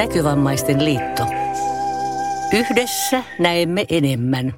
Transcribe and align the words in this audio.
Näkövammaisten 0.00 0.84
liitto. 0.84 1.26
Yhdessä 2.52 3.24
näemme 3.38 3.84
enemmän. 3.88 4.54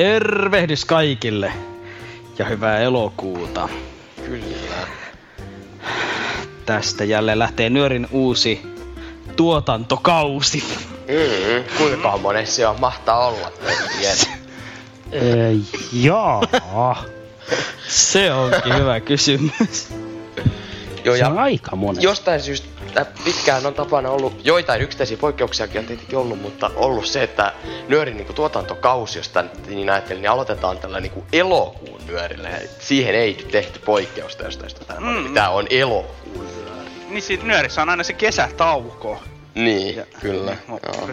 Tervehdys 0.00 0.84
kaikille. 0.84 1.52
Ja 2.38 2.44
hyvää 2.44 2.78
elokuuta. 2.78 3.68
Kyllä. 4.26 4.86
Tästä 6.66 7.04
jälleen 7.04 7.38
lähtee 7.38 7.70
Nyörin 7.70 8.06
uusi 8.10 8.62
tuotantokausi. 9.36 10.64
Mm, 11.08 11.64
kuinka 11.78 12.16
monen 12.18 12.46
se 12.46 12.66
on 12.66 12.80
mahtaa 12.80 13.26
olla? 13.26 13.52
Jaa. 15.92 16.42
Se 17.88 18.32
onkin 18.32 18.76
hyvä 18.78 19.00
kysymys. 19.00 19.88
Joo, 21.04 21.16
Se 21.16 21.26
on 21.26 21.34
ja 21.36 21.42
aika 21.42 21.76
monen. 21.76 22.02
jostain 22.02 22.40
syystä 22.40 22.68
pitkään 23.24 23.66
on 23.66 23.74
tapana 23.74 24.10
ollut, 24.10 24.40
joitain 24.46 24.82
yksittäisiä 24.82 25.16
poikkeuksiakin 25.16 25.78
on 25.78 25.84
tietenkin 25.86 26.18
ollut, 26.18 26.42
mutta 26.42 26.70
ollut 26.76 27.06
se, 27.06 27.22
että 27.22 27.52
nyörin 27.88 28.16
niin 28.16 28.34
tuotantokausi, 28.34 29.18
jos 29.18 29.28
tän 29.28 29.50
niin 29.66 29.90
ajattelin, 29.90 30.22
niin 30.22 30.30
aloitetaan 30.30 30.78
tällä 30.78 31.00
niin 31.00 31.12
elokuun 31.32 32.00
nyörillä. 32.06 32.48
Ja 32.48 32.58
siihen 32.78 33.14
ei 33.14 33.34
tehty 33.52 33.78
poikkeusta 33.78 34.44
jostain 34.44 34.70
syystä. 34.70 34.94
Tämä, 34.94 35.10
Mm. 35.10 35.34
tämä 35.34 35.48
on 35.50 35.66
elokuun 35.70 36.46
nyöri. 36.46 36.90
Niin 37.08 37.22
siinä 37.22 37.44
nyörissä 37.44 37.82
on 37.82 37.88
aina 37.88 38.02
se 38.04 38.12
kesätauko. 38.12 39.22
Niin, 39.54 39.96
Ja- 39.96 40.04
kyllä. 40.20 40.56
Niin, 40.68 40.80
Joo. 40.96 41.08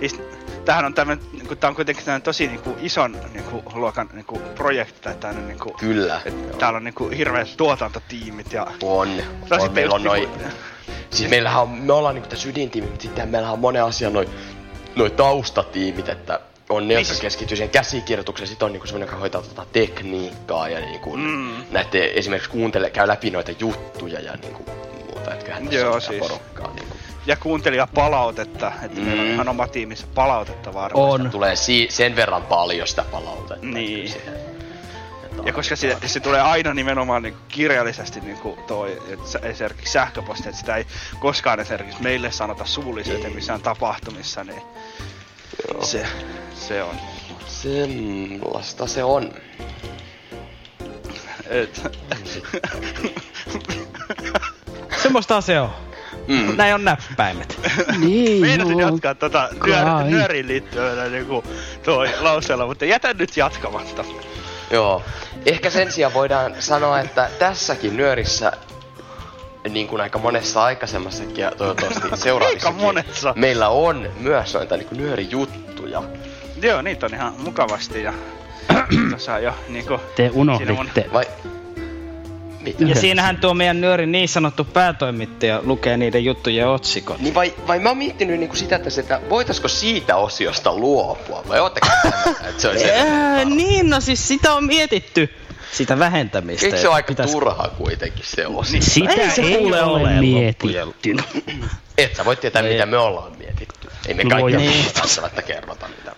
siis 0.00 0.20
Tämähän 0.64 0.84
on 0.84 0.94
tämmönen, 0.94 1.24
niinku, 1.32 1.56
tää 1.56 1.68
on 1.70 1.76
kuitenkin 1.76 2.04
tämmönen 2.04 2.22
tosi 2.22 2.46
niinku 2.46 2.76
ison 2.80 3.16
niinku, 3.32 3.62
luokan 3.74 4.08
niinku, 4.12 4.38
projekti 4.54 5.00
tai 5.00 5.14
tämmönen 5.14 5.48
niinku, 5.48 5.70
Kyllä. 5.70 6.20
et 6.24 6.58
täällä 6.58 6.76
on 6.76 6.84
niinku 6.84 7.08
hirveät 7.08 7.48
tuotantotiimit 7.56 8.52
ja 8.52 8.66
On. 8.82 9.08
tosi 9.48 9.66
on 9.66 9.72
meillä 9.74 9.94
on 9.94 10.02
niinku- 10.02 10.36
noin 10.38 10.52
Siis 11.10 11.30
meillähän 11.30 11.62
on, 11.62 11.68
me 11.68 11.92
ollaan 11.92 12.14
niinku 12.14 12.28
tässä 12.30 12.48
ydintiimi, 12.48 12.86
mutta 12.88 13.02
sitten 13.02 13.28
meillähän 13.28 13.52
on 13.52 13.58
monen 13.58 13.84
asian 13.84 14.12
noin 14.12 14.28
noi 14.96 15.10
taustatiimit, 15.10 16.08
että 16.08 16.40
on 16.68 16.82
ne, 16.82 16.86
Niin 16.88 16.94
jotka 17.00 17.08
siis- 17.08 17.20
keskittyy 17.20 17.56
siihen 17.56 17.70
käsikirjoitukseen, 17.70 18.48
sitten 18.48 18.66
on 18.66 18.72
niinku 18.72 18.86
semmoinen, 18.86 19.06
joka 19.06 19.16
hoitaa 19.20 19.42
tota 19.42 19.66
tekniikkaa 19.72 20.68
ja 20.68 20.80
niinku 20.80 21.16
Mm. 21.16 21.52
näette 21.70 22.12
esimerkiksi 22.14 22.50
kuuntele, 22.50 22.90
käy 22.90 23.08
läpi 23.08 23.30
noita 23.30 23.52
juttuja 23.58 24.20
ja 24.20 24.32
niinku 24.42 24.64
muuta, 25.06 25.32
että 25.32 25.44
kyllähän 25.44 25.64
tässä 25.64 25.78
Joo, 25.80 25.94
on 25.94 26.00
siis. 26.00 26.18
porukkaa 26.20 26.74
niinku. 26.74 26.91
Ja 27.26 27.36
kuuntelija 27.36 27.86
palautetta, 27.94 28.72
että 28.82 29.00
mm. 29.00 29.06
meillä 29.06 29.22
on 29.22 29.28
Mm. 29.28 29.34
ihan 29.34 29.48
oma 29.48 29.68
tiimissä 29.68 30.06
palautetta 30.14 30.74
varmasti. 30.74 31.22
On. 31.22 31.30
Tulee 31.30 31.56
si- 31.56 31.86
sen 31.90 32.16
verran 32.16 32.42
paljon 32.42 32.88
sitä 32.88 33.04
palautetta. 33.10 33.66
Niin. 33.66 34.14
Ja 35.44 35.52
koska 35.52 35.76
se, 35.76 35.96
se 36.06 36.20
tulee 36.20 36.40
aina 36.40 36.74
nimenomaan 36.74 37.22
niinku 37.22 37.40
kirjallisesti 37.48 38.20
niinku 38.20 38.58
toi, 38.66 39.02
et 39.08 39.20
esimerkiksi 39.44 39.92
sähköposti, 39.92 40.48
että 40.48 40.58
sitä 40.60 40.76
ei 40.76 40.86
koskaan 41.20 41.60
esimerkiksi 41.60 42.02
meille 42.02 42.32
sanota 42.32 42.64
suullisesti 42.64 43.26
Ei. 43.26 43.34
missään 43.34 43.60
tapahtumissa, 43.60 44.44
niin 44.44 44.62
Joo. 45.72 45.82
se, 45.84 46.06
se 46.54 46.82
on. 46.82 46.94
Sellaista 47.46 48.86
se 48.86 49.04
on. 49.04 49.32
Et, 51.46 51.82
Semmoista 55.02 55.40
se 55.40 55.60
on. 55.60 55.70
Mm. 56.28 56.56
Näin 56.56 56.74
on 56.74 56.84
näppäimet. 56.84 57.60
niin 58.00 58.40
Meinasin 58.40 58.78
joo. 58.78 58.90
jatkaa 58.90 59.14
tota 59.14 59.48
kai. 59.58 59.70
nyör, 59.70 60.04
nyöriin 60.04 60.48
liittyvänä 60.48 61.04
niinku 61.04 61.44
toi 61.84 62.08
lauseella, 62.20 62.66
mutta 62.66 62.84
jätän 62.84 63.16
nyt 63.18 63.36
jatkamatta. 63.36 64.04
Joo. 64.70 65.02
Ehkä 65.46 65.70
sen 65.70 65.92
sijaan 65.92 66.14
voidaan 66.14 66.54
sanoa, 66.58 67.00
että 67.00 67.30
tässäkin 67.38 67.96
nyörissä, 67.96 68.52
niin 69.68 69.88
kuin 69.88 70.00
aika 70.00 70.18
monessa 70.18 70.64
aikaisemmassakin 70.64 71.36
ja 71.36 71.50
toivottavasti 71.50 72.08
seuraavissakin, 72.22 72.80
monessa. 72.80 73.32
meillä 73.36 73.68
on 73.68 74.08
myös 74.20 74.54
noita 74.54 74.76
niin 74.76 74.88
nyörijuttuja. 74.90 76.02
Joo, 76.62 76.82
niitä 76.82 77.06
on 77.06 77.14
ihan 77.14 77.34
mukavasti 77.38 78.02
ja 78.02 78.12
tuossa 79.10 79.34
on 79.34 79.42
jo 79.42 79.54
niinku... 79.68 79.98
Te 80.16 80.28
siinä 80.28 80.40
unohditte. 80.40 81.10
Vai? 81.12 81.24
Mitä? 82.62 82.84
Ja 82.84 82.94
siinähän 82.94 83.36
tuo 83.36 83.54
meidän 83.54 83.80
Nyörin 83.80 84.12
niin 84.12 84.28
sanottu 84.28 84.64
päätoimittaja 84.64 85.60
lukee 85.64 85.96
niiden 85.96 86.24
juttujen 86.24 86.68
otsikot. 86.68 87.18
Niin 87.18 87.34
vai, 87.34 87.54
vai 87.66 87.78
mä 87.78 87.88
oon 87.88 87.98
miettinyt 87.98 88.40
niinku 88.40 88.56
sitä, 88.56 88.76
että, 88.76 88.90
se, 88.90 89.00
että 89.00 89.20
voitaisko 89.30 89.68
siitä 89.68 90.16
osiosta 90.16 90.74
luopua? 90.76 91.44
Vai 91.48 91.60
ootteko 91.60 91.86
että 92.48 92.62
se 92.62 92.68
olisi 92.68 92.90
Ää, 92.90 93.44
niin, 93.44 93.90
no 93.90 94.00
siis 94.00 94.28
sitä 94.28 94.52
on 94.54 94.64
mietitty. 94.64 95.28
Sitä 95.72 95.98
vähentämistä. 95.98 96.66
Eikö 96.66 96.78
se 96.78 96.88
ole 96.88 96.94
aika 96.94 97.08
Pitäis- 97.08 97.30
turha 97.32 97.68
kuitenkin 97.78 98.24
se? 98.26 98.44
Niin. 98.72 98.82
Sitä 98.82 99.12
Ei 99.12 99.30
se 99.30 99.42
ei 99.42 99.56
ole 99.66 99.82
ole 99.82 100.20
mietitty. 100.20 101.16
Et 101.98 102.16
sä 102.16 102.24
voit 102.24 102.40
tietää, 102.40 102.62
Ei. 102.62 102.72
mitä 102.72 102.86
me 102.86 102.96
ollaan 102.98 103.32
mietitty. 103.38 103.88
Ei 104.08 104.14
me 104.14 104.22
Voi 104.24 104.30
kaikki 104.52 104.56
niin. 104.56 104.84
välttämättä 105.00 105.42
kerrota 105.42 105.88
mitä. 105.88 106.16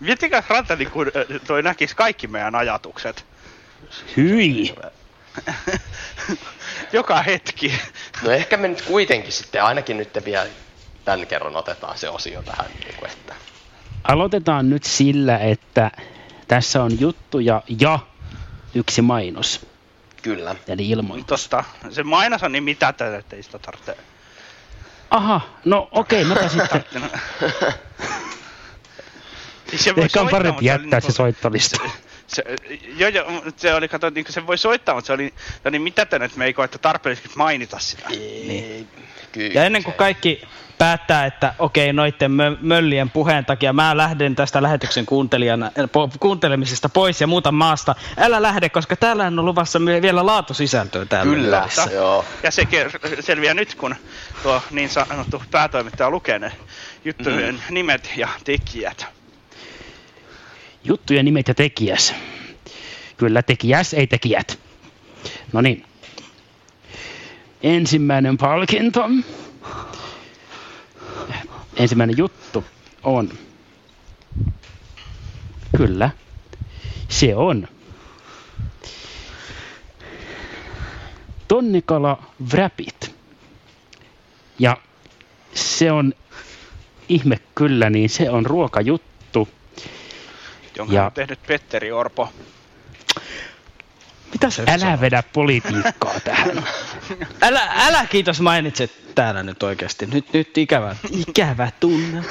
Miettikää 0.00 0.42
Ranta 0.48 0.76
niinku 0.76 1.04
toi 1.46 1.62
näkis 1.62 1.94
kaikki 1.94 2.26
meidän 2.26 2.54
ajatukset. 2.54 3.24
Hyi. 4.16 4.74
Joka 6.92 7.22
hetki. 7.22 7.72
No 8.22 8.30
ehkä 8.30 8.56
me 8.56 8.68
nyt 8.68 8.82
kuitenkin 8.82 9.32
sitten 9.32 9.64
ainakin 9.64 9.96
nyt 9.96 10.24
vielä 10.24 10.46
tämän 11.04 11.26
kerran 11.26 11.56
otetaan 11.56 11.98
se 11.98 12.08
osio 12.08 12.42
tähän. 12.42 12.66
Niin 12.84 12.94
kuin, 12.98 13.10
että 13.10 13.34
Aloitetaan 14.04 14.70
nyt 14.70 14.84
sillä, 14.84 15.38
että 15.38 15.90
tässä 16.48 16.82
on 16.82 17.00
juttuja 17.00 17.62
ja 17.80 17.98
yksi 18.74 19.02
mainos. 19.02 19.66
kyllä. 20.22 20.54
Eli 20.68 20.88
ilmoitus. 20.88 21.26
Tosta, 21.26 21.64
se 21.90 22.02
mainos 22.02 22.42
on 22.42 22.52
niin 22.52 22.64
mitätön, 22.64 23.14
että 23.14 23.36
ei 23.36 23.42
sitä 23.42 23.58
tarvitse. 23.58 23.96
Aha, 25.10 25.40
no 25.64 25.88
okei, 25.92 26.22
okay, 26.22 26.42
no 26.42 26.48
sitten. 26.48 27.10
Se 29.76 29.94
Ehkä 29.96 30.20
on 30.20 30.28
parempi 30.28 30.64
jättää 30.64 31.00
oli 31.02 31.12
se 31.12 31.16
soittolista. 31.16 31.76
Se, 31.76 31.92
joo, 32.96 33.10
joo, 33.10 33.30
mutta 33.30 33.52
se 33.56 33.74
oli, 33.74 33.88
kato, 33.88 34.10
niin 34.10 34.26
se 34.28 34.46
voi 34.46 34.58
soittaa, 34.58 34.94
mutta 34.94 35.06
se 35.06 35.12
oli, 35.12 35.34
se 35.36 35.60
oli 35.64 35.70
niin 35.72 35.82
mitätön, 35.82 36.22
että 36.22 36.38
me 36.38 36.44
ei 36.44 36.52
koettu 36.52 36.78
tarpeellisesti 36.78 37.30
mainita 37.36 37.78
sitä. 37.78 38.08
Niin. 38.08 38.88
Kyllä. 39.32 39.52
Ja 39.54 39.64
ennen 39.64 39.84
kuin 39.84 39.94
kaikki 39.94 40.42
päättää, 40.78 41.26
että 41.26 41.54
okei, 41.58 41.92
noitten 41.92 42.30
mö- 42.30 42.58
möllien 42.60 43.10
puheen 43.10 43.44
takia 43.44 43.72
mä 43.72 43.96
lähden 43.96 44.36
tästä 44.36 44.62
lähetyksen 44.62 45.06
kuuntelijana, 45.06 45.66
äh, 45.66 45.84
po- 45.84 46.16
kuuntelemisesta 46.20 46.88
pois 46.88 47.20
ja 47.20 47.26
muuta 47.26 47.52
maasta. 47.52 47.94
Älä 48.16 48.42
lähde, 48.42 48.68
koska 48.68 48.96
täällä 48.96 49.26
on 49.26 49.44
luvassa 49.44 49.78
vielä 50.02 50.26
laatusisältöä 50.26 51.04
täällä. 51.04 51.34
Kyllä, 51.34 51.56
luvassa. 51.56 51.90
joo. 51.92 52.24
Ja 52.42 52.50
se 52.50 52.66
selviää 53.20 53.54
nyt, 53.54 53.74
kun 53.74 53.96
tuo 54.42 54.62
niin 54.70 54.88
sanottu 54.88 55.42
päätoimittaja 55.50 56.10
lukee 56.10 56.38
ne 56.38 56.52
juttujen 57.04 57.54
mm. 57.54 57.74
nimet 57.74 58.12
ja 58.16 58.28
tekijät. 58.44 59.06
Juttujen 60.84 61.24
nimet 61.24 61.48
ja 61.48 61.54
tekijäs. 61.54 62.14
Kyllä, 63.16 63.42
tekijäs, 63.42 63.94
ei 63.94 64.06
tekijät. 64.06 64.58
No 65.52 65.60
niin. 65.60 65.84
Ensimmäinen 67.62 68.36
palkinto. 68.36 69.10
Ensimmäinen 71.76 72.18
juttu 72.18 72.64
on. 73.02 73.32
Kyllä. 75.76 76.10
Se 77.08 77.36
on. 77.36 77.68
Tonnikala 81.48 82.22
wrapit. 82.52 83.14
Ja 84.58 84.76
se 85.54 85.92
on 85.92 86.12
ihme 87.08 87.40
kyllä, 87.54 87.90
niin 87.90 88.08
se 88.08 88.30
on 88.30 88.46
ruokajuttu. 88.46 89.11
Jonka 90.76 90.94
Ja- 90.94 91.04
on 91.06 91.12
tehnyt 91.12 91.38
Petteri 91.46 91.92
Orpo. 91.92 92.32
Mitä 94.32 94.50
se 94.50 94.62
Älä 94.62 94.78
sanoo? 94.78 95.00
vedä 95.00 95.22
politiikkaa 95.32 96.20
tähän. 96.24 96.64
Älä, 97.42 97.72
älä 97.76 98.06
kiitos 98.06 98.40
mainitset 98.40 99.14
täällä 99.14 99.42
nyt 99.42 99.62
oikeasti. 99.62 100.06
Nyt, 100.06 100.32
nyt 100.32 100.58
ikävä, 100.58 100.96
ikävä 101.28 101.70
tunne. 101.80 102.22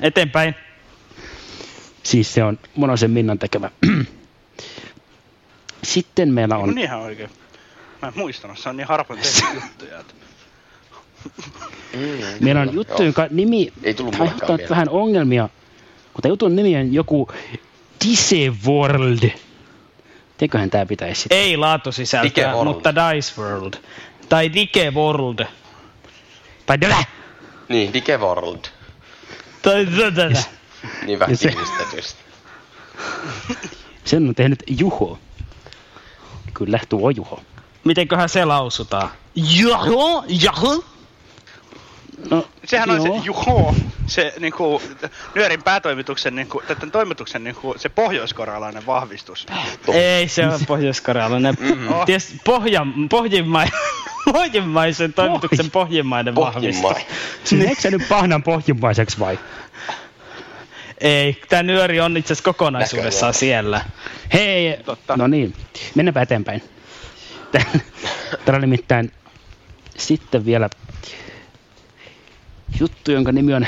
Eteenpäin. 0.00 0.54
Siis 2.02 2.34
se 2.34 2.44
on 2.44 2.58
Monosen 2.76 3.10
Minnan 3.10 3.38
tekemä. 3.38 3.70
Sitten 5.82 6.32
meillä 6.34 6.56
On 6.56 6.68
niin 6.68 6.78
ihan 6.84 7.00
oikein. 7.00 7.30
Mä 8.02 8.08
en 8.08 8.14
muistanut, 8.16 8.58
se 8.58 8.68
on 8.68 8.76
niin 8.76 8.86
harvoin 8.88 9.20
tehty 9.20 9.42
juttuja. 9.62 9.98
Että... 10.00 10.14
Mm, 11.94 12.00
meillä 12.44 12.60
on 12.60 12.68
kyllä, 12.68 12.80
juttu, 12.80 13.02
jonka 13.02 13.26
nimi 13.30 13.72
Ei 13.82 13.94
tullut 13.94 14.18
mieleen. 14.18 14.68
vähän 14.70 14.88
ongelmia. 14.88 15.48
Mutta 16.14 16.28
jutun 16.28 16.56
nimi 16.56 16.76
on 16.76 16.94
joku 16.94 17.28
World. 18.66 19.30
Teköhän 20.38 20.70
tää 20.70 20.86
pitäisi 20.86 21.20
sitten? 21.22 21.38
Ei 21.38 21.56
laatusisältöä, 21.56 22.30
Dike 22.30 22.46
World. 22.46 22.64
mutta 22.64 22.94
Dice 22.94 23.40
World. 23.40 23.74
Tai 24.28 24.52
Dike 24.54 24.90
World. 24.90 25.46
Tai 26.66 26.80
Dälä! 26.80 27.04
Niin, 27.68 27.92
Dike 27.92 28.16
World. 28.18 28.64
Tai 29.62 29.86
tätä. 29.86 30.42
Niin 31.06 31.18
vähän 31.18 31.36
se- 31.36 31.48
tiivistetysti. 31.48 32.20
Sen 34.04 34.28
on 34.28 34.34
tehnyt 34.34 34.62
Juho. 34.78 35.18
Kyllä, 36.54 36.80
tuo 36.88 37.10
Juho. 37.10 37.40
Mitenköhän 37.84 38.28
se 38.28 38.44
lausutaan? 38.44 39.10
Jaho, 39.34 40.24
jaho. 40.28 40.84
No, 42.30 42.48
Sehän 42.64 42.90
on 42.90 43.06
joo. 43.06 43.18
se 43.18 43.24
juho, 43.24 43.74
se 44.06 44.34
niinku, 44.38 44.82
nyörin 45.34 45.62
päätoimituksen, 45.62 46.34
niinku, 46.34 46.62
tämän 46.66 46.90
toimituksen 46.90 47.44
niinku, 47.44 47.74
se 47.76 47.88
pohjoiskorealainen 47.88 48.86
vahvistus. 48.86 49.46
Ei, 49.92 50.28
se 50.28 50.46
on 50.46 50.60
pohjois-korealainen. 50.66 51.56
Oh. 51.90 52.06
Ties, 52.06 52.34
pohja, 52.44 52.86
pohjimma, 53.10 53.64
pohjimmaisen 54.32 55.12
toimituksen 55.12 55.70
pohjimmainen 55.70 56.34
vahvistus. 56.34 56.82
Pohjimmainen. 56.82 57.18
Siis 57.44 57.64
eikö 57.64 57.80
se 57.80 57.90
nyt 57.90 58.08
pahnan 58.08 58.42
pohjimmaiseksi 58.42 59.18
vai? 59.18 59.38
Ei, 61.00 61.42
tämä 61.48 61.62
nyöri 61.62 62.00
on 62.00 62.16
itse 62.16 62.32
asiassa 62.32 62.44
kokonaisuudessaan 62.44 63.30
Näköjään. 63.30 63.34
siellä. 63.34 63.84
Hei, 64.32 64.76
Totta. 64.84 65.16
no 65.16 65.26
niin, 65.26 65.54
mennäänpä 65.94 66.22
eteenpäin. 66.22 66.62
Täällä 67.52 68.54
on 68.54 68.60
nimittäin 68.60 69.12
sitten 69.98 70.44
vielä 70.44 70.68
juttu, 72.80 73.12
jonka 73.12 73.32
nimi 73.32 73.54
on 73.54 73.66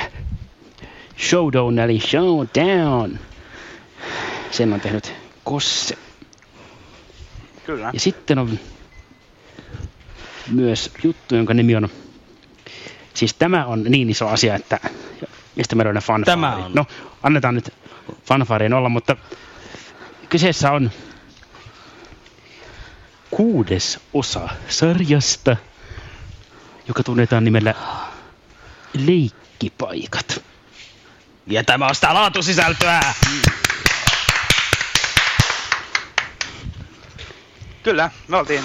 Showdown 1.19 1.79
eli 1.79 2.01
Showdown. 2.01 3.19
Sen 4.51 4.73
on 4.73 4.81
tehnyt 4.81 5.15
Kosse. 5.45 5.99
Kyllä. 7.67 7.91
Ja 7.93 8.01
sitten 8.01 8.39
on 8.39 8.59
myös 10.51 10.91
juttu, 11.03 11.35
jonka 11.35 11.55
nimi 11.55 11.77
on... 11.77 11.89
Siis 13.15 13.35
tämä 13.35 13.67
on 13.67 13.83
niin 13.83 14.11
iso 14.11 14.29
asia, 14.29 14.55
että... 14.55 14.81
Mistä 15.57 15.77
me 15.77 15.85
löydän 15.85 16.03
fanfaari? 16.03 16.41
Tämä 16.41 16.57
on. 16.57 16.73
No, 16.75 16.87
annetaan 17.23 17.55
nyt 17.55 17.71
fanfaarien 18.27 18.73
olla, 18.73 18.89
mutta 18.89 19.17
kyseessä 20.29 20.73
on 20.73 20.91
kuudes 23.31 24.01
osa 24.15 24.49
sarjasta, 24.69 25.57
joka 26.89 27.03
tunnetaan 27.03 27.45
nimellä 27.45 27.75
Leikkipaikat. 28.95 30.43
Ja 31.47 31.65
tämä 31.65 31.87
on 31.87 31.95
sitä 31.95 32.15
laatusisältöä. 32.15 33.01
Kyllä, 37.83 38.11
me 38.29 38.37
oltiin, 38.37 38.65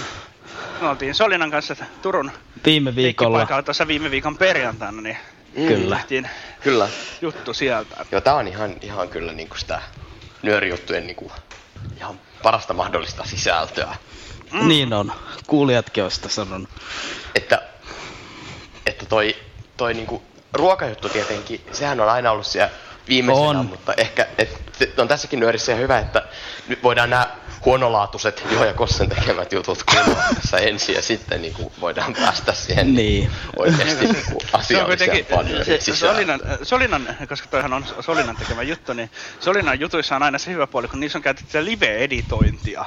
me 0.82 0.90
oltiin 0.90 1.16
Solinan 1.16 1.52
kanssa 1.52 1.76
Turun 2.02 2.32
Viime 2.66 2.96
viikolla. 2.96 3.32
leikkipaikalla 3.38 3.64
tuossa 3.64 3.88
viime 3.88 4.12
viikon 4.12 4.38
perjantaina, 4.38 5.02
niin 5.02 5.18
Kyllä. 5.56 5.96
tehtiin 5.96 6.30
Kyllä. 6.62 6.88
juttu 7.22 7.54
sieltä. 7.54 8.06
Joo, 8.12 8.22
tää 8.22 8.34
on 8.36 8.48
ihan, 8.48 8.76
ihan 8.82 9.10
kyllä 9.10 9.32
niinku 9.32 9.58
sitä 9.58 9.82
nyörijuttujen 10.42 11.08
niinku 11.08 11.32
ihan 11.98 12.20
parasta 12.44 12.74
mahdollista 12.74 13.24
sisältöä. 13.26 13.96
Mm. 14.52 14.68
Niin 14.68 14.94
on. 14.94 15.12
Kuulijatkin 15.48 16.04
on 16.04 16.12
sitä 16.12 16.30
sanonut. 16.30 16.70
Että, 17.36 17.62
että 18.86 19.06
toi, 19.06 19.36
toi 19.80 19.94
niinku 19.94 20.22
ruokajuttu 20.54 21.10
tietenkin, 21.10 21.62
sehän 21.72 22.00
on 22.00 22.10
aina 22.10 22.32
ollut 22.32 22.46
siellä 22.46 22.70
viimeisenä, 23.08 23.50
On. 23.50 23.66
mutta 23.66 23.94
ehkä 23.98 24.28
et, 24.38 24.62
se 24.80 24.94
on 24.98 25.08
tässäkin 25.08 25.40
nyörissä 25.40 25.72
ihan 25.72 25.82
hyvä, 25.84 26.00
että 26.00 26.24
nyt 26.68 26.84
voidaan 26.84 27.10
nämä 27.10 27.28
huonolaatuiset 27.66 28.44
Juho 28.52 28.66
ja 28.66 28.74
Kossen 28.74 29.10
tekemät 29.10 29.52
jutut 29.54 29.84
kuunnella 29.84 30.24
tässä 30.36 30.58
ensin 30.70 30.96
ja 30.96 31.02
sitten 31.02 31.42
niinku 31.42 31.72
voidaan 31.82 32.14
päästä 32.14 32.54
siihen 32.54 32.94
Niin. 32.96 33.32
oikeasti 33.56 34.06
niinku 34.08 34.40
Se 34.62 34.78
on 34.82 34.92
asialliseen 34.92 35.66
se, 35.66 35.80
sisään. 35.80 36.14
Solinan, 36.16 36.40
Solinan, 36.64 37.18
koska 37.30 37.48
toihan 37.48 37.74
on 37.74 37.86
Solinan 38.00 38.36
tekemä 38.36 38.62
juttu, 38.64 38.94
niin 38.94 39.12
Solinan 39.40 39.80
jutuissa 39.80 40.16
on 40.16 40.24
aina 40.24 40.38
se 40.38 40.52
hyvä 40.52 40.68
puoli, 40.68 40.88
kun 40.88 41.00
niissä 41.00 41.18
on 41.18 41.24
käytetty 41.24 41.66
live-editointia. 41.66 42.86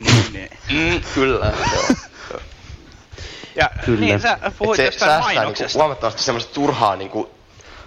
Niin, 0.00 0.32
niin. 0.32 0.50
Mm, 0.70 1.02
kyllä, 1.14 1.52
joo. 1.74 1.84
Ja 3.56 3.70
Kyllä. 3.84 4.00
niin, 4.00 4.20
sä 4.20 4.38
Et 4.42 4.58
puhuit 4.58 4.76
se 4.76 4.84
jostain 4.84 5.08
säästää 5.10 5.28
niinku 5.28 5.38
mainoksesta. 5.40 5.78
huomattavasti 5.78 6.22
semmoista 6.22 6.54
turhaa 6.54 6.96
niinku 6.96 7.30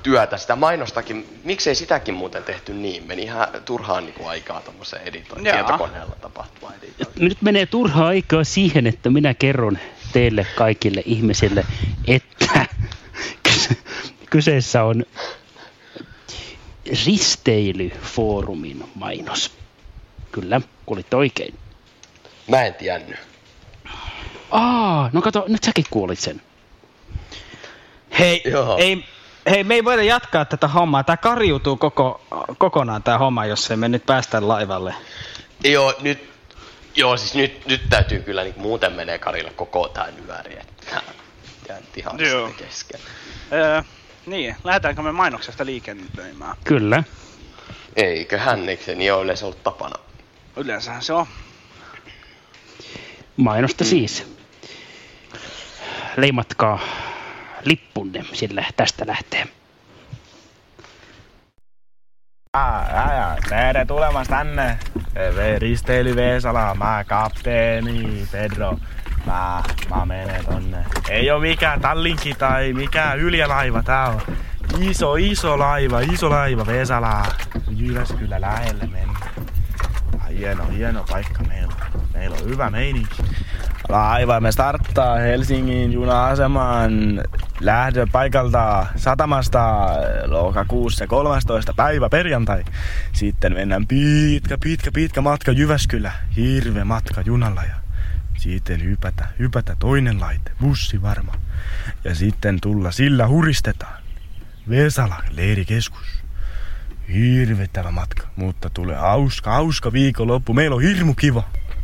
työtä. 0.04 0.38
Sitä 0.38 0.56
mainostakin, 0.56 1.40
miksei 1.44 1.76
sitäkin 1.76 2.16
muuten 2.16 2.44
tehty 2.44 2.74
niin? 2.74 3.04
Meni 3.08 3.24
ihan 3.24 3.48
turhaan 3.66 4.06
niinku 4.06 4.26
aikaa 4.28 4.62
tommoseen 4.62 5.02
editointiin, 5.08 5.56
Jaa. 5.56 5.64
tietokoneella 5.64 6.16
tapahtuva 6.22 6.72
editointi. 6.84 7.20
Nyt 7.20 7.42
menee 7.42 7.66
turhaa 7.66 8.08
aikaa 8.08 8.44
siihen, 8.44 8.88
että 8.88 9.10
minä 9.10 9.34
kerron 9.34 9.78
teille 10.14 10.48
kaikille 10.56 11.04
ihmisille, 11.06 11.66
että 12.08 12.66
kyse- 13.50 13.78
kyseessä 14.30 14.84
on 14.84 15.06
risteilyfoorumin 17.06 18.84
mainos. 18.96 19.52
Kyllä, 20.32 20.62
kuulitte 20.86 21.16
oikein. 21.16 21.56
Mä 22.48 22.64
en 22.66 22.74
tiennyt. 22.74 23.18
Aa, 24.52 25.10
no 25.14 25.22
kato, 25.22 25.46
nyt 25.48 25.64
säkin 25.64 25.86
kuulit 25.90 26.20
sen. 26.20 26.42
Hei, 28.20 28.42
Joo. 28.46 28.78
ei, 28.78 29.06
hei, 29.50 29.64
me 29.64 29.74
ei 29.74 29.86
voida 29.86 30.04
jatkaa 30.04 30.46
tätä 30.46 30.68
hommaa. 30.68 31.04
Tämä 31.04 31.18
karjuutuu 31.18 31.78
koko, 31.78 32.22
kokonaan 32.58 33.04
tämä 33.04 33.18
homma, 33.18 33.46
jos 33.46 33.72
ei 33.72 33.78
me 33.78 33.88
nyt 33.88 34.06
päästä 34.06 34.48
laivalle. 34.48 34.96
Joo, 35.64 35.94
nyt, 36.02 36.30
joo, 36.96 37.18
siis 37.18 37.36
nyt, 37.36 37.66
nyt 37.68 37.82
täytyy 37.90 38.22
kyllä 38.22 38.44
niin 38.44 38.56
muuten 38.58 38.94
menee 38.94 39.18
Karille 39.18 39.52
koko 39.52 39.88
tää 39.88 40.08
nyöri, 40.12 40.60
ihan 41.96 42.20
Joo. 42.20 42.50
kesken. 42.58 43.00
Öö, 43.54 43.82
niin, 44.26 44.56
lähdetäänkö 44.64 45.02
me 45.02 45.12
mainoksesta 45.12 45.66
liikennöimään? 45.66 46.56
Kyllä. 46.64 47.04
Eiköhän, 47.96 48.70
eikö 48.70 48.84
se 48.84 48.96
niin 48.96 49.14
ole 49.14 49.24
yleensä 49.24 49.46
ollut 49.46 49.64
tapana? 49.64 49.96
Yleensähän 50.56 51.02
se 51.02 51.14
on. 51.14 51.26
Mainosta 53.38 53.84
siis. 53.84 54.36
Leimatkaa 56.18 56.80
lippunne, 57.64 58.26
sillä 58.34 58.66
tästä 58.76 59.08
lähtee. 59.08 59.48
Jaa. 62.54 63.36
Tere 63.50 63.86
tulemasta 63.86 64.36
tänne. 64.36 64.80
Risteily 65.58 66.16
Veesala, 66.16 66.76
mä 66.76 67.04
kapteeni 67.08 68.28
Pedro. 68.32 68.78
Mä, 69.26 69.64
mä 69.90 70.06
menen 70.06 70.46
tonne. 70.46 70.86
Ei 71.10 71.32
oo 71.32 71.40
mikään 71.40 71.82
tallinki 71.82 72.34
tai 72.34 72.74
mikään 72.74 73.20
yljälaiva, 73.20 73.84
tää 73.84 74.10
on 74.10 74.22
iso, 74.82 75.16
iso 75.16 75.60
laiva, 75.60 76.00
iso 76.00 76.30
laiva 76.30 76.66
Veesala. 76.66 77.24
Jyväskylä 77.78 78.42
lähelle 78.42 78.88
mennä. 78.88 79.20
Hieno, 80.30 80.68
hieno 80.68 81.06
paikka 81.10 81.44
meillä. 81.44 81.76
Meillä 82.14 82.38
on 82.42 82.50
hyvä 82.50 82.70
meininki. 82.70 83.24
Laiva 83.90 84.40
me 84.40 84.52
starttaa 84.52 85.18
Helsingin 85.18 85.94
juna-aseman 85.94 87.24
lähdöpaikalta 87.60 88.86
satamasta 88.96 89.88
lokakuussa 90.26 91.08
13. 91.08 91.74
päivä 91.74 92.10
perjantai. 92.10 92.64
Sitten 93.14 93.54
mennään 93.54 93.88
pitkä, 93.88 94.58
pitkä, 94.64 94.92
pitkä 94.92 95.22
matka 95.22 95.52
Jyväskylä. 95.52 96.12
Hirve 96.36 96.84
matka 96.84 97.22
junalla 97.22 97.64
ja 97.64 97.76
sitten 98.38 98.84
hypätä, 98.84 99.28
hypätä 99.40 99.76
toinen 99.80 100.20
laite, 100.20 100.52
bussi 100.62 101.02
varma. 101.02 101.34
Ja 102.04 102.16
sitten 102.16 102.62
tulla 102.62 102.92
sillä 102.92 103.28
huristetaan. 103.28 104.04
Vesala, 104.70 105.24
leirikeskus. 105.32 106.25
Hirvittävä 107.14 107.92
matka, 107.92 108.28
mutta 108.36 108.70
tulee 108.70 108.96
hauska, 108.96 109.52
hauska 109.52 109.92
viikonloppu. 109.94 110.54
Meillä 110.54 110.76
on 110.76 110.82
hirmu 110.82 111.14
kiva. 111.14 111.44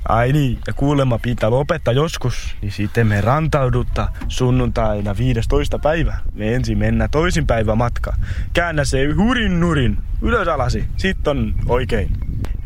Ai 0.10 0.32
niin, 0.32 0.60
ja 0.68 0.74
kuulemma 0.74 1.20
pitää 1.20 1.50
lopettaa 1.50 1.94
joskus, 1.94 2.56
niin 2.62 2.72
sitten 2.72 3.08
me 3.08 3.22
rantaudutta 3.22 4.08
sunnuntaina 4.28 5.18
15. 5.18 5.80
päivä. 5.80 6.18
Me 6.34 6.56
ensin 6.56 6.78
mennään 6.78 7.10
toisin 7.10 7.48
päivä 7.48 7.76
matka. 7.76 8.14
Käännä 8.54 8.86
se 8.86 9.14
hurin 9.18 9.60
nurin, 9.60 9.98
ylös 10.22 10.48
alasi, 10.48 10.86
sitten 10.98 11.32
on 11.38 11.54
oikein. 11.66 12.12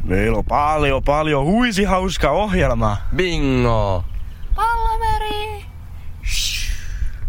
Meillä 0.03 0.37
on 0.37 0.45
paljon, 0.45 1.03
paljon 1.03 1.45
huisi 1.45 1.83
hauska 1.83 2.31
ohjelma. 2.31 2.97
Bingo! 3.15 4.05
Pallameri! 4.55 5.65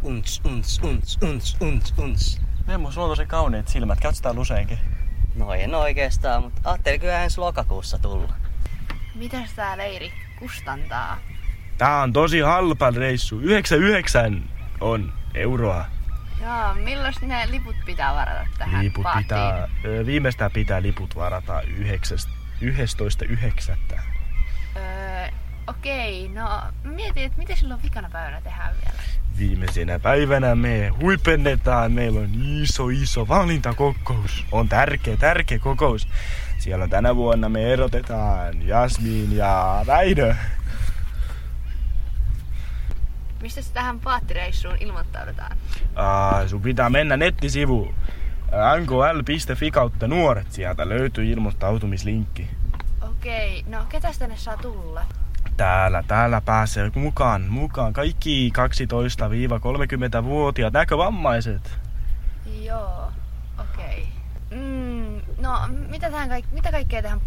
Unts, 0.02 0.42
unts, 0.44 0.80
unts, 0.84 1.18
unts, 1.22 1.56
unts, 1.60 1.94
unts. 1.98 2.40
Memmo, 2.66 2.90
sulla 2.90 3.06
on 3.06 3.10
tosi 3.10 3.26
kauneet 3.26 3.68
silmät. 3.68 4.00
Käytetään 4.00 4.38
useinkin. 4.38 4.78
No 5.36 5.52
en 5.52 5.74
oikeastaan, 5.74 6.42
mutta 6.42 6.70
ajattelin 6.70 7.00
kyllä 7.00 7.22
ensi 7.24 7.40
lokakuussa 7.40 7.98
tulla. 7.98 8.32
Mitäs 9.14 9.50
tää 9.56 9.76
leiri 9.76 10.12
kustantaa? 10.38 11.18
Tää 11.78 12.02
on 12.02 12.12
tosi 12.12 12.40
halpa 12.40 12.90
reissu. 12.90 13.40
99 13.40 14.42
on 14.80 15.12
euroa. 15.34 15.84
Joo, 16.42 16.74
milloin 16.74 17.14
ne 17.22 17.50
liput 17.50 17.76
pitää 17.86 18.14
varata 18.14 18.46
tähän 18.58 18.84
Liput 18.84 19.02
paattiin? 19.02 19.24
pitää, 19.24 19.68
ö, 19.84 20.06
viimeistään 20.06 20.50
pitää 20.50 20.82
liput 20.82 21.16
varata 21.16 21.60
11.9. 21.60 23.98
Öö, 24.76 25.28
okei, 25.66 26.28
no 26.28 26.62
mietin, 26.82 27.24
että 27.24 27.38
mitä 27.38 27.56
silloin 27.56 27.82
vikana 27.82 28.08
päivänä 28.12 28.40
tehdään 28.40 28.74
vielä. 28.74 29.02
Viimeisenä 29.38 29.98
päivänä 29.98 30.54
me 30.54 30.88
huipennetaan. 31.00 31.92
Meillä 31.92 32.20
on 32.20 32.28
iso, 32.34 32.88
iso 32.88 33.28
valintakokous. 33.28 34.44
On 34.52 34.68
tärkeä, 34.68 35.16
tärkeä 35.16 35.58
kokous. 35.58 36.08
Siellä 36.58 36.82
on 36.82 36.90
tänä 36.90 37.16
vuonna 37.16 37.48
me 37.48 37.72
erotetaan 37.72 38.66
Jasmin 38.66 39.36
ja 39.36 39.84
Väinö. 39.86 40.34
Mistä 43.42 43.62
se 43.62 43.72
tähän 43.72 44.00
paattireissuun 44.00 44.76
ilmoittaudutaan? 44.80 45.56
Uh, 45.80 46.48
sun 46.48 46.62
pitää 46.62 46.90
mennä 46.90 47.16
nettisivuun 47.16 47.94
nkl.fi 48.80 49.70
kautta 49.70 50.08
nuoret. 50.08 50.52
Sieltä 50.52 50.88
löytyy 50.88 51.32
ilmoittautumislinkki. 51.32 52.50
Okei, 53.10 53.64
no 53.68 53.86
ketäs 53.88 54.18
tänne 54.18 54.36
saa 54.36 54.56
tulla? 54.56 55.04
Täällä, 55.56 56.04
täällä 56.08 56.40
pääsee 56.40 56.90
mukaan, 56.94 57.42
mukaan 57.48 57.92
kaikki 57.92 58.52
12-30-vuotiaat 60.20 60.72
näkövammaiset. 60.72 61.78
Joo, 62.62 63.12
okei. 63.58 64.08
Mm, 64.50 65.20
no, 65.38 65.60
mitä, 65.88 66.10
tähän 66.10 66.28
kaik- 66.28 66.52
mitä 66.52 66.70
kaikkea 66.70 67.02
tähän 67.02 67.20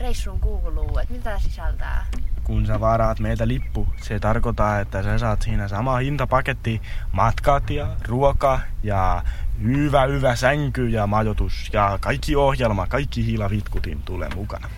reissuun 0.00 0.40
kuuluu? 0.40 0.98
Et 0.98 1.10
mitä 1.10 1.24
tää 1.24 1.38
sisältää? 1.38 2.06
Kun 2.44 2.66
sä 2.66 2.80
varaat 2.80 3.20
meiltä 3.20 3.48
lippu, 3.48 3.88
se 4.02 4.20
tarkoittaa, 4.20 4.80
että 4.80 5.02
sä 5.02 5.18
saat 5.18 5.42
siinä 5.42 5.68
sama 5.68 5.96
hintapaketti 5.96 6.82
matkat 7.12 7.70
ja 7.70 7.96
ruoka 8.08 8.60
ja 8.82 9.22
hyvä, 9.62 10.02
hyvä 10.02 10.36
sänky 10.36 10.88
ja 10.88 11.06
majoitus 11.06 11.70
ja 11.72 11.98
kaikki 12.00 12.36
ohjelma, 12.36 12.86
kaikki 12.86 13.26
hiilavitkutin 13.26 14.02
tulee 14.02 14.28
mukana. 14.34 14.68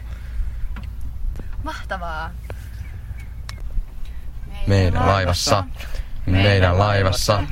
Mahtavaa. 1.65 2.31
Meidän 4.67 5.07
laivassa, 5.07 5.65
meidän 6.27 6.79
laivassa, 6.79 7.43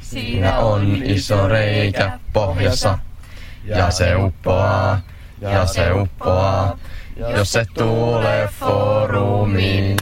siinä 0.00 0.58
on 0.58 1.02
iso 1.04 1.48
reikä 1.48 2.18
pohjassa. 2.32 2.98
Ja 3.64 3.90
se 3.90 4.16
uppoaa, 4.16 5.00
ja 5.40 5.66
se 5.66 5.92
uppoaa, 5.92 6.78
jos 7.16 7.52
se 7.52 7.64
tulee 7.74 8.48
foorumiin. 8.60 9.96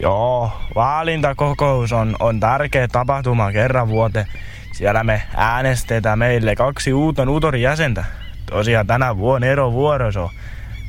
Joo, 0.00 0.52
valintakokous 0.74 1.92
on, 1.92 2.16
on 2.20 2.40
tärkeä 2.40 2.88
tapahtuma 2.88 3.52
kerran 3.52 3.88
vuoteen. 3.88 4.26
Siellä 4.72 5.04
me 5.04 5.22
äänestetään 5.36 6.18
meille 6.18 6.56
kaksi 6.56 6.92
uutta 6.92 7.24
Nutorin 7.24 7.62
jäsentä. 7.62 8.04
Tosiaan 8.50 8.86
tänä 8.86 9.16
vuonna 9.16 9.46
erovuoros 9.46 10.16
on 10.16 10.30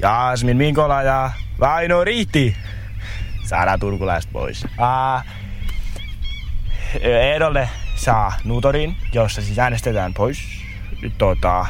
Jasmin 0.02 0.58
Minkola 0.58 1.04
ja 1.04 1.32
Vaino 1.60 2.04
Riitti. 2.04 2.56
Saadaan 3.44 3.80
turkulaiset 3.80 4.32
pois. 4.32 4.66
Ää, 4.80 5.24
ehdolle 7.02 7.70
saa 7.96 8.34
Nutorin, 8.44 8.98
jossa 9.14 9.42
siis 9.42 9.60
äänestetään 9.60 10.14
pois. 10.14 10.38
Tota, 11.18 11.66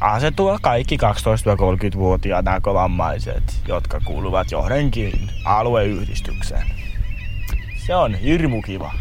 asettua 0.00 0.58
kaikki 0.62 0.96
12-30-vuotiaat 0.96 2.44
näkövammaiset, 2.44 3.62
jotka 3.68 4.00
kuuluvat 4.04 4.50
johonkin 4.50 5.30
alueyhdistykseen. 5.44 6.66
Se 7.86 7.94
on 7.94 8.14
hirmu 8.14 8.62
kiva. 8.62 8.92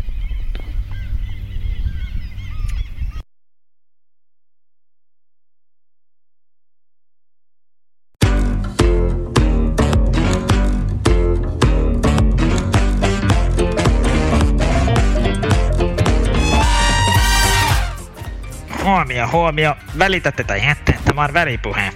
Huomio, 19.27 19.69
huomio. 19.71 19.75
Välitätte 19.99 20.43
tai 20.43 20.67
ette. 20.67 20.93
Tämä 21.05 21.23
on 21.23 21.33
välipuhe. 21.33 21.93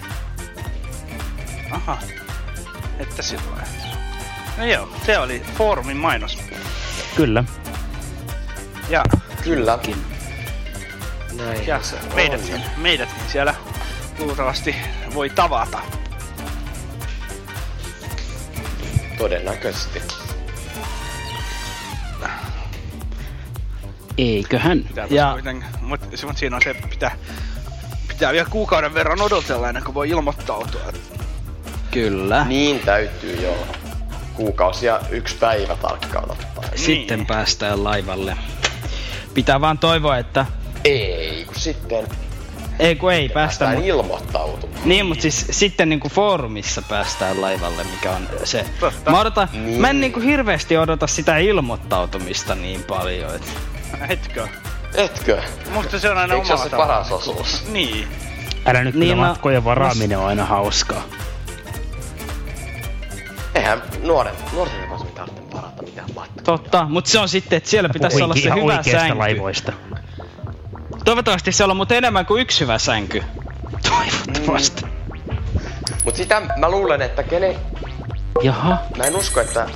Aha. 1.72 1.98
Että 3.00 3.22
silloin. 3.22 3.62
No 4.58 4.66
joo, 4.66 4.90
se 5.06 5.18
oli 5.18 5.44
foorumin 5.58 5.98
mainos. 5.98 6.38
Kyllä. 7.16 7.44
Ja, 8.90 9.04
Kyllä. 9.44 9.80
Näin. 11.38 11.68
ja 11.68 11.82
se 11.84 11.96
meidät, 12.16 12.40
on. 12.40 12.46
siellä, 12.46 12.66
meidätkin 12.78 13.30
siellä 13.32 13.56
luultavasti 14.20 14.76
voi 15.14 15.30
tavata. 15.30 15.80
Todennäköisesti. 19.18 20.25
Eiköhän. 24.18 24.84
Pitää 24.88 25.08
Ja- 25.10 25.30
kuitenkin, 25.34 25.70
mutta 25.82 26.08
mut 26.26 26.38
siinä 26.38 26.56
on 26.56 26.62
se, 26.62 26.74
pitää, 26.90 27.12
pitää 28.08 28.32
vielä 28.32 28.50
kuukauden 28.50 28.94
verran 28.94 29.22
odotella 29.22 29.68
ennen 29.70 29.84
kuin 29.84 29.96
voi 29.96 30.10
ilmoittautua. 30.10 30.82
Kyllä. 31.92 32.46
Niin 32.46 32.80
täytyy 32.80 33.36
joo. 33.44 33.68
Kuukausi 34.34 34.86
ja 34.86 35.00
yksi 35.10 35.36
päivä 35.36 35.76
tarkkaan 35.76 36.32
ottaen. 36.32 36.78
Sitten 36.78 37.20
Niin. 37.20 37.28
päästään 37.28 37.84
laivalle. 37.84 38.38
Pitää 39.34 39.62
vaan 39.62 39.78
toivoa, 39.78 40.18
että... 40.18 40.46
Ei, 40.84 41.44
kun 41.46 41.56
sitten 41.60 42.08
Ei 42.80 42.96
kun 42.96 43.12
ei 43.14 43.30
päästä, 43.30 43.66
päästään 43.66 43.88
ilmoittautumaan. 43.88 44.82
Niin, 44.86 45.06
mutta 45.06 45.22
siis 45.22 45.48
sitten 45.52 45.90
niinku 45.90 46.10
foorumissa 46.10 46.82
päästään 46.82 47.42
laivalle, 47.42 47.84
mikä 47.84 48.12
on 48.12 48.28
se. 48.44 48.66
Totta. 48.80 49.12
Mä, 49.12 49.20
odotan, 49.20 49.48
Niin. 49.54 49.82
mä 49.82 49.90
en 49.90 50.00
niinku 50.02 50.20
hirveästi 50.20 50.78
odota 50.78 51.08
sitä 51.08 51.38
ilmoittautumista 51.38 52.56
niin 52.56 52.84
paljon. 52.84 53.36
Et. 53.36 53.54
Hetkö? 54.10 54.48
Etkö? 54.94 55.42
Musta 55.74 56.00
se 56.00 56.10
on 56.10 56.18
aina 56.18 56.34
Eikö 56.34 56.58
se 56.58 56.64
se 56.70 56.76
paras 56.76 57.12
osuus? 57.12 57.64
Niin. 57.72 58.08
Älä 58.66 58.84
nyt 58.84 58.96
Niin 58.96 59.10
kyllä 59.10 59.22
mä- 59.22 59.28
matkojen 59.28 59.62
mä- 59.62 59.66
varaaminen 59.66 60.18
on 60.18 60.26
aina 60.26 60.46
hauskaa. 60.46 61.04
Eihän 63.56 63.82
nuoren, 64.04 64.34
nuorten 64.54 64.80
ei 64.82 64.88
tarvitse 65.16 65.42
parata 65.52 65.84
mitään 65.84 66.08
matkaa. 66.16 66.44
Totta, 66.44 66.86
mutta 66.90 67.10
se 67.10 67.20
on 67.20 67.30
sitten, 67.30 67.58
että 67.58 67.70
siellä 67.70 67.90
pitäisi 67.90 68.22
olla 68.24 68.34
se 68.36 68.42
hyvä 68.62 68.84
sänky. 69.00 69.18
laivoista. 69.18 69.74
Toivottavasti 71.06 71.52
siellä 71.52 71.72
on 71.72 71.78
mutta 71.78 71.96
enemmän 71.96 72.26
kuin 72.26 72.42
yksi 72.42 72.60
hyvä 72.62 72.78
sänky. 72.78 73.24
Toivottavasti. 73.90 74.86
Mut 76.06 76.16
sitä 76.16 76.42
mä 76.58 76.70
luulen, 76.70 77.02
että 77.02 77.24
kenen... 77.24 77.56
Jaha. 78.44 78.78
Mä 78.98 79.04
en 79.04 79.16
usko, 79.16 79.42
että... 79.42 79.70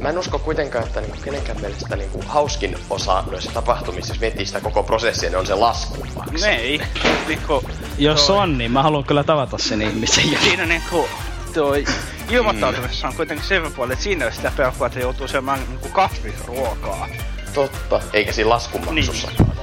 Mä 0.00 0.08
en 0.08 0.18
usko 0.18 0.38
kuitenkaan, 0.38 0.86
että 0.86 1.00
niinku 1.00 1.16
kenenkään 1.24 1.60
mielestä 1.60 1.96
niinku 1.96 2.24
hauskin 2.26 2.78
osa 2.90 3.24
noissa 3.30 3.50
tapahtumissa, 3.54 4.12
jos 4.14 4.20
miettii 4.20 4.46
sitä 4.46 4.60
koko 4.60 4.82
prosessia, 4.82 5.30
niin 5.30 5.38
on 5.38 5.46
se 5.46 5.54
lasku. 5.54 6.06
Ei. 6.46 6.80
Niinku, 7.28 7.62
Jos 7.98 8.26
toi- 8.26 8.36
on, 8.38 8.58
niin 8.58 8.72
mä 8.72 8.82
haluan 8.82 9.04
kyllä 9.04 9.24
tavata 9.24 9.58
sen 9.58 9.82
ihmisen. 9.82 10.24
Siinä 10.44 10.66
niinku 10.66 11.08
toi 11.54 11.84
ilmoittautumisessa 12.30 13.08
on 13.08 13.14
kuitenkin 13.14 13.46
se 13.48 13.60
puoli, 13.76 13.92
että 13.92 14.02
siinä 14.02 14.24
ei 14.24 14.32
sitä 14.32 14.52
pelkoa, 14.56 14.86
että 14.86 15.00
joutuu 15.00 15.28
syömään 15.28 15.60
niinku 15.68 15.88
kasvisruokaa. 15.88 17.08
Totta, 17.54 18.00
eikä 18.12 18.32
siinä 18.32 18.50
laskumaksussakaan 18.50 19.36
niin. 19.38 19.60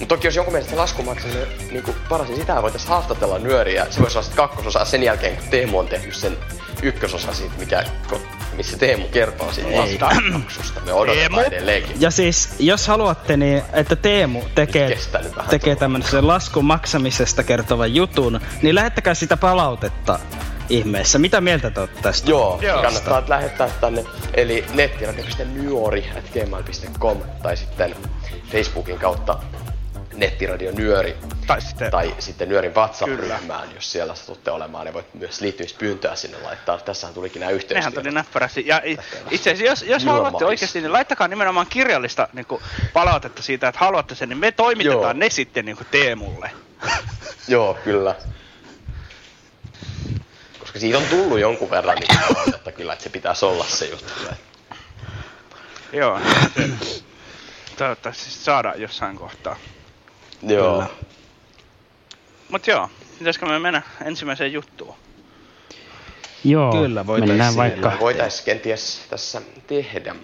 Mutta 0.00 0.14
toki 0.14 0.26
jos 0.26 0.36
jonkun 0.36 0.52
mielestä 0.52 0.70
se 0.70 0.76
laskumaksu, 0.76 1.28
niin 1.28 1.48
niinku 1.70 1.94
paras, 2.08 2.28
niin 2.28 2.40
sitä 2.40 2.62
voitaisiin 2.62 2.90
haastatella 2.90 3.38
nyöriä. 3.38 3.86
Se 3.90 4.00
voisi 4.00 4.18
olla 4.18 4.24
sitten 4.24 4.36
kakkososa 4.36 4.84
sen 4.84 5.02
jälkeen, 5.02 5.36
kun 5.36 5.48
Teemu 5.48 5.78
on 5.78 5.88
tehnyt 5.88 6.14
sen 6.14 6.36
ykkösosa 6.82 7.34
siitä, 7.34 7.54
mikä, 7.58 7.84
missä 8.56 8.78
Teemu 8.78 9.08
kertoo 9.08 9.52
siitä 9.52 10.06
laskumaksusta. 10.06 10.80
Me 10.80 10.92
odotetaan 10.92 11.30
Teemu? 11.30 11.40
edelleenkin. 11.40 12.00
Ja 12.00 12.10
siis, 12.10 12.48
jos 12.58 12.88
haluatte, 12.88 13.36
niin 13.36 13.62
että 13.72 13.96
Teemu 13.96 14.42
tekee, 14.54 14.98
tekee 15.50 15.76
tämmöisen 15.76 16.26
laskun 16.26 16.64
maksamisesta 16.64 17.42
kertovan 17.42 17.94
jutun, 17.94 18.40
niin 18.62 18.74
lähettäkää 18.74 19.14
sitä 19.14 19.36
palautetta 19.36 20.18
ihmeessä. 20.68 21.18
Mitä 21.18 21.40
mieltä 21.40 21.70
te 21.70 21.80
olette 21.80 22.02
tästä? 22.02 22.30
Joo, 22.30 22.58
Joo. 22.62 22.82
kannattaa 22.82 23.22
lähettää 23.28 23.68
tänne, 23.80 24.04
eli 24.34 24.64
nettiradio.nyori.gmail.com 24.74 27.18
tai 27.42 27.56
sitten 27.56 27.96
Facebookin 28.52 28.98
kautta 28.98 29.38
nettiradio 30.16 30.72
Nyöri 30.72 31.16
Tai 31.46 31.60
sitten... 31.60 31.90
tai 31.90 32.14
sitten 32.18 32.48
Nyörin 32.48 32.74
WhatsApp-ryhmään, 32.74 33.68
jos 33.74 33.92
siellä 33.92 34.14
satutte 34.14 34.50
olemaan, 34.50 34.84
niin 34.84 34.94
voit 34.94 35.14
myös 35.14 35.40
liittymispyyntöä 35.40 36.16
sinne 36.16 36.38
laittaa. 36.42 36.78
Tässähän 36.78 37.14
tulikin 37.14 37.40
nämä 37.40 37.48
Nehän 37.50 37.56
yhteystiedot. 37.56 37.94
tuli 38.02 38.14
näppärästi. 38.14 38.64
Ja 38.66 38.82
itse 39.30 39.50
asiassa, 39.50 39.64
jos, 39.64 39.82
jos 39.82 40.04
haluatte 40.04 40.30
mahis. 40.32 40.46
oikeasti, 40.46 40.80
niin 40.80 40.92
laittakaa 40.92 41.28
nimenomaan 41.28 41.66
kirjallista 41.66 42.28
niin 42.32 42.46
kuin, 42.46 42.62
palautetta 42.92 43.42
siitä, 43.42 43.68
että 43.68 43.78
haluatte 43.78 44.14
sen, 44.14 44.28
niin 44.28 44.38
me 44.38 44.52
toimitetaan 44.52 45.02
Joo. 45.02 45.12
ne 45.12 45.30
sitten 45.30 45.64
niin 45.64 45.76
kuin 45.76 45.86
Teemulle. 45.90 46.50
Joo, 47.48 47.78
kyllä. 47.84 48.14
Koska 50.60 50.78
siitä 50.78 50.98
on 50.98 51.04
tullut 51.04 51.38
jonkun 51.38 51.70
verran 51.70 51.96
niin 51.96 52.20
palautetta 52.28 52.72
kyllä, 52.72 52.92
että 52.92 53.02
se 53.02 53.10
pitäisi 53.10 53.44
olla 53.44 53.64
se 53.64 53.86
juttu. 53.86 54.12
Joo, 55.92 56.20
toivottavasti 57.78 58.24
sit 58.30 58.42
saadaan 58.42 58.80
jossain 58.80 59.16
kohtaa. 59.16 59.56
Joo. 60.46 60.72
Kyllä. 60.72 60.86
Mut 62.48 62.66
joo, 62.66 62.90
pitäisikö 63.18 63.46
me 63.46 63.58
mennä 63.58 63.82
ensimmäiseen 64.04 64.52
juttuun? 64.52 64.94
Joo, 66.44 66.72
Kyllä, 66.72 67.06
voitaisiin 67.06 67.32
mennään 67.32 67.56
vaikka, 67.56 67.92
Voitaisiin 68.00 68.44
kenties 68.44 69.00
tässä 69.10 69.42
tehdä. 69.66 70.14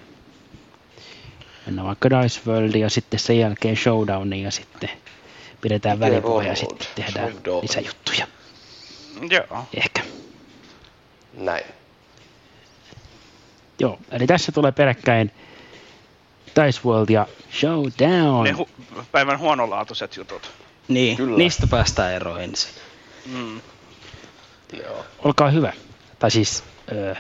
mennään 1.67 1.87
vaikka 1.87 2.11
Dice 2.11 2.41
Worldiin 2.47 2.83
ja 2.83 2.91
sitten 2.91 3.21
sen 3.21 3.39
jälkeen 3.39 3.77
Showdowniin 3.77 4.43
ja 4.45 4.51
sitten 4.51 4.91
pidetään 5.61 6.01
välipuhe 6.01 6.45
ja 6.45 6.49
World? 6.49 6.57
sitten 6.59 6.87
tehdään 6.95 7.33
Showdown. 7.33 7.63
lisäjuttuja. 7.63 8.27
Joo. 9.31 9.65
Ehkä. 9.77 10.03
Näin. 11.35 11.65
Joo, 13.79 13.99
eli 14.11 14.27
tässä 14.27 14.53
tulee 14.53 14.73
peräkkäin 14.73 15.31
Dice 16.57 16.81
World 16.85 17.09
ja 17.11 17.27
Showdown. 17.61 18.45
Ne 18.45 18.53
hu- 18.53 19.03
päivän 19.13 19.39
huonolaatuiset 19.39 20.17
jutut. 20.17 20.51
Niin, 20.89 21.17
Kyllä. 21.17 21.39
niistä 21.39 21.67
päästään 21.67 22.13
eroon 22.13 22.43
ensin. 22.43 22.71
Mm. 23.27 23.61
Joo. 24.73 25.05
Olkaa 25.19 25.51
hyvä. 25.51 25.73
Tai 26.19 26.31
siis, 26.31 26.65
öö, 26.93 27.15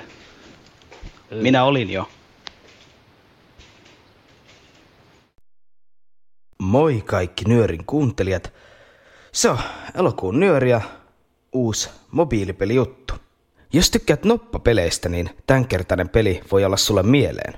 Minä 1.30 1.64
olin 1.64 1.90
jo. 1.90 2.08
Moi 6.58 7.02
kaikki 7.06 7.44
Nyörin 7.44 7.84
kuuntelijat. 7.86 8.52
Se 9.32 9.50
on 9.50 9.58
elokuun 9.94 10.40
Nyöri 10.40 10.70
ja 10.70 10.80
uusi 11.52 11.90
mobiilipelijuttu. 12.10 13.14
Jos 13.72 13.90
tykkäät 13.90 14.24
noppapeleistä, 14.24 15.08
niin 15.08 15.30
tämänkertainen 15.46 16.08
peli 16.08 16.40
voi 16.52 16.64
olla 16.64 16.76
sulle 16.76 17.02
mieleen. 17.02 17.54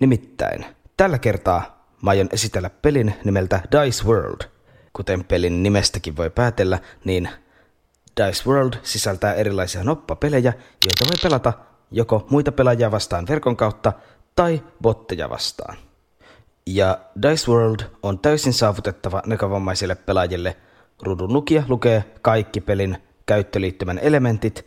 Nimittäin, 0.00 0.66
tällä 0.96 1.18
kertaa 1.18 1.82
mä 2.02 2.10
aion 2.10 2.28
esitellä 2.32 2.70
pelin 2.70 3.14
nimeltä 3.24 3.60
Dice 3.72 4.04
World. 4.04 4.48
Kuten 4.92 5.24
pelin 5.24 5.62
nimestäkin 5.62 6.16
voi 6.16 6.30
päätellä, 6.30 6.78
niin 7.04 7.28
Dice 8.16 8.50
World 8.50 8.72
sisältää 8.82 9.34
erilaisia 9.34 9.84
noppapelejä, 9.84 10.52
joita 10.84 11.04
voi 11.04 11.18
pelata 11.22 11.52
joko 11.90 12.26
muita 12.30 12.52
pelaajia 12.52 12.90
vastaan 12.90 13.26
verkon 13.28 13.56
kautta 13.56 13.92
tai 14.36 14.62
botteja 14.82 15.30
vastaan. 15.30 15.76
Ja 16.66 16.98
Dice 17.22 17.50
World 17.50 17.80
on 18.02 18.18
täysin 18.18 18.52
saavutettava 18.52 19.22
näkövammaisille 19.26 19.94
pelaajille. 19.94 20.56
Ruudun 21.02 21.32
lukija 21.32 21.62
lukee 21.68 22.04
kaikki 22.22 22.60
pelin 22.60 22.98
käyttöliittymän 23.26 23.98
elementit. 23.98 24.66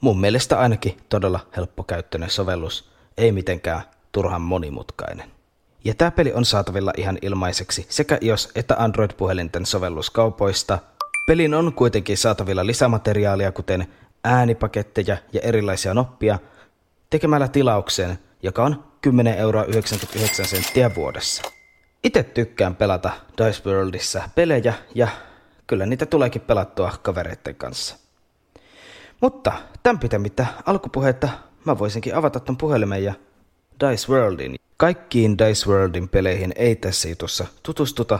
Mun 0.00 0.20
mielestä 0.20 0.58
ainakin 0.58 0.96
todella 1.08 1.40
helppokäyttöinen 1.56 2.30
sovellus, 2.30 2.90
ei 3.16 3.32
mitenkään 3.32 3.82
turhan 4.12 4.42
monimutkainen. 4.42 5.30
Ja 5.84 5.94
tämä 5.94 6.10
peli 6.10 6.32
on 6.32 6.44
saatavilla 6.44 6.92
ihan 6.96 7.18
ilmaiseksi 7.22 7.86
sekä 7.88 8.16
iOS- 8.16 8.50
että 8.54 8.76
Android-puhelinten 8.78 9.66
sovelluskaupoista. 9.66 10.78
Pelin 11.26 11.54
on 11.54 11.72
kuitenkin 11.72 12.16
saatavilla 12.16 12.66
lisämateriaalia, 12.66 13.52
kuten 13.52 13.86
äänipaketteja 14.24 15.16
ja 15.32 15.40
erilaisia 15.42 15.94
noppia, 15.94 16.38
tekemällä 17.10 17.48
tilauksen, 17.48 18.18
joka 18.42 18.64
on 18.64 18.84
10,99 19.06 19.36
euroa 19.36 19.64
vuodessa. 20.96 21.42
Itse 22.04 22.22
tykkään 22.22 22.76
pelata 22.76 23.10
Dice 23.38 23.62
Worldissa 23.70 24.22
pelejä 24.34 24.74
ja 24.94 25.08
kyllä 25.66 25.86
niitä 25.86 26.06
tuleekin 26.06 26.42
pelattua 26.42 26.92
kavereiden 27.02 27.54
kanssa. 27.54 27.96
Mutta 29.20 29.52
tämän 29.82 29.98
pitemmittä 29.98 30.46
alkupuhetta 30.66 31.28
mä 31.64 31.78
voisinkin 31.78 32.14
avata 32.14 32.40
ton 32.40 32.56
puhelimen 32.56 33.04
ja 33.04 33.14
Dice 33.80 34.12
Worldin. 34.12 34.56
Kaikkiin 34.76 35.38
Dice 35.38 35.70
Worldin 35.70 36.08
peleihin 36.08 36.52
ei 36.56 36.76
tässä 36.76 37.08
jutussa 37.08 37.46
tutustuta, 37.62 38.18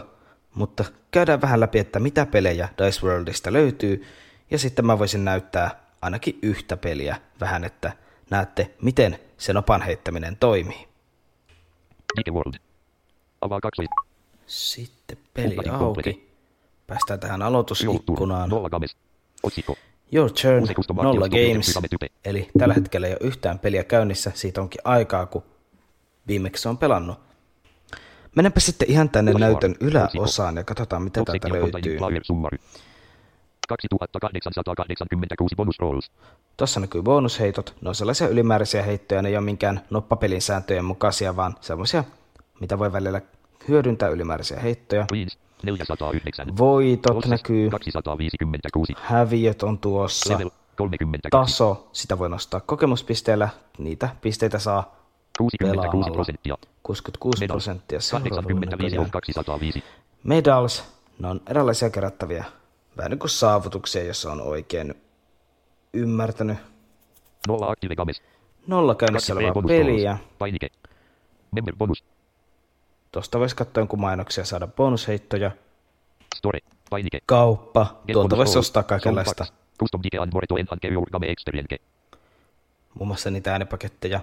mutta 0.55 0.85
käydään 1.11 1.41
vähän 1.41 1.59
läpi, 1.59 1.79
että 1.79 1.99
mitä 1.99 2.25
pelejä 2.25 2.69
Dice 2.77 3.07
Worldista 3.07 3.53
löytyy, 3.53 4.05
ja 4.51 4.59
sitten 4.59 4.85
mä 4.85 4.99
voisin 4.99 5.25
näyttää 5.25 5.81
ainakin 6.01 6.39
yhtä 6.41 6.77
peliä 6.77 7.21
vähän, 7.39 7.63
että 7.63 7.91
näette, 8.29 8.73
miten 8.81 9.19
se 9.37 9.53
nopan 9.53 9.81
heittäminen 9.81 10.37
toimii. 10.37 10.87
Dike 12.17 12.31
World. 12.31 12.53
Avaa 13.41 13.59
kaksois. 13.59 13.89
Sitten 14.47 15.17
peli 15.33 15.55
auki. 15.69 16.31
Päästään 16.87 17.19
tähän 17.19 17.41
aloitusikkunaan. 17.41 18.49
Otsikko. 19.43 19.77
Your 20.13 20.31
turn, 20.41 20.67
nolla 21.03 21.29
games. 21.29 21.79
Eli 22.25 22.49
tällä 22.57 22.73
hetkellä 22.73 23.07
ei 23.07 23.13
ole 23.13 23.27
yhtään 23.27 23.59
peliä 23.59 23.83
käynnissä, 23.83 24.31
siitä 24.35 24.61
onkin 24.61 24.81
aikaa, 24.83 25.25
kun 25.25 25.43
viimeksi 26.27 26.67
on 26.69 26.77
pelannut. 26.77 27.19
Mennäänpä 28.35 28.59
sitten 28.59 28.91
ihan 28.91 29.09
tänne 29.09 29.33
näytön 29.33 29.75
yläosaan 29.79 30.55
ja 30.55 30.63
katsotaan 30.63 31.01
mitä 31.01 31.23
täältä 31.25 31.49
löytyy. 31.49 31.71
Containin 31.71 31.97
Player 31.97 32.23
Summary. 32.23 32.57
2886 33.67 35.55
bonus 35.55 35.79
rolls. 35.79 36.11
Tuossa 36.57 36.79
näkyy 36.79 37.01
bonusheitot. 37.01 37.75
Ne 37.81 37.89
on 37.89 37.95
sellaisia 37.95 38.27
ylimääräisiä 38.27 38.83
heittoja, 38.83 39.21
ne 39.21 39.29
ei 39.29 39.37
ole 39.37 39.45
minkään 39.45 39.81
noppapelin 39.89 40.41
sääntöjen 40.41 40.85
mukaisia, 40.85 41.35
vaan 41.35 41.55
sellaisia, 41.61 42.03
mitä 42.59 42.79
voi 42.79 42.93
välillä 42.93 43.21
hyödyntää 43.67 44.09
ylimääräisiä 44.09 44.59
heittoja. 44.59 45.05
Wins. 45.11 45.37
409. 45.63 46.57
Voitot 46.57 47.15
Losses. 47.15 47.31
näkyy, 47.31 47.69
256. 47.69 48.93
häviöt 49.01 49.63
on 49.63 49.79
tuossa, 49.79 50.33
Level 50.33 50.49
32. 50.77 51.29
taso, 51.31 51.89
sitä 51.93 52.19
voi 52.19 52.29
nostaa 52.29 52.59
kokemuspisteellä, 52.59 53.49
niitä 53.77 54.09
pisteitä 54.21 54.59
saa 54.59 54.95
66 55.37 55.57
pelaamalla. 55.59 56.13
prosenttia. 56.13 56.57
66 56.83 57.39
Medals. 57.39 57.53
prosenttia 57.53 57.99
seuraavalla 57.99 58.41
85 58.41 58.97
on 58.97 59.03
näköjään. 59.03 59.11
205. 59.11 59.83
Medals, 60.23 60.83
ne 61.19 61.27
on 61.27 61.41
erilaisia 61.49 61.89
kerättäviä 61.89 62.45
vähän 62.97 63.11
niin 63.11 63.19
kuin 63.19 63.29
saavutuksia, 63.29 64.03
jos 64.03 64.25
on 64.25 64.41
oikein 64.41 64.93
ymmärtänyt. 65.93 66.57
Nolla 67.47 67.75
games. 67.95 68.21
Nolla 68.67 68.95
käynnissä 68.95 69.33
olevaa 69.33 69.63
peliä. 69.67 70.17
Painike. 70.39 70.69
Member 71.51 71.75
bonus. 71.75 72.03
Tuosta 73.11 73.39
voisi 73.39 73.55
katsoa 73.55 73.81
jonkun 73.81 73.99
mainoksia 73.99 74.45
saada 74.45 74.67
bonusheittoja. 74.67 75.51
Store. 76.35 76.59
Painike. 76.89 77.19
Kauppa, 77.25 78.01
tuolta 78.13 78.37
voisi 78.37 78.57
ostaa 78.57 78.83
kaikenlaista. 78.83 79.45
Custom 79.79 80.01
dike 80.03 80.17
and 80.17 80.33
more 80.33 80.47
to 80.47 80.57
enhance 80.57 80.87
your 80.87 81.09
game 81.11 81.27
experience. 81.31 81.77
Muun 82.93 83.07
muassa 83.07 83.31
niitä 83.31 83.51
äänipaketteja. 83.51 84.19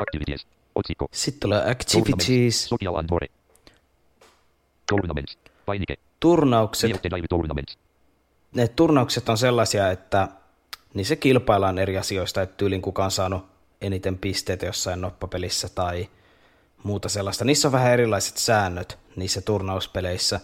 Activities. 0.00 0.46
Otsikko. 0.74 1.08
Sitten 1.12 1.40
tulee 1.40 1.70
activities, 1.70 2.68
Social 2.68 2.94
and 2.94 3.08
more. 3.10 3.26
Tournaments. 4.90 5.38
Painike. 5.66 5.96
turnaukset. 6.20 6.90
Tournaments. 7.28 7.78
Ne 8.54 8.68
turnaukset 8.68 9.28
on 9.28 9.38
sellaisia, 9.38 9.90
että 9.90 10.28
niissä 10.94 11.16
kilpaillaan 11.16 11.78
eri 11.78 11.98
asioista, 11.98 12.42
että 12.42 12.56
tyylin 12.56 12.82
kuka 12.82 13.04
on 13.04 13.10
saanut 13.10 13.46
eniten 13.80 14.18
pisteitä 14.18 14.66
jossain 14.66 15.00
noppapelissä 15.00 15.68
tai 15.68 16.08
muuta 16.82 17.08
sellaista. 17.08 17.44
Niissä 17.44 17.68
on 17.68 17.72
vähän 17.72 17.92
erilaiset 17.92 18.36
säännöt 18.36 18.98
niissä 19.16 19.40
turnauspeleissä. 19.40 20.40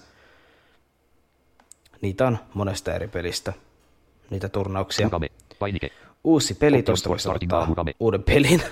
Niitä 2.01 2.27
on 2.27 2.39
monesta 2.55 2.95
eri 2.95 3.09
pelistä, 3.09 3.53
niitä 4.31 4.49
turnauksia. 4.49 5.11
Uusi 6.25 6.55
peli, 6.55 6.83
tuosta 6.83 7.09
voisi 7.09 7.29
ottaa 7.29 7.69
uuden 8.01 8.23
pelin. 8.23 8.63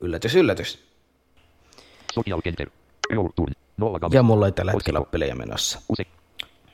yllätys, 0.00 0.34
yllätys. 0.34 0.84
Ja 4.12 4.22
mulla 4.22 4.46
ei 4.46 4.52
tällä 4.52 4.72
hetkellä 4.72 4.98
ole 4.98 5.06
pelejä 5.10 5.34
menossa. 5.34 5.82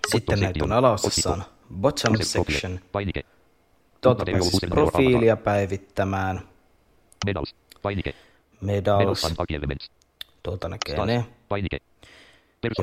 Sitten 0.09 0.41
näitä 0.41 0.65
on 0.65 0.73
alaosassa 0.73 1.33
on 1.33 1.43
bottom 1.81 2.17
section. 2.23 2.81
Tuolta 4.01 4.25
pääsisi 4.25 4.57
uuden 4.57 4.71
profiilia 4.71 5.37
päivittämään. 5.37 6.41
Medals. 7.27 7.55
Medals. 8.61 9.27
Tuolta 10.43 10.69
näkee 10.69 11.07
ne. 11.07 11.25
Painike. 11.49 11.79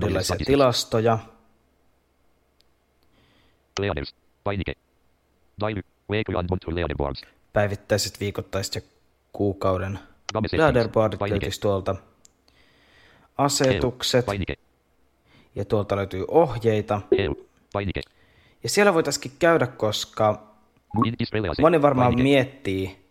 Erilaisia 0.02 0.36
tilastoja. 0.46 1.20
Leaders. 3.80 4.16
Painike. 4.44 4.74
Dive. 5.68 5.82
Weekly 6.10 6.38
and 6.38 6.50
monthly 6.50 6.76
leaderboards. 6.76 7.22
Päivittäiset, 7.54 8.20
viikoittaiset 8.20 8.76
ja 8.76 8.82
kuukauden 9.34 10.00
leaderboardit 10.52 11.22
löytyisi 11.22 11.62
tuolta. 11.62 11.96
Asetukset, 13.38 14.26
Painike. 14.26 14.56
Ja 15.56 15.66
tuolta 15.66 15.96
löytyy 15.96 16.26
ohjeita. 16.28 17.02
Painike. 17.74 18.02
Ja 18.64 18.70
siellä 18.70 18.94
voitaisiin 18.94 19.36
käydä, 19.40 19.68
koska 19.68 20.44
moni 21.62 21.82
varmaan 21.82 22.22
miettii, 22.22 23.06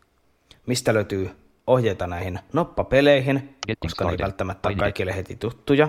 mistä 0.67 0.95
löytyy 0.95 1.31
ohjeita 1.67 2.07
näihin 2.07 2.39
noppapeleihin, 2.53 3.37
Getting 3.67 3.79
koska 3.79 4.05
ne 4.05 4.11
ei 4.11 4.19
välttämättä 4.19 4.69
ole 4.69 4.77
kaikille 4.77 5.17
heti 5.17 5.37
tuttuja. 5.37 5.89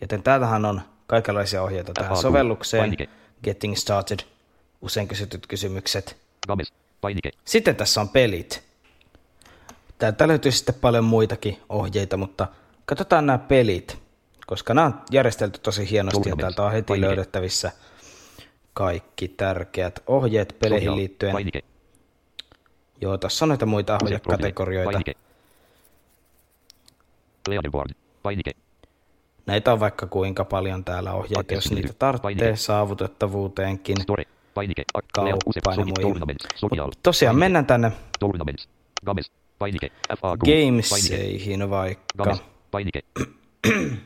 Joten 0.00 0.22
täältähän 0.22 0.64
on 0.64 0.80
kaikenlaisia 1.06 1.62
ohjeita 1.62 1.92
tähän 1.92 2.16
sovellukseen. 2.16 2.96
Getting 3.44 3.76
started, 3.76 4.18
usein 4.80 5.08
kysytyt 5.08 5.46
kysymykset. 5.46 6.16
Sitten 7.44 7.76
tässä 7.76 8.00
on 8.00 8.08
pelit. 8.08 8.62
Täältä 9.98 10.28
löytyy 10.28 10.52
sitten 10.52 10.74
paljon 10.74 11.04
muitakin 11.04 11.58
ohjeita, 11.68 12.16
mutta 12.16 12.46
katsotaan 12.84 13.26
nämä 13.26 13.38
pelit, 13.38 13.98
koska 14.46 14.74
nämä 14.74 14.86
on 14.86 15.00
järjestelty 15.10 15.60
tosi 15.60 15.90
hienosti 15.90 16.28
ja 16.28 16.36
täältä 16.36 16.62
on 16.62 16.72
heti 16.72 17.00
löydettävissä 17.00 17.72
kaikki 18.74 19.28
tärkeät 19.28 20.02
ohjeet 20.06 20.56
peleihin 20.58 20.96
liittyen. 20.96 21.36
Joo, 23.00 23.18
tässä 23.18 23.44
on 23.44 23.48
näitä 23.48 23.66
muita. 23.66 23.98
Painike. 28.22 28.52
Näitä 29.46 29.72
on 29.72 29.80
vaikka 29.80 30.06
kuinka 30.06 30.44
paljon 30.44 30.84
täällä 30.84 31.12
ohjeita, 31.12 31.54
jos 31.54 31.70
niitä 31.70 31.92
tarvitsee 31.98 32.56
saavutettavuuteenkin. 32.56 33.96
Kauppaan. 34.92 35.38
Use. 35.46 35.60
ja 35.66 35.84
muihin. 35.84 36.36
Social. 36.56 36.90
Tosiaan 37.02 37.36
mennään 37.36 37.66
tänne. 37.66 37.92
Gameseihin 40.38 41.70
vaikka. 41.70 42.24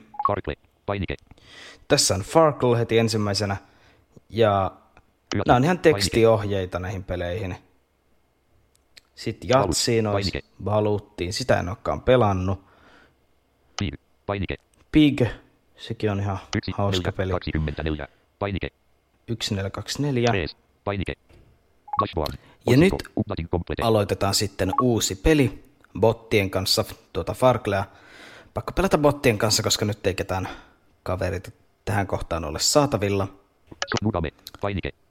Tässä 1.88 2.14
on 2.14 2.20
Farkle 2.20 2.78
heti 2.78 2.98
ensimmäisenä. 2.98 3.56
Ja 4.30 4.70
nämä 5.46 5.56
on 5.56 5.64
ihan 5.64 5.78
tekstiohjeita 5.78 6.78
näihin 6.78 7.04
peleihin. 7.04 7.56
Sitten 9.14 9.48
Jatsiin 9.48 10.06
olisi. 10.06 10.44
Baluttiin, 10.64 11.32
sitä 11.32 11.58
en 11.60 11.68
olekaan 11.68 12.00
pelannut. 12.00 12.64
Pig. 13.78 13.94
Painike. 14.26 14.56
Pig, 14.92 15.22
sekin 15.76 16.10
on 16.10 16.20
ihan 16.20 16.38
Yksi. 16.56 16.72
hauska 16.76 17.10
neljä, 17.10 17.12
peli. 17.16 17.30
24. 17.30 18.08
Painike. 18.38 18.68
1424. 19.26 20.30
Frees. 20.30 20.56
Painike. 20.84 21.14
Dashboard. 22.00 22.38
Ja 22.70 22.76
nyt 22.76 22.94
aloitetaan 23.82 24.34
sitten 24.34 24.72
uusi 24.82 25.14
peli 25.14 25.64
bottien 26.00 26.50
kanssa, 26.50 26.84
tuota 27.12 27.34
Farklea. 27.34 27.84
Pakko 28.54 28.72
pelata 28.72 28.98
bottien 28.98 29.38
kanssa, 29.38 29.62
koska 29.62 29.84
nyt 29.84 30.06
ei 30.06 30.14
ketään 30.14 30.48
kaverit 31.02 31.54
tähän 31.84 32.06
kohtaan 32.06 32.44
ole 32.44 32.58
saatavilla. 32.58 33.28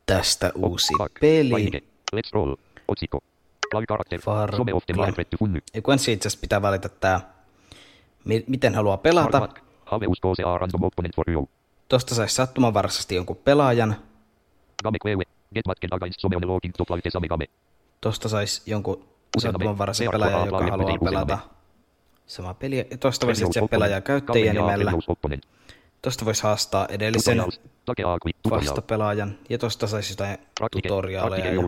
Tästä 0.05 0.51
uusi 0.55 0.93
peli. 1.19 1.49
Painike. 1.49 1.79
Let's 2.15 2.29
roll. 2.33 2.55
Otsikko. 2.87 3.19
Funny. 4.21 4.57
Ja 5.73 5.81
kun 5.81 5.93
ensin 5.93 6.13
itse 6.13 6.29
pitää 6.41 6.61
valita 6.61 6.89
tää, 6.89 7.33
mi- 8.25 8.43
miten 8.47 8.75
haluaa 8.75 8.97
pelata. 8.97 9.39
Se. 9.39 10.77
Tosta 11.87 12.15
saisi 12.15 12.35
sattumanvaraisesti 12.35 13.15
jonkun 13.15 13.35
pelaajan. 13.35 13.95
Tosta 18.01 18.29
saisi 18.29 18.61
jonkun 18.65 19.05
sattumanvaraisen 19.39 20.07
pelaajan, 20.11 20.45
joka 20.45 20.57
haluaa 20.71 20.97
pelata 20.97 21.37
peliä. 22.59 22.85
Ja 22.91 22.97
tosta 22.97 23.25
voisi 23.27 23.43
opponent. 23.45 23.69
pelaajaa 23.69 24.01
käyttäjän 24.01 24.55
Game 24.55 24.71
nimellä. 24.77 24.91
Tosta 26.03 26.25
voisi 26.25 26.43
haastaa 26.43 26.85
edellisen 26.89 27.43
vastapelaajan. 28.49 29.37
Ja 29.49 29.57
tosta 29.57 29.87
saisi 29.87 30.13
jotain 30.13 30.37
tutoriaaleja. 30.71 31.45
Ja 31.45 31.61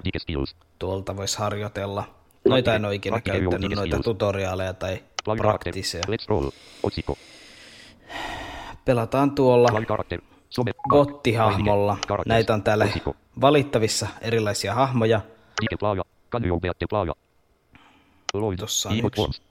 tuolta 0.80 1.18
voisi 1.18 1.38
harjoitella. 1.38 2.04
Noita 2.46 2.76
en 2.76 2.86
ole 2.86 2.96
ikinä 2.96 3.22
käyttänyt, 3.22 3.76
noita 3.76 4.00
tutoriaaleja 4.00 4.74
tai 4.74 5.04
praktisia. 5.38 6.02
Pelataan 8.86 9.32
tuolla 9.32 9.70
bottihahmolla. 10.90 11.98
Näitä 12.26 12.54
on 12.54 12.64
täällä 12.64 12.88
valittavissa 13.42 14.08
erilaisia 14.22 14.74
hahmoja. 14.74 15.22
Tossa 18.58 18.90
on 18.90 18.98
yksi. 19.06 19.22
Worms. 19.22 19.42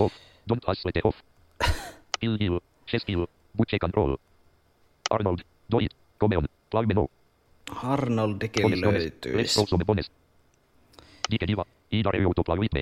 Off. 0.00 0.14
Don't 0.52 0.72
isolate 0.72 1.00
off. 1.04 1.18
Kill 2.20 2.36
Hill. 2.40 2.58
Chess 2.86 3.08
Hill. 3.08 3.26
Control. 3.80 4.16
Arnold. 5.10 5.38
Doit. 5.72 5.96
Arnoldikin. 7.82 8.66
Let's 8.66 8.80
löytyisi. 8.80 9.56
roll 9.56 9.66
some 9.66 9.84
bones. 9.84 10.10
Dike 11.30 11.46
diva. 11.46 11.64
Ida 11.92 12.10
reuto 12.10 12.42
plaiuitte. 12.44 12.80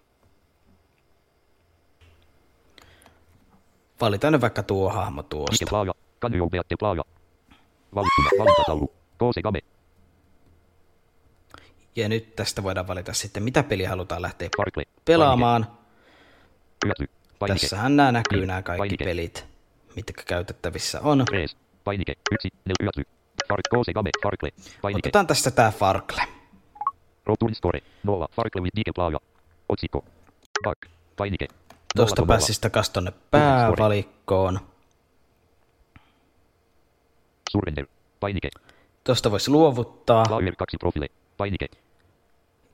Valitaan 4.01 4.33
nyt 4.33 4.43
vaikka 4.43 4.63
tuo 4.63 4.91
hahmo 4.91 5.23
Dike 5.23 5.29
tuosta. 5.29 5.67
plaaja. 5.71 5.93
Kan 6.19 6.35
you 6.35 6.51
beatte 6.51 6.77
plaaja. 6.79 7.03
Valittuna. 7.95 8.31
Valintataulu. 8.39 8.93
Koose 9.19 9.43
game. 9.43 9.59
Ja 11.97 12.09
nyt 12.09 12.37
tästä 12.37 12.63
voidaan 12.63 12.87
valita 12.89 13.13
sitten, 13.13 13.43
mitä 13.43 13.63
peliä 13.63 13.89
halutaan 13.89 14.23
lähteä 14.23 14.49
pelaamaan. 15.05 15.67
Tässähän 17.47 17.97
nämä 17.97 18.13
näkyy 18.13 18.47
nämä 18.47 18.63
kaikki 18.63 18.97
pelit, 18.97 19.47
mitkä 19.97 20.23
käytettävissä 20.27 21.01
on. 21.01 21.25
Frees. 21.31 21.57
Painike. 21.85 22.15
Yksi. 22.33 22.49
Nel. 22.65 23.05
Fark. 23.49 23.61
Koose 23.71 23.93
game. 23.93 24.11
Farkle. 24.23 24.51
Painike. 24.83 25.09
Otetaan 25.09 25.27
tästä 25.27 25.51
tää 25.51 25.71
Farkle. 25.71 26.23
Rotuun 27.27 27.55
score. 27.55 27.81
Nolla. 28.03 28.29
Farkle 28.33 28.61
with 28.61 28.77
Dike 28.77 28.93
plaaja. 28.95 29.19
Otsikko. 29.69 30.05
Back. 30.65 30.81
Painike. 31.17 31.49
Tuosta 31.97 32.27
pääsisi 32.27 32.61
takas 32.61 32.91
tonne 32.91 33.13
päävalikkoon. 33.31 34.61
Surrender. 37.51 37.87
Painike. 38.21 38.51
Tuosta 39.05 39.31
voisi 39.31 39.51
luovuttaa. 39.51 40.25
Player 40.29 40.57
2 40.57 40.77
profile. 40.77 41.07
Painike. 41.37 41.69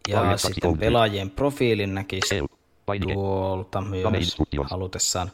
Ja 0.09 0.19
Player 0.21 0.39
sitten 0.39 0.79
pelaajien 0.79 1.31
profiilin 1.31 1.95
näkisi. 1.95 2.45
Painike. 2.87 3.15
tuolta 3.15 3.81
myös 3.81 4.37
halutessaan. 4.71 5.31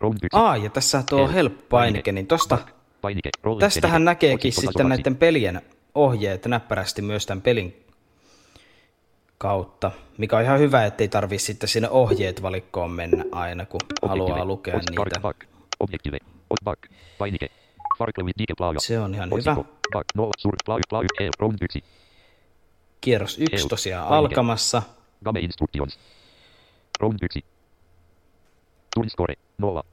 Round 0.00 0.18
1. 0.22 0.28
Aa, 0.32 0.56
ja 0.56 0.70
tässä 0.70 1.02
tuo 1.10 1.28
Help. 1.28 1.52
help-painike, 1.52 2.12
niin 2.12 2.26
tosta, 2.26 2.58
Painike. 3.00 3.30
Tästähän 3.60 4.04
näkeekin 4.04 4.52
sitten 4.52 4.88
näiden 4.88 5.16
pelien 5.16 5.62
ohjeet 5.94 6.46
näppärästi 6.46 7.02
myös 7.02 7.26
tämän 7.26 7.42
pelin 7.42 7.84
kautta, 9.38 9.90
mikä 10.18 10.36
on 10.36 10.42
ihan 10.42 10.58
hyvä, 10.58 10.84
ettei 10.84 11.08
tarvii 11.08 11.38
sitten 11.38 11.68
sinne 11.68 11.88
ohjeet 11.90 12.42
valikkoon 12.42 12.90
mennä 12.90 13.24
aina, 13.32 13.66
kun 13.66 13.80
haluaa 14.02 14.44
lukea 14.44 14.74
niitä. 14.74 15.20
Se 18.78 19.00
on 19.00 19.14
ihan 19.14 19.30
hyvä. 19.30 19.56
1. 21.62 21.84
Kierros 23.00 23.38
yksi 23.38 23.56
Help. 23.56 23.68
tosiaan 23.68 24.08
alkamassa. 24.08 24.82
Game 25.24 25.40
instructions. 25.40 25.98
Round 27.00 27.18
1. 27.22 27.44
Turn 28.94 29.10
score. 29.10 29.34
Nolla. 29.58 29.84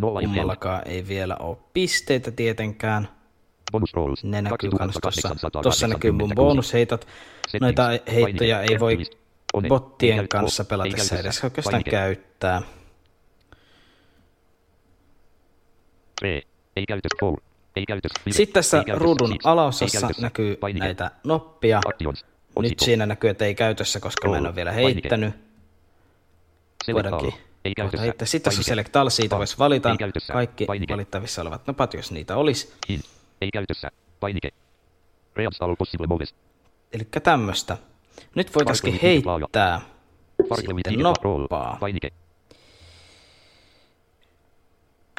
Nolla. 0.00 0.20
Kummallakaan 0.20 0.82
ei 0.84 1.08
vielä 1.08 1.36
ole 1.36 1.56
pisteitä 1.72 2.30
tietenkään. 2.30 3.08
Bonus 3.72 3.94
rolls. 3.94 4.24
Ne 4.24 4.42
näkyy 4.42 4.70
kans 4.70 4.94
tossa. 5.02 5.22
2886. 5.22 5.62
Tossa 5.62 5.88
näkyy 5.88 6.12
mun 6.12 6.32
bonusheitot. 6.34 7.06
Noita 7.60 7.88
heittoja 8.12 8.62
ei 8.62 8.80
voi 8.80 8.98
bottien 9.68 10.16
käytä- 10.16 10.28
kanssa 10.38 10.64
pelatessa 10.64 11.18
edes 11.18 11.44
oikeastaan 11.44 11.84
käyttää. 11.84 12.62
Ei. 16.22 16.42
Four. 17.20 17.40
Ei. 17.76 17.84
Sitten 18.30 18.54
tässä 18.54 18.84
ruudun. 18.94 19.32
Ei 19.32 19.38
alaosassa 19.44 20.08
näkyy 20.20 20.58
näitä 20.78 21.10
noppia. 21.24 21.80
Nyt 22.58 22.78
siinä 22.80 23.06
näkyy, 23.06 23.30
että 23.30 23.44
ei 23.44 23.54
käytössä, 23.54 24.00
koska 24.00 24.28
mä 24.28 24.36
en 24.36 24.46
ole 24.46 24.54
vielä 24.54 24.72
heittänyt. 24.72 25.34
Voidaankin. 26.92 27.34
Ei 27.64 27.74
käytössä. 27.74 28.02
heittää. 28.02 28.26
Sitten 28.26 28.50
Painike. 28.50 28.68
Select 28.68 28.96
All, 28.96 29.08
siitä 29.08 29.38
voisi 29.38 29.58
valita 29.58 29.96
kaikki 30.32 30.66
Painike. 30.66 30.92
valittavissa 30.94 31.42
olevat 31.42 31.66
nopat, 31.66 31.94
jos 31.94 32.12
niitä 32.12 32.36
olisi. 32.36 32.74
Hint. 32.88 33.04
Ei 33.40 33.50
käytössä. 33.50 33.90
Painike. 34.20 34.50
Reals 35.36 35.62
all 35.62 35.76
possible 35.76 36.06
moves. 36.06 36.34
Eli 36.92 37.08
tämmöstä. 37.22 37.76
Nyt 38.34 38.54
voitaisiin 38.54 38.98
heittää 39.02 39.80
sitten 40.56 40.98
noppaa. 40.98 41.76
Painike. 41.80 42.10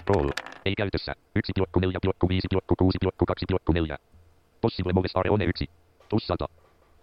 Roll. 0.08 0.30
Ei 0.66 0.74
käytössä. 0.78 1.16
1,4,5,6,2,4. 1.40 3.98
Possible 4.62 4.94
moves 4.94 5.12
are 5.16 5.30
one 5.30 5.46
1. 5.46 5.70
Plus 6.10 6.28
100. 6.28 6.48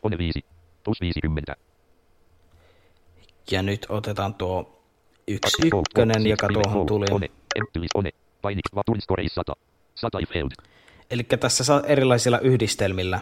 One 0.03 0.19
5. 0.19 0.45
Plus 0.85 1.01
50. 1.01 1.57
Ja 3.51 3.63
nyt 3.63 3.87
otetaan 3.89 4.35
tuo 4.35 4.78
yksi 5.29 5.67
ykkönen, 5.67 6.27
joka 6.27 6.49
tuohon 6.53 6.87
tuli. 6.87 7.07
One. 7.11 7.29
Empty 7.57 7.81
list 7.81 7.95
one. 7.95 8.11
Painike. 8.43 8.69
Va 8.75 8.85
turn 8.85 9.01
score 9.01 9.23
is 9.23 9.35
100. 9.35 9.55
Sata 9.95 10.19
if 10.19 10.29
failed. 10.29 10.51
Eli 11.11 11.23
tässä 11.23 11.65
saa 11.65 11.83
erilaisilla 11.83 12.39
yhdistelmillä 12.39 13.21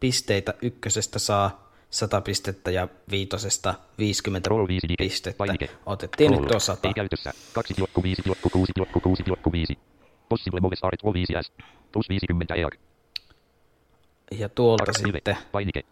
pisteitä. 0.00 0.54
Ykkösestä 0.62 1.18
saa 1.18 1.70
100 1.90 2.20
pistettä 2.20 2.70
ja 2.70 2.88
viitosesta 3.10 3.74
50 3.98 4.48
Roll 4.48 4.68
5 4.68 4.86
pistettä. 4.98 5.38
Painike. 5.38 5.70
Otettiin 5.86 6.30
Roll. 6.30 6.40
nyt 6.40 6.48
tuo 6.48 6.60
100. 6.60 6.88
Ei 6.88 6.94
käytössä. 6.94 7.30
2,5,6,6,5. 7.30 9.76
Possible 10.28 10.60
moves 10.60 10.84
are 10.84 10.96
5 11.14 11.32
s. 11.42 11.52
Plus 11.92 12.08
50 12.08 12.54
EAG. 12.54 12.74
Ja 14.30 14.48
tuolta 14.48 14.92
sitten 14.92 15.36
Painike. 15.52 15.82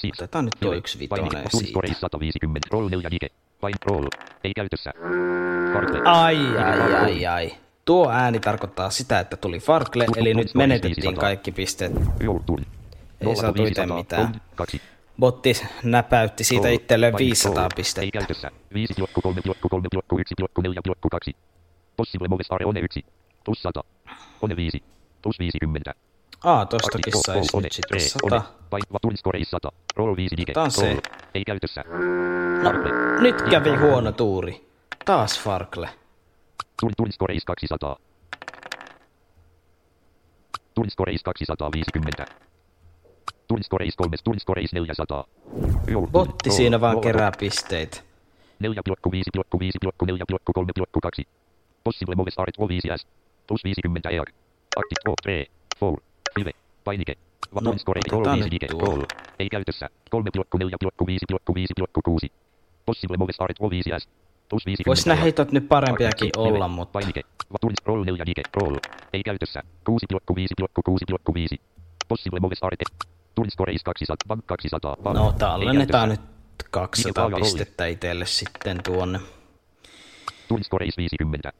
Siis. 0.00 0.20
otetaan 0.20 0.44
nyt 0.44 0.54
tuo 0.60 0.72
yksi 0.72 0.98
vitonen 0.98 1.30
siitä. 1.30 1.48
score 1.70 1.88
is 1.88 2.00
150. 2.00 2.68
Roll 2.72 2.88
4 2.88 3.10
dike. 3.10 3.28
Pain 3.60 3.74
roll. 3.86 4.06
Ei 4.44 4.52
käytössä. 4.56 4.92
Farkle. 5.72 6.00
Ai, 6.04 6.36
ai, 6.56 6.94
ai, 6.94 7.26
ai. 7.26 7.56
Tuo 7.84 8.10
ääni 8.10 8.40
tarkoittaa 8.40 8.90
sitä, 8.90 9.20
että 9.20 9.36
tuli 9.36 9.60
Farkle, 9.60 10.06
eli 10.16 10.34
nyt 10.34 10.54
menetettiin 10.54 11.14
kaikki 11.14 11.52
pisteet. 11.52 11.92
Ei 13.20 13.36
saatu 13.36 13.62
itse 13.62 13.82
500. 13.82 13.96
mitään. 13.98 14.40
2. 14.54 14.80
Botti 15.20 15.52
näpäytti 15.82 16.44
siitä 16.44 16.68
itselleen 16.68 17.12
Painike. 17.12 17.28
500 17.28 17.62
Roll. 17.62 17.62
Ei 17.62 17.68
pistettä. 17.76 18.10
käytössä. 18.18 18.50
5,3,3,1,4,2. 18.74 21.34
Possible 21.96 22.28
moves 22.28 22.46
are 22.50 22.66
one 22.66 22.80
1. 22.80 23.04
Plus 23.44 23.62
100. 23.62 23.84
One 24.42 24.56
5. 24.56 24.82
Plus 25.22 25.38
50. 25.38 25.94
Aa, 26.44 26.66
tostakin 26.66 27.12
Akti, 27.16 27.20
sais 27.26 27.54
one, 27.54 27.62
nyt 27.62 27.72
sitten 27.72 27.88
tre, 27.88 27.98
100. 28.08 28.36
one. 28.36 28.42
Pain 28.70 28.82
tull 29.02 29.16
score 29.16 29.38
is 29.38 29.50
100. 29.50 29.70
Roll 29.96 30.16
5 30.16 30.36
dike. 30.36 30.52
Otetaan 30.52 30.70
se. 30.70 30.96
Ei 31.34 31.44
käytössä. 31.44 31.84
No, 32.62 32.72
nyt 33.20 33.42
kävi 33.42 33.76
huono 33.76 34.12
tuuri. 34.12 34.66
Taas 35.04 35.40
Farkle. 35.40 35.88
Is 37.34 37.44
200. 37.44 37.96
Tull 40.74 40.88
score 40.88 41.12
is 41.12 41.22
250. 41.22 42.24
Tull 43.48 43.62
score 43.62 43.84
is 43.86 43.96
3. 43.96 44.16
Tull 44.24 44.38
score 44.38 44.62
is 44.62 44.72
400. 44.72 45.24
Joutun. 45.86 46.12
Botti 46.12 46.48
Roll. 46.48 46.56
siinä 46.56 46.80
vaan 46.80 46.92
Roll. 46.94 47.02
kerää 47.02 47.32
pisteitä. 47.38 47.96
4,5,5,4,3,2. 48.62 51.24
Possible 51.84 52.14
moves 52.14 52.38
are 52.38 52.52
5 52.68 52.88
s. 52.96 53.06
Plus 53.46 53.64
50 53.64 54.10
EAG. 54.10 54.28
Akti 54.76 54.94
3, 55.04 55.46
4, 55.80 55.96
5. 56.36 56.50
Painike. 56.84 57.14
No, 57.54 57.60
Tull 57.60 57.78
score 57.78 58.00
otetaan 58.12 58.38
5 58.38 58.44
nyt 58.44 58.52
dike. 58.52 58.66
tuo. 58.66 58.80
Roll. 58.80 59.02
Ei 59.38 59.48
käytössä. 59.48 59.88
3,4,5,5,6. 60.16 62.28
Possible 62.86 63.16
moves 63.16 63.40
are 63.40 63.54
5 63.70 63.90
s. 63.98 64.08
Plus 64.48 64.66
50 64.66 64.88
Vois 64.88 65.06
nää 65.06 65.16
heitot 65.16 65.52
nyt 65.52 65.68
parempiakin 65.68 66.30
olla, 66.36 66.64
live. 66.64 66.74
mutta 66.74 66.92
Painike. 66.92 67.22
Tull 67.60 67.72
roll 67.84 68.04
4 68.04 68.26
dike. 68.26 68.42
Roll. 68.56 68.76
Ei 69.12 69.22
käytössä. 69.22 69.62
6,5,6,5. 69.90 71.56
Possible 72.08 72.40
moves 72.40 72.62
are 72.62 72.76
Tull 73.34 73.46
score 73.50 73.72
is 73.72 73.82
200. 73.84 74.16
Bank 74.28 74.44
200. 74.46 74.96
Bank. 75.02 75.16
no 75.16 75.32
tallennetaan 75.38 76.08
nyt 76.08 76.20
200 76.70 77.24
Mikä 77.24 77.30
rooli? 77.36 77.42
pistettä 77.42 77.86
itselle 77.86 78.26
sitten 78.26 78.80
tuonne. 78.84 79.20
Tull 80.48 80.62
score 80.62 80.86
is 80.86 80.96
50. 80.96 81.52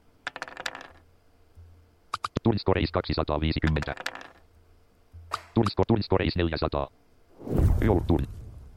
Tull 2.43 2.57
score 2.59 2.81
is 2.81 2.93
250. 2.93 3.95
Tull 5.55 5.65
score, 5.71 5.85
tull 5.89 6.03
score 6.03 6.25
is 6.25 6.37
400. 6.37 6.87
Joutun. 7.81 8.27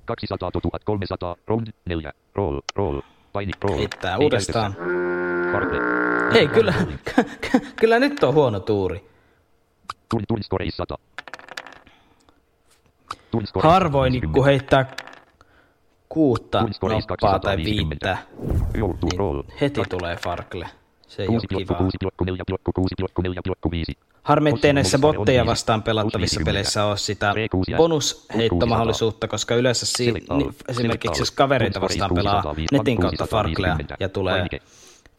200 0.06 0.52
to 0.52 0.60
1300. 0.62 1.36
Round 1.48 1.68
4. 1.86 2.12
Roll, 2.36 2.60
roll. 2.76 3.02
Paini, 3.34 3.52
roll. 3.62 3.78
Heittää 3.78 4.16
Ei 4.16 4.24
uudestaan. 4.24 4.74
käytössä. 4.74 5.52
Farkle. 5.52 5.80
Ei, 6.40 6.48
kyllä, 6.48 6.74
kyllä 7.80 8.00
nyt 8.00 8.24
on 8.24 8.34
huono 8.34 8.60
tuuri. 8.60 9.10
Tull, 10.10 10.22
tull 10.28 10.42
score 10.42 10.66
is 10.66 10.78
100. 10.78 10.98
Tull 13.32 13.46
score 13.46 13.68
is 13.68 13.74
Harvoin 13.74 14.14
150. 14.14 14.34
kun 14.38 14.46
heittää 14.46 14.86
kuutta 16.10 16.62
noppaa 16.62 17.08
tai 17.08 17.18
250. 17.18 17.90
viittä, 17.90 18.18
niin 18.74 19.44
heti 19.62 19.82
tulee 19.90 20.16
Farkle. 20.16 20.70
Se 21.16 21.22
ei 21.22 21.28
ole 21.28 21.42
kivaa. 21.58 21.80
6,6,4,6,6,5. 21.80 23.94
Harmi, 24.24 24.50
ettei 24.50 24.74
näissä 24.74 25.00
botteja 25.00 25.46
vastaan 25.46 25.84
pelattavissa 25.84 26.42
peleissä 26.46 26.86
ole 26.86 26.98
sitä 26.98 27.34
bonusheittomahdollisuutta, 27.78 29.28
koska 29.28 29.56
yleensä 29.56 29.86
si- 29.86 30.12
niin, 30.12 30.56
esimerkiksi 30.68 31.22
jos 31.22 31.32
kavereita 31.32 31.82
vastaan 31.82 32.12
pelaa 32.16 32.44
netin 32.72 33.00
kautta 33.00 33.28
650. 33.28 33.32
Farklea 33.32 33.78
ja 34.00 34.10
tulee. 34.10 34.48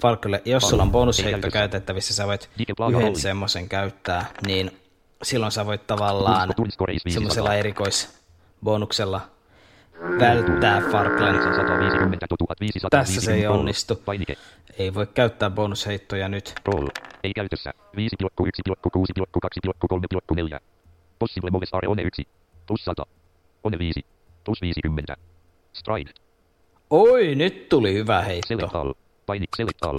Farklelle, 0.02 0.42
jos 0.44 0.68
sulla 0.68 0.82
on 0.82 0.88
Ei 0.88 0.92
bonusheitto 0.92 1.50
käytettävissä, 1.50 2.14
sä 2.14 2.26
voit 2.26 2.50
yhden 2.90 3.16
semmoisen 3.16 3.68
käyttää, 3.68 4.26
niin 4.46 4.70
silloin 5.22 5.52
sä 5.52 5.66
voit 5.66 5.86
tavallaan 5.86 6.52
Tull 6.56 6.70
score 6.70 6.94
is 6.94 7.04
500. 7.04 7.20
semmoisella 7.20 7.54
erikoisbonuksella 7.54 9.20
välttää 10.00 10.80
Farklen. 10.80 11.34
950 11.34 12.26
to 12.28 12.36
1550. 12.36 12.88
Tässä 12.90 13.20
se 13.20 13.34
ei 13.34 13.46
onnistu. 13.46 13.96
Painike. 13.96 14.36
Ei 14.78 14.94
voi 14.94 15.06
käyttää 15.06 15.50
bonusheittoja 15.50 16.28
nyt. 16.28 16.54
Roll. 16.64 16.88
Ei 17.24 17.32
käytössä. 17.34 17.72
5,1,6,3,4. 17.96 20.60
Possible 21.18 21.50
moves 21.50 21.74
are 21.74 21.88
one 21.88 22.02
1. 22.02 22.28
Plus 22.66 22.84
100. 22.84 23.06
One 23.64 23.78
5. 23.78 24.04
Plus 24.44 24.62
50. 24.62 25.16
Stride. 25.72 26.10
Oi, 26.90 27.34
nyt 27.34 27.68
tuli 27.68 27.94
hyvä 27.94 28.22
heitto. 28.22 28.48
Select 28.48 28.74
all. 28.74 28.92
Paini. 29.26 29.46
Select 29.56 29.84
all. 29.84 29.98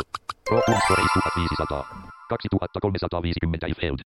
Score 0.49 0.63
is 1.03 1.11
1500. 1.13 1.83
2350 2.29 3.67
if 3.67 3.81
held. 3.81 3.99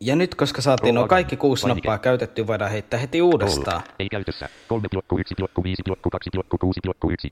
Ja 0.00 0.16
nyt, 0.16 0.34
koska 0.34 0.62
saatiin 0.62 0.94
nuo 0.94 1.02
Roll 1.02 1.08
kaikki 1.08 1.36
kuusi 1.36 1.62
painike. 1.62 1.88
nappaa 1.88 1.98
käytettyä, 1.98 2.46
voidaan 2.46 2.70
heittää 2.70 3.00
heti 3.00 3.20
Roll. 3.20 3.32
uudestaan. 3.32 3.82
Ei 3.98 4.08
käytössä. 4.08 4.48
3,1,5,2,6,1. 4.68 7.30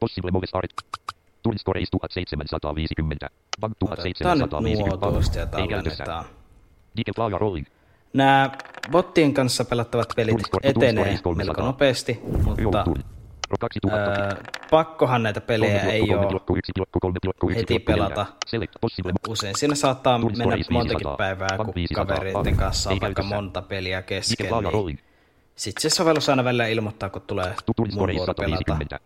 Possible 0.00 0.30
moves 0.30 0.54
are 0.54 0.68
Tull 1.42 1.56
score 1.56 1.80
is 1.80 1.90
1750. 1.90 3.30
Bank 3.60 3.72
Otetaan 3.80 4.08
nyt 4.08 4.16
1750. 4.50 5.06
nuo 5.06 5.12
tuosta 5.12 5.38
ja 5.38 5.46
Ei 5.62 5.68
käytössä. 5.68 6.04
tallennetaan. 6.04 6.40
Dike 6.96 7.12
plaga 7.16 7.38
rolling. 7.38 7.66
Nämä 8.12 8.50
bottien 8.90 9.34
kanssa 9.34 9.64
pelattavat 9.64 10.12
pelit 10.16 10.36
etenee 10.62 11.12
is 11.12 11.22
300. 11.22 11.34
melko 11.34 11.62
nopeasti, 11.62 12.20
mutta 12.44 12.84
Joutun. 13.50 13.56
Ro 13.56 13.56
2000. 13.60 13.96
ää, 13.96 14.36
pakkohan 14.70 15.22
näitä 15.22 15.40
pelejä 15.40 15.80
ei 15.80 16.14
ole 16.14 17.54
heti 17.56 17.78
pelata. 17.78 18.26
Usein 19.28 19.56
siinä 19.56 19.74
saattaa 19.74 20.18
mennä 20.18 20.44
montakin 20.44 20.66
500. 20.70 21.16
päivää, 21.16 21.48
kun 21.56 21.66
Bank 21.66 21.74
500. 21.74 22.06
kavereiden 22.06 22.56
kanssa 22.56 22.90
on 22.90 23.00
vaikka 23.00 23.22
monta 23.22 23.62
peliä 23.62 24.02
kesken. 24.02 24.46
Niin 24.86 24.98
sitten 25.56 25.82
se 25.82 25.90
sovellus 25.90 26.28
aina 26.28 26.44
välillä 26.44 26.66
ilmoittaa, 26.66 27.10
kun 27.10 27.22
tulee 27.22 27.54
mun 27.76 27.88
vuoro 27.94 28.12
pelata. 28.12 28.26
150. 28.26 29.00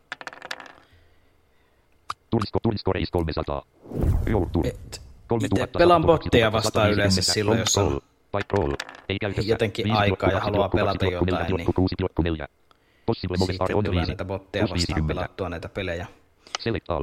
Tull 2.30 2.42
score, 2.46 2.60
tull 2.62 2.76
score 2.76 3.00
is 3.00 3.10
300. 3.10 3.62
Joutun. 4.26 4.66
Et 4.66 5.02
3000. 5.28 5.64
Itse 5.64 5.78
pelaan 5.78 6.02
botteja 6.02 6.52
vastaan 6.52 6.90
yleensä 6.90 7.22
silloin, 7.22 7.58
jos 7.58 7.78
on 7.78 8.00
jotenkin 9.44 9.92
aikaa 9.92 10.30
ja 10.30 10.40
haluaa 10.40 10.68
pelata 10.68 11.04
jotain, 11.06 11.56
niin 11.56 11.66
6,4. 13.04 13.06
Possible 13.06 13.36
on 13.74 13.84
tulee 13.84 14.00
5. 14.00 14.10
näitä 14.10 14.24
botteja 14.24 14.68
vastaan 14.70 15.06
pelattua 15.06 15.48
näitä 15.48 15.68
pelejä. 15.68 16.06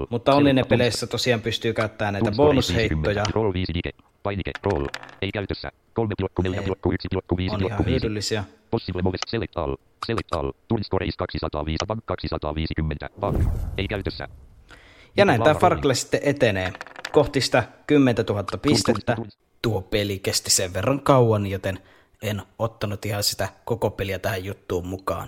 Mutta 0.09 0.35
Onninen 0.35 0.65
peleissä 0.67 1.07
tosiaan 1.07 1.41
pystyy 1.41 1.73
käyttämään 1.73 2.13
näitä 2.13 2.31
bonusheittoja. 2.31 3.03
50. 3.03 3.31
Roll 3.33 3.53
5 3.53 3.73
dike. 3.73 3.91
Painike. 4.23 4.51
Roll. 4.63 4.85
Ei 5.21 5.31
käytössä. 5.31 5.71
3,4,1,5. 5.99 7.53
On 7.53 7.65
ihan 7.65 7.85
hyödyllisiä. 7.85 8.43
Possible 8.71 9.01
moves. 9.01 9.19
Select 9.27 9.57
all. 9.57 9.75
Select 10.05 10.33
all. 10.35 10.51
Tull 10.67 10.81
score 10.83 11.05
is 11.05 11.17
205. 11.17 11.77
Bank 11.87 12.03
250. 12.05 13.09
Bank. 13.19 13.43
Ei 13.77 13.87
käytössä. 13.87 14.27
Ja 15.17 15.25
näin 15.25 15.41
tämä 15.43 15.49
Lava 15.49 15.59
Farkle 15.59 15.95
sitten 15.95 16.19
etenee 16.23 16.73
kohti 17.11 17.41
sitä 17.41 17.63
10 17.87 18.25
000 18.29 18.43
pistettä. 18.61 19.17
Tuo 19.61 19.81
peli 19.81 20.19
kesti 20.19 20.51
sen 20.51 20.73
verran 20.73 20.99
kauan, 20.99 21.47
joten 21.47 21.79
en 22.21 22.41
ottanut 22.59 23.05
ihan 23.05 23.23
sitä 23.23 23.49
koko 23.65 23.89
peliä 23.89 24.19
tähän 24.19 24.45
juttuun 24.45 24.87
mukaan. 24.87 25.27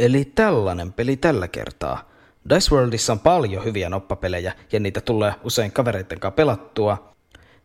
Eli 0.00 0.24
tällainen 0.24 0.92
peli 0.92 1.16
tällä 1.16 1.48
kertaa. 1.48 2.10
Dice 2.50 2.74
Worldissa 2.74 3.12
on 3.12 3.18
paljon 3.18 3.64
hyviä 3.64 3.88
noppapelejä 3.88 4.52
ja 4.72 4.80
niitä 4.80 5.00
tulee 5.00 5.34
usein 5.44 5.72
kavereiden 5.72 6.20
kanssa 6.20 6.36
pelattua. 6.36 7.14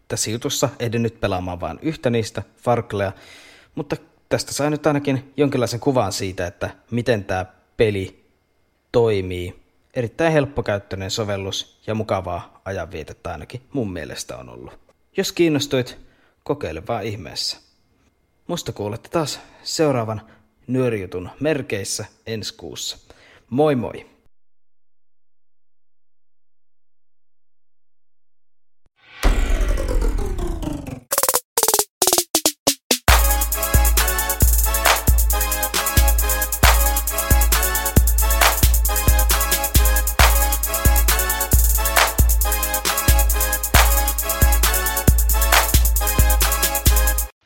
Tässä 0.07 0.31
jutussa 0.31 0.69
ehdin 0.79 1.03
nyt 1.03 1.19
pelaamaan 1.19 1.59
vain 1.59 1.79
yhtä 1.81 2.09
niistä, 2.09 2.43
Farklea, 2.57 3.11
mutta 3.75 3.95
tästä 4.29 4.53
sai 4.53 4.69
nyt 4.69 4.87
ainakin 4.87 5.33
jonkinlaisen 5.37 5.79
kuvan 5.79 6.11
siitä, 6.11 6.47
että 6.47 6.69
miten 6.91 7.23
tämä 7.23 7.45
peli 7.77 8.25
toimii. 8.91 9.63
Erittäin 9.93 10.33
helppokäyttöinen 10.33 11.11
sovellus 11.11 11.79
ja 11.87 11.95
mukavaa 11.95 12.61
ajanvietettä 12.65 13.31
ainakin 13.31 13.61
mun 13.73 13.93
mielestä 13.93 14.37
on 14.37 14.49
ollut. 14.49 14.79
Jos 15.17 15.31
kiinnostuit, 15.31 15.97
kokeile 16.43 16.83
vaan 16.87 17.03
ihmeessä. 17.03 17.57
Musta 18.47 18.71
kuulette 18.71 19.09
taas 19.09 19.39
seuraavan 19.63 20.21
nyörijutun 20.67 21.29
merkeissä 21.39 22.05
ensi 22.27 22.53
kuussa. 22.57 22.97
Moi 23.49 23.75
moi! 23.75 24.05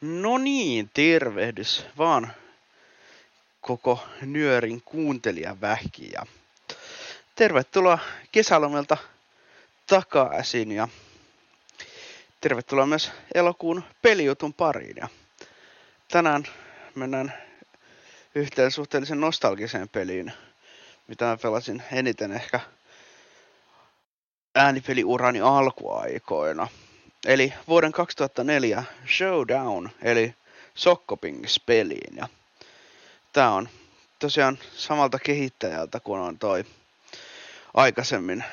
No 0.01 0.37
niin, 0.37 0.89
tervehdys 0.93 1.85
vaan 1.97 2.33
koko 3.69 3.99
nyörin 4.21 4.81
kuuntelijaväki 4.81 6.11
ja 6.13 6.25
tervetuloa 7.35 7.99
kesälomelta 8.31 8.97
takaisin 9.87 10.71
ja 10.71 10.87
tervetuloa 12.41 12.85
myös 12.85 13.11
elokuun 13.33 13.83
pelijutun 14.01 14.53
pariin 14.53 14.97
ja 14.97 15.07
tänään 16.11 16.43
mennään 16.95 17.33
yhteen 18.35 18.71
suhteellisen 18.71 19.21
nostalgiseen 19.21 19.89
peliin, 19.89 20.33
mitä 21.07 21.25
mä 21.25 21.37
pelasin 21.37 21.83
eniten 21.91 22.31
ehkä 22.31 22.59
äänipeliurani 24.55 25.41
alkuaikoina. 25.41 26.67
Eli 27.25 27.53
vuoden 27.67 27.91
2004 27.91 28.83
Showdown, 29.17 29.89
eli 30.01 30.35
Sokkopingis-peliin. 30.75 32.17
Ja 32.17 32.27
tää 33.33 33.51
on 33.51 33.69
tosiaan 34.19 34.59
samalta 34.75 35.19
kehittäjältä 35.19 35.99
kuin 35.99 36.21
on 36.21 36.39
toi 36.39 36.65
aikaisemmin 37.73 38.43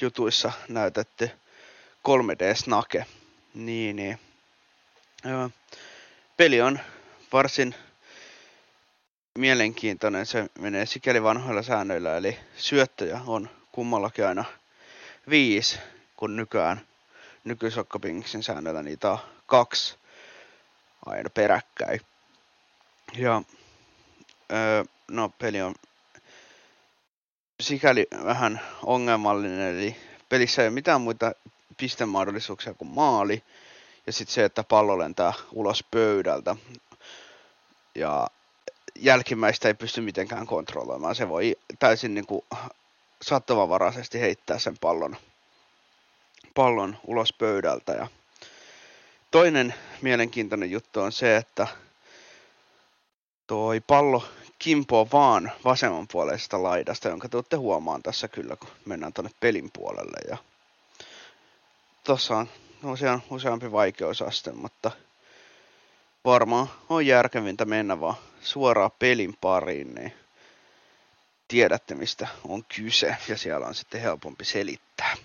jutuissa 0.00 0.52
näytetty 0.68 1.30
3D-snake. 2.08 3.04
Niin, 3.54 3.96
niin. 3.96 4.18
Joo. 5.24 5.50
Peli 6.36 6.60
on 6.60 6.80
varsin 7.32 7.74
mielenkiintoinen. 9.38 10.26
Se 10.26 10.46
menee 10.58 10.86
sikäli 10.86 11.22
vanhoilla 11.22 11.62
säännöillä, 11.62 12.16
eli 12.16 12.38
syöttöjä 12.56 13.20
on 13.26 13.50
kummallakin 13.72 14.26
aina 14.26 14.44
viisi, 15.30 15.78
kun 16.16 16.36
nykyään 16.36 16.80
nykysokkopingsin 17.44 18.42
säännöillä 18.42 18.82
niitä 18.82 19.10
on 19.10 19.18
kaksi 19.46 19.96
aina 21.06 21.30
peräkkäin. 21.30 22.00
Ja 23.16 23.42
öö, 24.52 24.84
no 25.08 25.28
peli 25.28 25.62
on 25.62 25.74
sikäli 27.60 28.06
vähän 28.24 28.60
ongelmallinen, 28.82 29.76
eli 29.76 29.96
pelissä 30.28 30.62
ei 30.62 30.68
ole 30.68 30.74
mitään 30.74 31.00
muita 31.00 31.32
pistemahdollisuuksia 31.76 32.74
kuin 32.74 32.88
maali. 32.88 33.42
Ja 34.06 34.12
sitten 34.12 34.34
se, 34.34 34.44
että 34.44 34.64
pallo 34.64 34.98
lentää 34.98 35.32
ulos 35.52 35.84
pöydältä. 35.90 36.56
Ja 37.94 38.26
jälkimmäistä 38.94 39.68
ei 39.68 39.74
pysty 39.74 40.00
mitenkään 40.00 40.46
kontrolloimaan. 40.46 41.14
Se 41.14 41.28
voi 41.28 41.56
täysin 41.78 42.14
niin 42.14 42.26
kuin 42.26 42.42
sattumanvaraisesti 43.22 44.20
heittää 44.20 44.58
sen 44.58 44.78
pallon, 44.80 45.16
pallon 46.54 46.96
ulos 47.06 47.32
pöydältä. 47.32 47.92
Ja 47.92 48.06
toinen 49.30 49.74
mielenkiintoinen 50.02 50.70
juttu 50.70 51.00
on 51.00 51.12
se, 51.12 51.36
että 51.36 51.68
toi 53.46 53.80
pallo 53.80 54.24
kimpoo 54.58 55.08
vaan 55.12 55.52
vasemmanpuoleisesta 55.64 56.62
laidasta, 56.62 57.08
jonka 57.08 57.28
tuutte 57.28 57.56
huomaan 57.56 58.02
tässä 58.02 58.28
kyllä, 58.28 58.56
kun 58.56 58.68
mennään 58.84 59.12
tuonne 59.12 59.30
pelin 59.40 59.70
puolelle. 59.72 60.18
Ja 60.30 60.36
tossa 62.04 62.36
on 62.36 62.48
tosiaan 62.82 63.22
useampi 63.30 63.72
vaikeusaste, 63.72 64.52
mutta 64.52 64.90
varmaan 66.24 66.70
on 66.88 67.06
järkevintä 67.06 67.64
mennä 67.64 68.00
vaan 68.00 68.16
suoraan 68.40 68.90
pelin 68.98 69.36
pariin, 69.40 69.94
niin 69.94 70.12
tiedätte 71.48 71.94
mistä 71.94 72.28
on 72.48 72.64
kyse 72.76 73.16
ja 73.28 73.36
siellä 73.36 73.66
on 73.66 73.74
sitten 73.74 74.00
helpompi 74.00 74.44
selittää. 74.44 75.16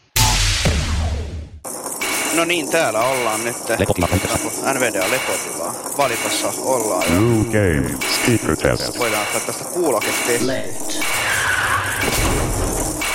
No 2.36 2.46
niin, 2.46 2.70
täällä 2.70 3.00
ollaan 3.00 3.44
nyt. 3.44 3.56
NVDA 4.74 5.12
Lepotilaa. 5.12 5.76
Valikossa 5.98 6.54
ollaan. 6.64 7.04
New 7.10 7.46
game. 7.46 7.98
Speaker 8.16 8.58
test. 8.58 9.00
voidaan 9.00 9.22
ottaa 9.22 9.42
tästä 9.42 9.64
kuuloketestiä. 9.64 10.64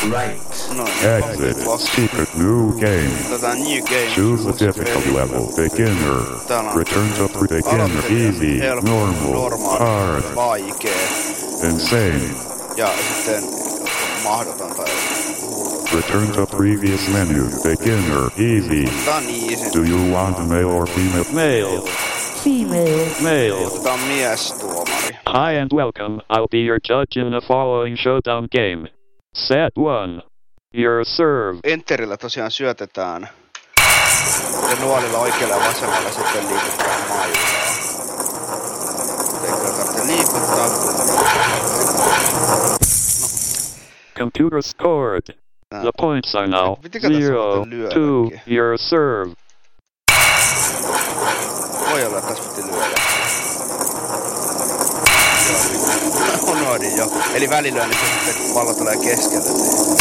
Right. 0.05 0.55
No 0.77 0.85
Exit. 0.85 1.59
Speaker. 1.79 2.27
New 2.35 2.73
game. 2.73 3.11
Tätä 3.31 3.55
New 3.55 3.83
Game. 3.83 4.15
Choose 4.15 4.49
a 4.49 4.67
difficulty 4.67 5.15
level. 5.15 5.47
Beginner. 5.57 6.21
Return 6.77 7.13
to 7.19 7.29
beginner. 7.49 8.05
Easy. 8.11 8.61
Normal. 8.83 9.79
Hard. 9.79 10.35
Vaikee. 10.35 11.09
Insane. 11.63 12.21
Ja 12.77 12.91
sitten 13.15 13.45
mahdoton 14.25 14.71
tai 14.77 14.87
Return 15.95 16.33
to 16.33 16.47
previous 16.47 17.09
menu. 17.09 17.45
Beginner. 17.63 18.29
Easy. 18.37 18.85
Tää 19.05 19.17
on 19.17 19.23
easy. 19.23 19.71
Do 19.73 19.85
you 19.85 20.13
want 20.13 20.39
male 20.49 20.65
or 20.65 20.87
female? 20.87 21.25
Male. 21.33 21.81
Female. 22.45 23.07
Male. 23.23 23.71
Tää 23.85 23.97
mies 23.97 24.53
tuomari. 24.53 25.17
Hi 25.27 25.59
and 25.61 25.71
welcome. 25.73 26.21
I'll 26.29 26.49
be 26.51 26.59
your 26.59 26.81
judge 26.89 27.17
in 27.17 27.31
the 27.31 27.41
following 27.49 27.97
showdown 27.97 28.49
game. 28.53 28.89
Set 29.35 29.73
1. 29.77 30.23
Your 30.75 31.05
serve. 31.05 31.61
Enterillä 31.65 32.17
tosiaan 32.17 32.51
syötetään. 32.51 33.29
Ja 34.71 34.77
nuolilla 34.81 35.19
oikealle 35.19 35.55
ja 35.55 35.61
vasemmalle 35.69 36.13
sitten 36.13 36.49
liikuttaa 36.49 36.99
mailaa. 37.09 37.55
Eikä 39.45 39.69
tarvitse. 40.57 41.05
Computer 44.19 44.63
scored. 44.63 45.44
The 45.81 45.91
points 46.01 46.35
are 46.35 46.47
now 46.47 46.77
Pitikö 46.83 47.09
tässä 47.09 47.31
0 47.33 47.57
muuten 47.57 47.71
lyödä 47.71 47.95
2 48.31 48.55
your 48.55 48.79
serve. 48.79 49.33
Voi 51.91 52.07
olla, 52.07 52.19
että 52.19 52.31
tässä 52.35 52.51
piti 52.51 52.67
lyödä. 52.69 53.01
Unohdin 56.43 56.97
jo. 56.97 57.13
Eli 57.35 57.51
välilyönnissä 57.51 58.07
sitten 58.07 58.35
kun 58.47 58.55
pallo 58.55 58.75
tulee 58.75 58.97
keskelle, 58.97 59.51
niin 59.51 59.97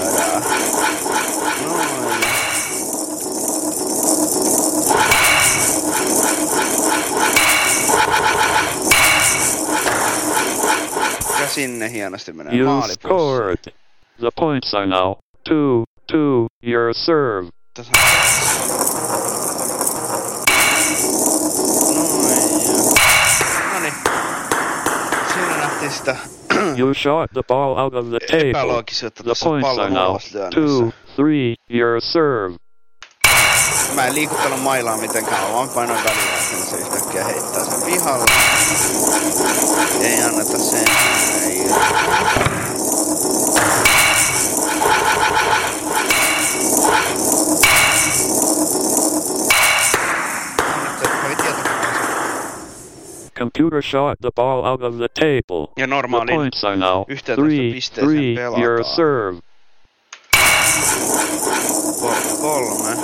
lyödään. 0.00 0.42
Noin. 1.66 2.20
Ja 11.40 11.48
sinne 11.48 11.90
hienosti 11.90 12.32
menee 12.32 12.56
You 12.56 12.70
maali. 12.70 12.92
scored. 12.92 13.79
The 14.20 14.30
points 14.36 14.74
are 14.74 14.86
now 14.86 15.16
2 15.48 15.84
2 16.06 16.48
your 16.62 16.92
serve. 16.92 17.48
Tässä 17.74 17.92
Noin. 23.80 23.92
Siinä 25.34 25.56
nähtiin 25.56 25.90
sitä 25.90 26.16
You 26.78 26.94
shot 26.94 27.30
the 27.32 27.42
ball 27.48 27.78
out 27.78 27.94
of 27.94 28.06
the 28.08 28.18
table. 28.30 28.50
epäloogisuutta 28.50 29.22
The 29.24 29.32
points 29.44 29.78
are 29.78 29.90
now 29.90 30.10
uloslyönnissä. 30.10 30.60
2 30.60 30.94
3 31.16 31.54
your 31.70 32.00
serve. 32.00 32.56
Mä 33.94 34.06
en 34.06 34.14
liikuttanut 34.14 34.62
mailaa 34.62 34.96
mitenkään, 34.96 35.52
vaan 35.52 35.68
painoin 35.68 35.98
välillä, 36.04 36.38
että 36.52 36.70
se 36.70 36.76
yhtäkkiä 36.76 37.24
heittää 37.24 37.64
sen 37.64 37.82
pihalle. 37.82 38.24
Ei 40.02 40.22
anneta 40.22 40.58
sen. 40.58 40.84
Ei. 41.46 41.70
Computer 53.40 53.80
shot 53.80 54.20
the 54.20 54.30
ball 54.30 54.66
out 54.66 54.82
of 54.82 54.98
the 54.98 55.08
table. 55.08 55.72
Ja 55.78 55.86
The 55.86 56.26
points 56.28 56.62
are 56.62 56.76
now 56.76 57.06
11 57.08 57.36
3 57.36 57.72
pisteeseen 57.72 58.04
3 58.04 58.34
pelataan. 58.34 58.62
your 58.62 58.84
serve. 58.84 59.40
Kolme, 62.00 62.16
kolme. 62.40 62.96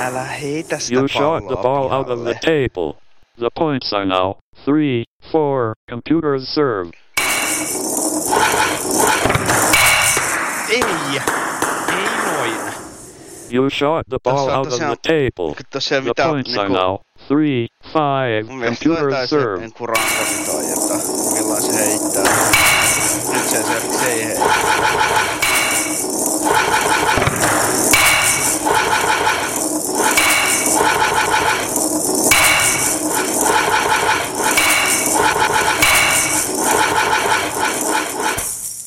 Älä 0.00 0.24
heitä 0.24 0.78
sitä 0.78 0.98
You 1.00 1.08
shot 1.08 1.46
the 1.46 1.56
ball 1.56 1.92
out 1.92 2.10
of 2.10 2.20
the 2.22 2.34
table. 2.34 3.00
The 3.38 3.50
points 3.58 3.92
are 3.92 4.06
now 4.06 4.36
3 4.64 5.04
4 5.20 5.74
computer's 5.90 6.46
serve. 6.48 6.90
Ei! 10.70 10.82
Ei 11.88 12.08
noin. 12.26 12.72
You 13.50 13.70
shot 13.70 14.06
the 14.08 14.18
ball 14.24 14.50
out 14.50 14.66
of 14.66 14.78
the 14.80 14.96
table. 15.02 15.54
Tässä 15.70 15.94
The 15.94 16.08
mitään 16.08 16.30
points 16.30 16.58
are 16.58 16.68
niinku- 16.68 16.82
now 16.82 16.96
3 17.28 17.68
5 17.94 18.48
Mun 18.48 18.58
mielestä 18.58 18.84
toi 18.84 18.96
computer's 18.96 19.10
taisi 19.10 19.30
serve. 19.30 19.58
niinku 19.60 19.86
rankasin 19.86 20.46
toi, 20.46 20.64
että 20.64 20.94
milloin 21.34 21.62
se 21.62 21.76
heittää. 21.76 22.22
Nyt 23.32 23.44
se 23.48 23.62
selvästi 23.62 24.06
ei 24.06 24.36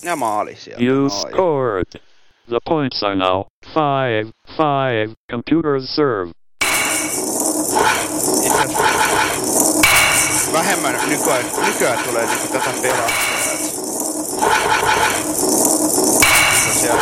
heitä. 0.03 0.15
maali 0.15 0.55
sieltä. 0.55 0.83
You 0.83 0.97
noin. 0.97 1.09
scored. 1.11 1.85
The 2.49 2.59
points 2.65 3.03
are 3.03 3.15
now 3.15 3.43
five, 3.73 4.31
five. 4.57 5.13
Computers 5.31 5.95
serve. 5.95 6.31
Vähemmän 10.53 10.95
nykyään, 11.09 11.45
nykyään 11.65 11.99
tulee 12.09 12.25
niinku 12.25 12.47
tätä 12.47 12.73
pelattua. 12.81 13.39
Tosiaan 16.67 16.99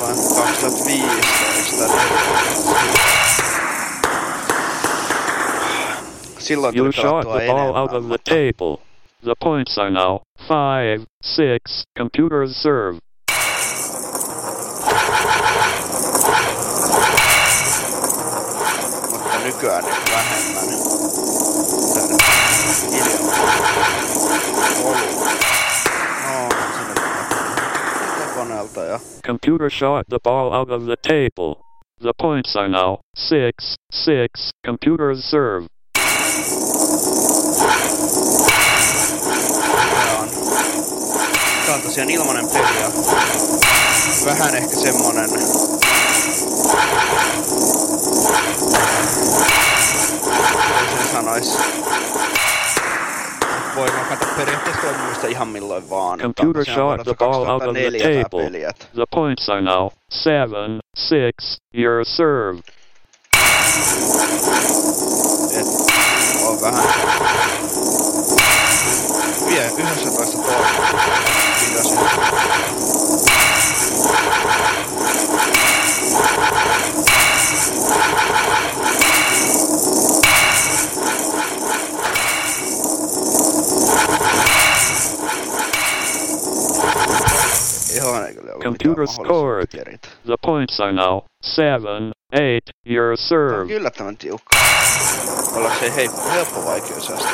vain 0.00 0.16
2015 0.36 1.84
Silloin 6.38 6.76
You 6.76 6.84
tuli 6.84 7.02
pelattua 7.02 7.42
enemmän. 7.42 7.74
Out 9.26 9.30
of 9.30 9.36
the 9.36 9.36
table. 9.36 9.36
The 9.36 9.36
points 9.40 9.78
are 9.78 9.90
now 9.90 10.22
five, 10.46 11.06
six. 11.22 11.84
Computers 11.96 12.56
serve. 12.56 12.98
mutta 19.12 19.38
nykyään 19.44 19.84
niin 19.84 19.96
vähemmän. 20.12 20.64
Tää 21.94 22.06
nyt 22.06 22.22
hiljaa. 22.92 23.34
Ollut. 24.84 25.24
No, 26.26 26.48
sinne 26.76 26.94
tietokoneelta 28.16 28.84
ja 28.84 29.00
Computer 29.26 29.70
shot 29.70 30.06
the 30.08 30.18
ball 30.24 30.52
out 30.52 30.70
of 30.70 30.84
the 30.84 30.96
table. 30.96 31.64
The 32.00 32.12
points 32.22 32.56
are 32.56 32.68
now 32.68 32.98
six, 33.16 33.76
six. 33.92 34.50
Computers 34.66 35.30
serve. 35.30 35.66
On, 40.20 40.28
tää 41.66 41.74
on 41.74 41.82
tosiaan 41.82 42.10
ilmanen 42.10 42.48
peli 42.48 42.80
ja 42.80 42.90
vähän 44.26 44.54
ehkä 44.54 44.76
semmonen 44.76 45.30
miten 45.30 45.48
sen 50.96 51.06
sanois 51.12 51.58
voi 53.76 53.88
hakata 53.90 54.26
periaatteessa 54.36 54.82
toimimista 54.82 55.26
ihan 55.26 55.48
milloin 55.48 55.90
vaan. 55.90 56.18
Computer 56.18 56.64
shot 56.64 57.00
the 57.04 57.14
ball 57.18 57.46
out 57.50 57.62
of 57.62 57.74
the 57.74 57.90
2004 57.90 58.22
tää 58.22 58.22
table. 58.22 58.74
The 58.94 59.06
points 59.14 59.48
are 59.48 59.62
now 59.62 59.88
seven, 60.10 60.80
six. 60.96 61.58
Your 61.74 62.04
serve. 62.04 62.62
Et 65.50 65.66
on 66.46 66.60
vähän 66.60 66.84
vie 69.46 69.72
11 69.78 70.38
toista 70.38 70.78
pitäisi 71.60 71.94
Ihan 77.94 78.24
ei 78.24 78.33
Computer 88.62 89.06
scored. 89.06 89.68
The 90.26 90.36
points 90.42 90.80
are 90.80 90.92
now 90.92 91.22
seven, 91.42 92.12
eight. 92.32 92.70
Your 92.86 93.16
serve. 93.16 93.60
on 93.62 93.70
yllättävän 93.70 94.16
tiukka. 94.16 94.56
Ollaanko 95.56 95.78
se 95.80 95.94
hei, 95.96 96.08
helppo 96.32 96.64
vaikeusaste? 96.64 97.28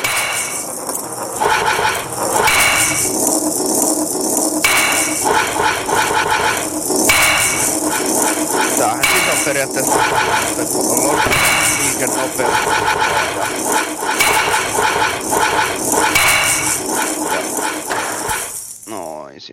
Tämähän 8.79 9.05
siis 9.05 9.29
on 9.33 9.45
periaatteessa 9.45 9.93
pallon 9.97 11.21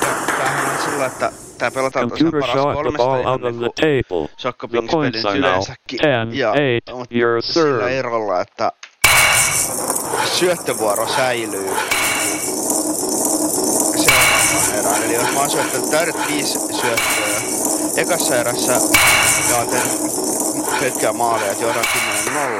Ja 0.00 0.26
Tämähän 0.38 0.70
on 0.70 0.82
sillä, 0.84 1.06
että 1.06 1.32
tää 1.58 1.70
pelataan 1.70 2.08
tosiaan 2.10 2.32
Computer 2.32 2.40
paras 2.40 2.52
shot 2.62 2.72
the 2.72 2.74
kolmesta 2.74 2.98
ball 3.06 3.20
ihan 3.20 3.32
out 3.32 3.44
of 3.44 3.50
niinku 3.52 3.72
the 3.76 3.82
table. 4.02 4.26
The 4.28 4.34
Sokkopingspelin 4.36 4.90
points 5.12 5.24
are 5.26 5.38
now 5.40 5.48
yleensäkin. 5.50 6.00
ten, 6.00 6.34
Ja 6.38 6.54
eight. 6.54 6.84
mut 6.98 7.08
Your 7.12 7.42
sillä 7.42 7.64
serve. 7.64 7.98
erolla, 7.98 8.40
että 8.40 8.72
syöttövuoro 10.24 11.06
säilyy 11.06 11.70
Eli 15.10 15.18
jos 15.18 15.32
mä 15.34 15.40
oon 15.40 15.50
syöttänyt 15.50 15.90
täydet 15.90 16.16
viisi 16.28 16.58
syöttöä 16.58 17.40
ekassa 17.96 18.36
erässä 18.36 18.72
ja 19.50 19.56
oon 19.56 19.68
tehnyt 19.68 19.92
pitkää 20.80 21.12
maalia, 21.12 21.50
että 21.52 21.64
johdaan 21.64 21.84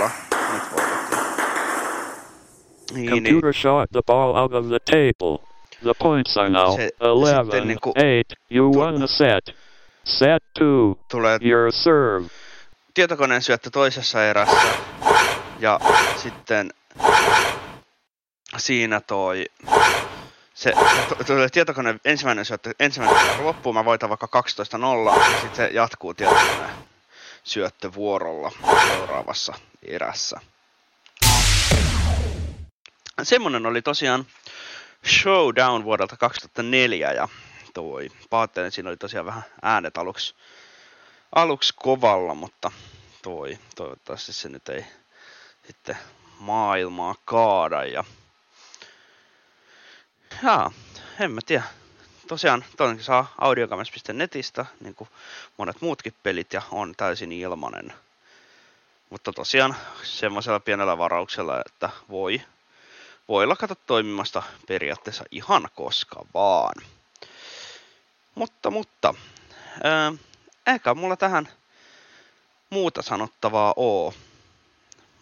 10-0, 0.05 0.11
nyt 0.53 0.63
voitettiin. 0.73 1.21
Niin, 2.95 3.11
niin. 3.11 3.25
Computer 3.25 3.55
shot 3.55 3.91
the 3.93 4.01
ball 4.07 4.37
out 4.37 4.53
of 4.55 4.67
the 4.67 4.79
table. 4.79 5.39
The 5.83 5.93
points 5.99 6.37
are 6.37 6.49
now 6.51 6.77
Se- 6.77 6.91
eleven, 7.01 7.45
sitten 7.45 7.69
niinku- 7.69 7.93
eight. 7.97 8.33
You 8.51 8.73
won 8.75 8.95
the 8.99 9.07
set. 9.07 9.57
Set 10.05 10.43
two. 10.59 10.99
Tulee 11.11 11.39
Your 11.43 11.73
serve. 11.73 12.27
tietokoneen 12.95 13.43
syöttö 13.43 13.71
toisessa 13.71 14.25
erässä 14.25 14.57
ja 15.61 15.81
sitten 16.23 16.71
siinä 18.57 19.01
toi 19.01 19.45
se, 20.61 20.73
se 20.73 21.15
tu- 21.15 21.25
tulee 21.25 21.49
tietokoneen 21.49 22.01
ensimmäinen 22.05 22.45
syöttö, 22.45 22.75
ensimmäinen 22.81 23.27
erä 23.27 23.45
loppuu, 23.45 23.73
mä 23.73 23.85
voitan 23.85 24.09
vaikka 24.09 24.27
12-0 24.27 25.19
ja 25.21 25.31
sitten 25.31 25.57
se 25.57 25.71
jatkuu 25.73 26.15
tietokoneen 26.15 26.71
syöttövuorolla 27.45 28.53
seuraavassa 28.89 29.55
erässä. 29.83 30.41
Semmonen 33.23 33.67
oli 33.67 33.83
tosiaan 33.83 34.27
Showdown 35.07 35.85
vuodelta 35.85 36.17
2004 36.17 37.13
ja 37.13 37.29
toi, 37.75 38.09
pahoittelen, 38.31 38.73
siinä 38.73 38.89
oli 38.89 38.97
tosiaan 38.97 39.27
vähän 39.27 39.45
äänet 39.63 39.99
aluksi, 39.99 40.35
aluksi 41.35 41.75
kovalla, 41.77 42.35
mutta 42.35 42.73
toi, 43.23 43.59
toivottavasti 43.77 44.33
se 44.33 44.49
nyt 44.49 44.69
ei 44.69 44.85
sitten 45.67 45.99
maailmaa 46.39 47.15
kaada 47.25 47.85
ja 47.85 48.05
Jaa, 50.43 50.73
en 51.21 51.31
mä 51.31 51.41
tiedä. 51.47 51.63
Tosiaan 52.29 52.65
toinenkin 52.77 53.05
saa 53.05 53.35
audiokamers.netistä, 53.39 54.67
niin 54.81 54.95
kuin 54.95 55.11
monet 55.57 55.81
muutkin 55.81 56.15
pelit, 56.23 56.53
ja 56.53 56.63
on 56.71 56.95
täysin 56.97 57.33
ilmanen. 57.33 57.93
Mutta 59.11 59.33
tosiaan 59.33 59.77
semmoisella 60.03 60.61
pienellä 60.61 60.99
varauksella, 60.99 61.61
että 61.67 61.91
voi, 62.09 62.43
voi 63.29 63.47
lakata 63.47 63.75
toimimasta 63.75 64.43
periaatteessa 64.69 65.25
ihan 65.31 65.69
koska 65.75 66.25
vaan. 66.35 66.75
Mutta, 68.35 68.71
mutta, 68.71 69.15
ää, 69.85 70.13
eikä 70.67 70.95
mulla 70.95 71.17
tähän 71.17 71.49
muuta 72.71 73.03
sanottavaa 73.03 73.73
oo. 73.77 74.15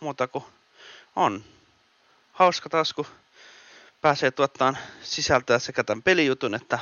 Muuta 0.00 0.28
kuin 0.28 0.44
on 1.16 1.44
hauska 2.32 2.68
taas, 2.68 2.92
kun 2.92 3.06
pääsee 4.00 4.30
tuottamaan 4.30 4.78
sisältöä 5.02 5.58
sekä 5.58 5.84
tämän 5.84 6.02
pelijutun 6.02 6.54
että 6.54 6.78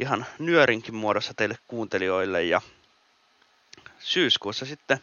ihan 0.00 0.26
nyörinkin 0.38 0.94
muodossa 0.94 1.34
teille 1.34 1.58
kuuntelijoille. 1.66 2.42
Ja 2.42 2.60
syyskuussa 3.98 4.66
sitten 4.66 5.00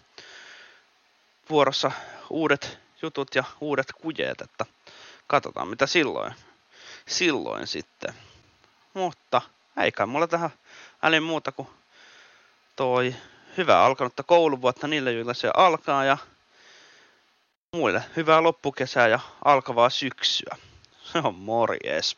vuorossa 1.50 1.92
uudet 2.30 2.80
jutut 3.02 3.36
ja 3.36 3.44
uudet 3.62 3.88
kujeet, 4.02 4.42
että 4.42 4.66
katsotaan 5.28 5.68
mitä 5.68 5.88
silloin, 5.88 6.34
silloin 7.08 7.68
sitten. 7.68 8.14
Mutta 8.94 9.42
eikä 9.78 10.06
mulla 10.06 10.28
tähän 10.28 10.50
väliin 11.04 11.24
muuta 11.24 11.52
kuin 11.52 11.68
toi 12.76 13.16
hyvää 13.58 13.84
alkanutta 13.84 14.24
kouluvuotta 14.24 14.88
niille, 14.88 15.12
joilla 15.12 15.34
se 15.34 15.52
alkaa 15.54 16.06
ja 16.06 16.18
muille 17.72 18.04
hyvää 18.16 18.44
loppukesää 18.44 19.08
ja 19.08 19.20
alkavaa 19.46 19.90
syksyä. 19.90 20.58
On 21.16 21.34
morjes. 21.46 22.16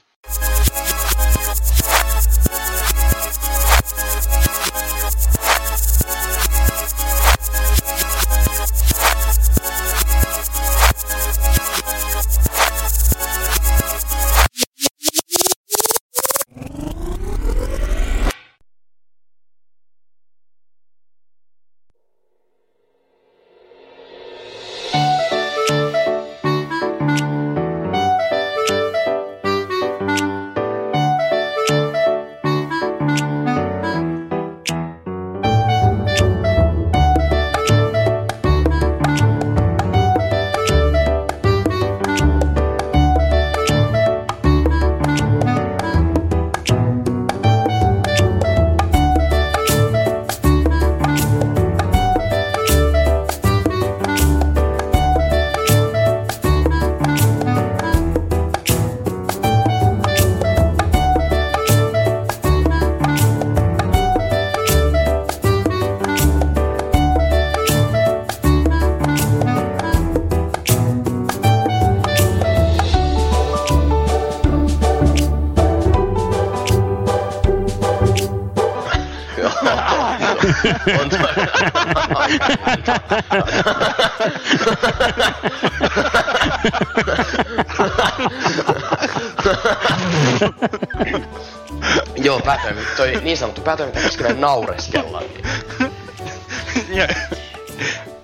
Päätoimi, 93.07 93.13
toi 93.13 93.23
niin 93.25 93.37
sanottu 93.37 93.61
päätoiminta 93.61 93.99
käskee 94.01 94.33
naureskella. 94.33 95.23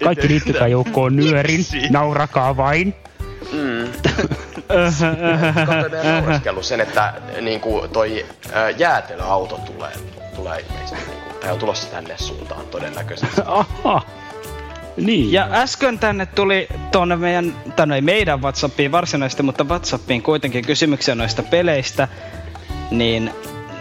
Kaikki 0.04 0.28
liittykää 0.28 0.68
joukkoon 0.68 1.16
nyörin, 1.16 1.66
naurakaa 1.90 2.58
vain. 2.58 2.96
Mm. 3.52 3.92
Katsoin 5.66 5.92
meidän 5.92 6.22
naureskellut 6.22 6.64
sen, 6.64 6.82
että 6.82 7.14
niinku 7.42 7.88
toi 7.94 8.26
ää, 8.54 8.70
jäätelöauto 8.70 9.58
tulee, 9.58 9.92
tulee 10.36 10.60
ilmeisesti, 10.60 11.12
niinku, 11.12 11.40
tai 11.42 11.52
on 11.52 11.60
tulossa 11.60 11.88
tänne 11.88 12.18
suuntaan 12.18 12.68
todennäköisesti. 12.68 13.42
Aha. 13.46 14.02
Niin. 14.98 15.32
Ja 15.32 15.48
äsken 15.52 16.00
tänne 16.00 16.26
tuli 16.26 16.68
tuonne 16.92 17.16
meidän, 17.16 17.56
tai 17.76 17.88
no 17.88 17.96
ei 17.96 18.02
meidän 18.02 18.42
Whatsappiin 18.42 18.92
varsinaisesti, 18.92 19.44
mutta 19.44 19.64
Whatsappiin 19.64 20.22
kuitenkin 20.22 20.66
kysymyksiä 20.66 21.16
noista 21.16 21.44
peleistä. 21.44 22.08
Niin 22.92 23.32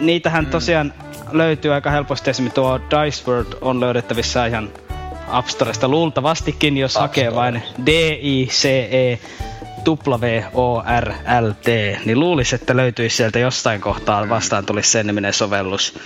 niitähän 0.05 0.45
mm. 0.45 0.51
tosiaan 0.51 0.93
löytyy 1.31 1.73
aika 1.73 1.89
helposti. 1.89 2.29
Esimerkiksi 2.29 2.55
tuo 2.55 2.79
Dice 2.79 3.31
World 3.31 3.53
on 3.61 3.79
löydettävissä 3.79 4.45
ihan 4.45 4.69
App 5.27 5.47
Storesta 5.47 5.87
luultavastikin, 5.87 6.77
jos 6.77 6.97
App 6.97 7.01
hakee 7.01 7.35
vain 7.35 7.61
D-I-C-E 7.85 9.19
W-O-R-L-T, 9.87 11.67
niin 12.05 12.19
luulisi, 12.19 12.55
että 12.55 12.77
löytyisi 12.77 13.15
sieltä 13.15 13.39
jostain 13.39 13.81
kohtaa 13.81 14.29
vastaan 14.29 14.65
tulisi 14.65 14.91
sen 14.91 15.07
niminen 15.07 15.33
sovellus. 15.33 15.99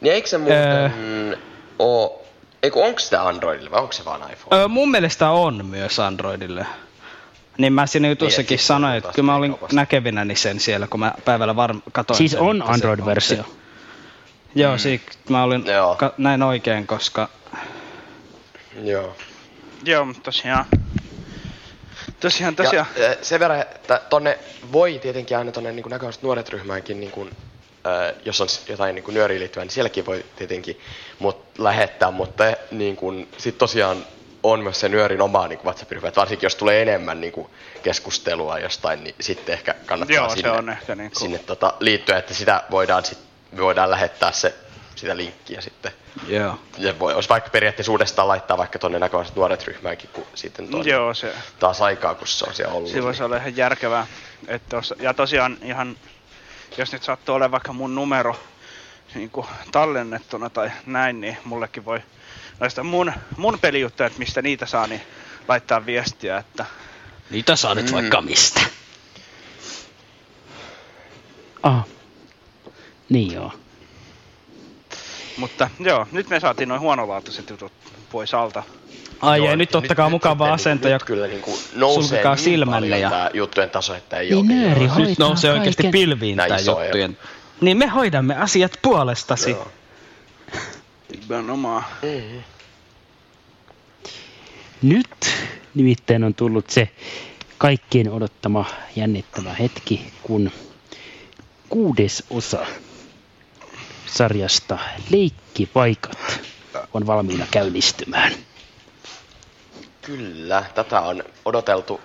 Niin 0.00 0.14
eikö 0.14 0.28
se 0.28 0.38
muuten 0.38 0.68
öö, 0.68 1.36
oo... 1.78 2.18
Eiku, 2.62 2.82
onko 2.82 2.98
sitä 2.98 3.22
Androidille 3.22 3.70
vai 3.70 3.80
onko 3.80 3.92
se 3.92 4.04
vaan 4.04 4.20
iPhone? 4.32 4.56
Öö, 4.56 4.68
mun 4.68 4.90
mielestä 4.90 5.30
on 5.30 5.66
myös 5.66 5.98
Androidille. 6.00 6.66
Niin 7.58 7.72
mä 7.72 7.86
siinä 7.86 8.08
jutussakin 8.08 8.58
sanoin, 8.58 8.96
että 8.96 9.12
kyllä 9.14 9.26
mä 9.26 9.36
olin 9.36 9.56
näkevinäni 9.72 10.36
sen 10.36 10.60
siellä, 10.60 10.86
kun 10.86 11.00
mä 11.00 11.14
päivällä 11.24 11.56
varm 11.56 11.82
katoin 11.92 12.18
Siis 12.18 12.30
sen, 12.30 12.40
on 12.40 12.62
Android-versio? 12.62 13.44
Joo, 14.54 14.72
mm. 14.72 14.78
siitä 14.78 15.12
mä 15.28 15.44
olin 15.44 15.66
Joo. 15.66 15.94
Ka- 15.94 16.14
näin 16.18 16.42
oikein, 16.42 16.86
koska... 16.86 17.28
Joo. 18.82 19.16
Joo, 19.84 20.04
mutta 20.04 20.22
tosiaan 20.22 20.66
Tosiaan, 22.22 22.56
tosiaan. 22.56 22.86
Ja, 22.96 23.16
sen 23.22 23.40
verran, 23.40 23.60
että 23.60 24.00
tonne 24.10 24.38
voi 24.72 24.98
tietenkin 25.02 25.38
aina 25.38 25.52
tonne 25.52 25.72
niin 25.72 25.84
näköiset 25.88 26.22
nuoret 26.22 26.48
ryhmäänkin, 26.48 27.00
niin 27.00 27.12
kuin, 27.12 27.30
äh, 27.86 28.14
jos 28.24 28.40
on 28.40 28.48
jotain 28.68 28.94
niin 28.94 29.04
nyöriin 29.08 29.40
liittyvää, 29.40 29.64
niin 29.64 29.72
sielläkin 29.72 30.06
voi 30.06 30.24
tietenkin 30.36 30.80
mut 31.18 31.44
lähettää, 31.58 32.10
mutta 32.10 32.44
niin 32.70 32.96
kuin, 32.96 33.28
sit 33.38 33.58
tosiaan 33.58 34.06
on 34.42 34.62
myös 34.62 34.80
se 34.80 34.88
nyörin 34.88 35.22
oma 35.22 35.48
niin 35.48 35.60
WhatsApp-ryhmä, 35.64 36.08
että 36.08 36.20
varsinkin 36.20 36.46
jos 36.46 36.56
tulee 36.56 36.82
enemmän 36.82 37.20
niin 37.20 37.32
kuin, 37.32 37.48
keskustelua 37.82 38.58
jostain, 38.58 39.04
niin 39.04 39.14
sitten 39.20 39.52
ehkä 39.52 39.74
kannattaa 39.86 40.16
Joo, 40.16 40.28
sinne, 40.28 40.42
se 40.42 40.50
on 40.50 40.68
ehkä 40.68 40.94
niin 40.94 41.10
kuin... 41.10 41.20
sinne 41.20 41.38
tota, 41.38 41.74
liittyä, 41.80 42.18
että 42.18 42.34
sitä 42.34 42.64
voidaan, 42.70 43.04
sit, 43.04 43.18
voidaan 43.56 43.90
lähettää 43.90 44.32
se, 44.32 44.54
sitä 44.96 45.16
linkkiä 45.16 45.60
sitten 45.60 45.92
Joo. 46.28 46.58
Ja 46.78 46.98
voi, 46.98 47.14
olisi 47.14 47.28
vaikka 47.28 47.50
periaatteessa 47.50 47.92
uudestaan 47.92 48.28
laittaa 48.28 48.58
vaikka 48.58 48.78
tuonne 48.78 48.98
näköiset 48.98 49.36
nuoret 49.36 49.66
ryhmäänkin, 49.66 50.10
kun 50.12 50.24
sitten 50.34 50.68
tuonne 50.68 50.90
Joo, 50.90 51.14
se. 51.14 51.34
taas 51.58 51.80
aikaa, 51.80 52.14
kun 52.14 52.26
se 52.26 52.44
on 52.48 52.54
siellä 52.54 52.74
ollut. 52.74 52.90
Se 52.90 53.02
voisi 53.02 53.22
olla 53.22 53.36
ihan 53.36 53.56
järkevää. 53.56 54.06
Että 54.48 54.76
tos, 54.76 54.94
ja 54.98 55.14
tosiaan 55.14 55.58
ihan, 55.62 55.96
jos 56.78 56.92
nyt 56.92 57.02
sattuu 57.02 57.34
olemaan 57.34 57.52
vaikka 57.52 57.72
mun 57.72 57.94
numero 57.94 58.36
niin 59.14 59.30
kuin 59.30 59.46
tallennettuna 59.72 60.50
tai 60.50 60.70
näin, 60.86 61.20
niin 61.20 61.36
mullekin 61.44 61.84
voi 61.84 62.00
näistä 62.62 62.82
mun, 62.82 63.12
mun 63.36 63.58
pelijuttuja, 63.58 64.06
että 64.06 64.18
mistä 64.18 64.42
niitä 64.42 64.66
saa, 64.66 64.86
niin 64.86 65.00
laittaa 65.48 65.86
viestiä, 65.86 66.38
että... 66.38 66.66
Niitä 67.30 67.56
saa 67.56 67.74
nyt 67.74 67.86
mm. 67.86 67.92
vaikka 67.92 68.20
mistä. 68.20 68.60
Ah. 71.62 71.84
Niin 73.08 73.32
joo. 73.32 73.52
Mutta 75.36 75.70
joo, 75.80 76.06
nyt 76.12 76.28
me 76.28 76.40
saatiin 76.40 76.68
noin 76.68 76.80
huonolaatuiset 76.80 77.50
jutut 77.50 77.72
pois 78.12 78.34
alta. 78.34 78.62
Ai 79.20 79.38
joo, 79.38 79.50
ei, 79.50 79.56
nyt 79.56 79.74
ottakaa 79.74 80.06
nyt, 80.06 80.10
mukavaa 80.10 80.48
nyt, 80.48 80.54
asento 80.54 80.88
ja 80.88 80.98
kyllä 80.98 81.26
niin 81.26 81.42
kuin 81.42 81.58
nousee 81.74 82.24
niin 82.24 82.38
silmälle 82.38 82.98
ja... 82.98 83.30
Juttujen 83.34 83.70
taso, 83.70 83.94
että 83.94 84.16
ei 84.16 84.30
niin 84.30 84.36
ole... 84.36 84.44
Nööri 84.46 84.88
nyt 84.96 85.18
nousee 85.18 85.50
kaiken. 85.50 85.60
oikeasti 85.60 85.88
pilviin 85.88 86.36
tää 86.36 86.58
juttujen. 86.58 87.18
Niin 87.60 87.76
me 87.76 87.86
hoidamme 87.86 88.36
asiat 88.36 88.72
puolestasi. 88.82 89.50
Joo. 89.50 89.68
Nimenomaan. 91.12 91.84
Mm-hmm. 92.02 92.51
Nyt 94.82 95.08
nimittäin 95.74 96.24
on 96.24 96.34
tullut 96.34 96.70
se 96.70 96.88
kaikkien 97.58 98.10
odottama 98.10 98.64
jännittävä 98.96 99.54
hetki, 99.54 100.12
kun 100.22 100.50
kuudes 101.68 102.24
osa 102.30 102.66
sarjasta 104.06 104.78
Leikkipaikat 105.10 106.40
on 106.94 107.06
valmiina 107.06 107.46
käynnistymään. 107.50 108.32
Kyllä, 110.02 110.64
tätä 110.74 111.00
on 111.00 111.24
odoteltu 111.44 112.00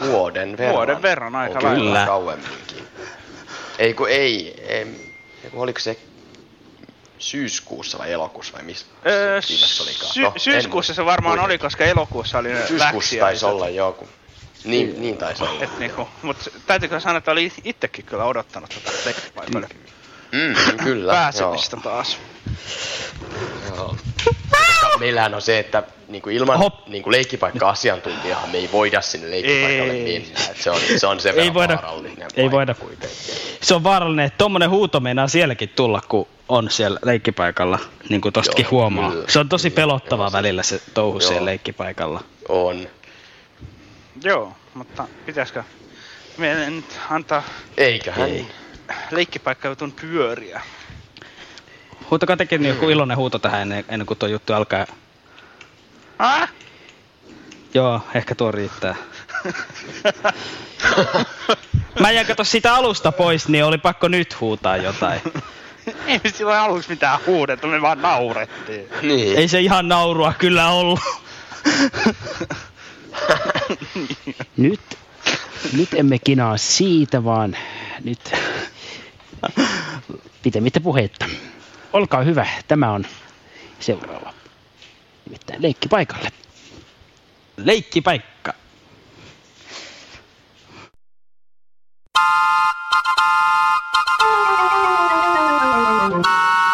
vuoden 0.00 0.58
verran. 0.58 0.74
Vuoden 0.74 1.02
verran 1.02 1.34
aika 1.36 1.62
lailla. 1.62 2.06
kauemminkin. 2.06 2.86
Ei 3.78 3.94
kun 3.94 4.08
ei, 4.10 4.64
ei, 4.68 4.86
kun 5.50 5.62
oliko 5.62 5.80
se 5.80 5.98
syyskuussa 7.18 7.98
vai 7.98 8.12
elokuussa 8.12 8.52
vai 8.52 8.62
missä 8.62 8.86
öö, 9.06 9.40
se 9.42 9.82
olikaan? 9.82 10.12
Sy- 10.12 10.22
no, 10.22 10.32
syyskuussa 10.36 10.94
se 10.94 11.04
varmaan 11.04 11.38
oli, 11.38 11.58
koska 11.58 11.84
elokuussa 11.84 12.38
oli 12.38 12.48
ne 12.48 12.66
Syyskuussa 12.66 13.16
taisi 13.20 13.46
olla 13.46 13.68
joku. 13.68 14.08
Niin, 14.64 15.00
niin 15.00 15.16
taisi 15.16 15.42
olla. 15.42 15.64
Et 15.64 15.78
niinku, 15.78 16.08
mut 16.22 16.36
täytyykö 16.66 17.00
sanoa, 17.00 17.18
että 17.18 17.30
oli 17.30 17.52
itsekin 17.64 18.04
kyllä 18.04 18.24
odottanut 18.24 18.70
tätä 18.84 18.98
leikkipaikalle. 19.04 19.68
Mm, 20.32 20.76
kyllä. 20.84 21.12
Pääsemistä 21.12 21.76
joo. 21.76 21.82
taas. 21.82 22.18
Joo. 23.76 23.96
Koska 24.60 24.98
meillähän 24.98 25.34
on 25.34 25.42
se, 25.42 25.58
että 25.58 25.82
niin 26.08 26.22
kuin 26.22 26.36
ilman 26.36 26.72
niin 26.86 27.02
kuin 27.02 27.12
leikkipaikka-asiantuntijahan 27.12 28.50
me 28.50 28.58
ei 28.58 28.68
voida 28.72 29.00
sinne 29.00 29.30
leikkipaikalle 29.30 29.92
mennä. 29.92 30.40
Että 30.50 30.62
se 30.62 30.70
on 30.70 30.80
se, 30.98 31.06
on 31.06 31.20
se 31.20 31.30
ei 31.30 31.54
voida, 31.54 31.74
vaarallinen 31.74 32.28
Ei 32.36 32.50
voida. 32.50 32.74
Kuitenkin. 32.74 33.18
Se 33.62 33.74
on 33.74 33.84
vaarallinen, 33.84 34.26
että 34.26 34.38
tommonen 34.38 34.70
huuto 34.70 35.00
meinaa 35.00 35.28
sielläkin 35.28 35.68
tulla, 35.68 36.00
kun 36.08 36.28
on 36.48 36.70
siellä 36.70 37.00
leikkipaikalla, 37.04 37.78
niin 38.08 38.20
kuin 38.20 38.32
tostakin 38.32 38.64
Joo, 38.64 38.70
huomaa. 38.70 39.10
Kyllä, 39.10 39.24
se 39.28 39.38
on 39.38 39.48
tosi 39.48 39.70
kyllä, 39.70 39.82
pelottavaa 39.82 40.32
välillä 40.32 40.62
se 40.62 40.80
touhu 40.94 41.18
Joo. 41.18 41.28
siellä 41.28 41.44
leikkipaikalla. 41.44 42.24
On. 42.48 42.88
Joo, 44.24 44.52
mutta 44.74 45.08
pitäisikö 45.26 45.64
meidän 46.36 46.76
nyt 46.76 46.98
antaa... 47.10 47.42
Eiköhän. 47.76 48.28
Ei 48.28 48.46
leikkipaikka 49.10 49.68
jutun 49.68 49.92
pyöriä. 49.92 50.62
Huutakaa 52.10 52.36
tekin 52.36 52.62
niin 52.62 52.74
joku 52.74 52.88
iloinen 52.88 53.16
huuto 53.16 53.38
tähän 53.38 53.62
ennen, 53.62 53.84
ennen 53.88 54.06
kuin 54.06 54.18
tuo 54.18 54.28
juttu 54.28 54.52
alkaa. 54.52 54.86
Ah? 56.18 56.52
Joo, 57.74 58.00
ehkä 58.14 58.34
tuo 58.34 58.52
riittää. 58.52 58.96
Mä 62.00 62.10
jäin 62.10 62.26
kato 62.26 62.44
siitä 62.44 62.74
alusta 62.74 63.12
pois, 63.12 63.48
niin 63.48 63.64
oli 63.64 63.78
pakko 63.78 64.08
nyt 64.08 64.40
huutaa 64.40 64.76
jotain. 64.76 65.20
Ei 66.06 66.20
me 66.24 66.30
silloin 66.30 66.58
aluksi 66.58 66.88
mitään 66.90 67.18
huudettu, 67.26 67.66
me 67.66 67.82
vaan 67.82 68.02
naurettiin. 68.02 68.88
Niin. 69.02 69.36
Ei 69.38 69.48
se 69.48 69.60
ihan 69.60 69.88
naurua 69.88 70.32
kyllä 70.38 70.70
ollut. 70.70 71.00
nyt, 74.56 74.80
nyt 75.76 75.94
emme 75.94 76.18
kinaa 76.18 76.56
siitä, 76.56 77.24
vaan 77.24 77.56
nyt 78.04 78.32
pitemmittä 80.42 80.80
puhetta. 80.80 81.26
Olkaa 81.92 82.22
hyvä, 82.22 82.46
tämä 82.68 82.92
on 82.92 83.06
seuraava. 83.80 84.32
Nimittäin 85.26 85.62
leikki 85.62 85.88
paikalle. 85.88 86.28
Leikkipaikka. 92.16 92.56
terve 96.08 96.65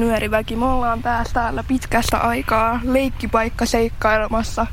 nyöriväki. 0.00 0.56
Me 0.56 0.64
ollaan 0.64 1.02
taas 1.02 1.28
täällä 1.32 1.64
pitkästä 1.68 2.18
aikaa 2.18 2.80
leikkipaikka 2.82 3.66
seikkailemassa 3.66 4.66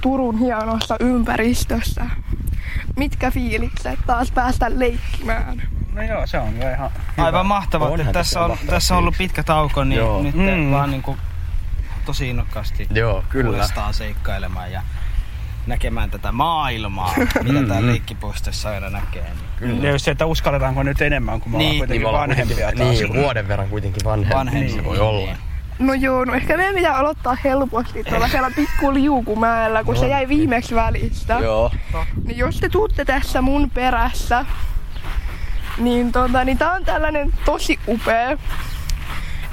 Turun 0.00 0.38
hienossa 0.38 0.96
ympäristössä. 1.00 2.06
mitkä 2.96 3.30
fiilikset 3.30 3.98
taas 4.06 4.30
päästä 4.30 4.66
leikkimään? 4.74 5.62
No 5.92 6.02
joo, 6.02 6.26
se 6.26 6.38
on 6.38 6.52
kyllä 6.52 6.72
ihan 6.74 6.90
Aivan 7.18 7.46
mahtavaa, 7.46 7.90
että 7.98 8.12
tässä 8.12 8.44
on, 8.44 8.58
tässä 8.66 8.94
on 8.94 8.98
ollut 8.98 9.14
pitkä 9.18 9.42
tauko, 9.42 9.84
niin 9.84 9.98
Joo. 9.98 10.22
nyt 10.22 10.34
mm. 10.34 10.70
vaan 10.70 10.90
niinku 10.90 11.16
tosi 12.04 12.28
innokkaasti 12.28 12.86
Joo, 12.90 13.24
kyllä. 13.28 13.50
uudestaan 13.50 13.94
seikkailemaan 13.94 14.72
ja 14.72 14.82
näkemään 15.66 16.10
tätä 16.10 16.32
maailmaa, 16.32 17.14
mitä 17.44 17.62
tää 17.68 17.80
mm. 17.80 17.86
leikkipuistossa 17.86 18.68
aina 18.70 18.90
näkee. 18.90 19.22
Niin. 19.22 19.34
Kyllä. 19.58 19.86
Ja 19.86 19.92
just 19.92 20.04
se, 20.04 20.10
että 20.10 20.26
uskalletaanko 20.26 20.82
nyt 20.82 21.00
enemmän, 21.02 21.40
kun 21.40 21.52
me 21.52 21.56
ollaan 21.56 21.70
Niin, 21.70 21.78
kuitenkin 21.80 22.02
me 22.02 22.08
ollaan 22.08 22.28
vanhempia 22.28 22.56
kuitenkin- 22.56 22.78
taas. 22.86 22.98
Niin, 23.00 23.14
vuoden 23.14 23.48
verran 23.48 23.68
kuitenkin 23.68 24.04
vanhempia. 24.04 24.36
Vanhempia, 24.38 24.62
Niin 24.68 24.74
se 24.78 24.84
voi 24.84 24.92
niin. 24.96 25.02
olla. 25.02 25.36
No 25.78 25.94
joo, 25.94 26.24
no 26.24 26.34
ehkä 26.34 26.56
meidän 26.56 26.74
pitää 26.74 26.96
aloittaa 26.96 27.36
helposti 27.44 28.04
tuolla 28.04 28.28
siellä 28.28 28.50
pikku 28.56 28.94
liukumäellä, 28.94 29.84
kun 29.84 29.96
se 29.96 30.08
jäi 30.08 30.28
viimeksi 30.28 30.74
välistä. 30.74 31.38
Joo. 31.42 31.70
Niin 32.24 32.38
jos 32.38 32.60
te 32.60 32.68
tuutte 32.68 33.04
tässä 33.04 33.42
mun 33.42 33.70
perässä, 33.70 34.44
niin, 35.78 36.12
tota, 36.12 36.44
niin 36.44 36.58
tää 36.58 36.72
on 36.72 36.84
tällainen 36.84 37.32
tosi 37.44 37.78
upea. 37.88 38.38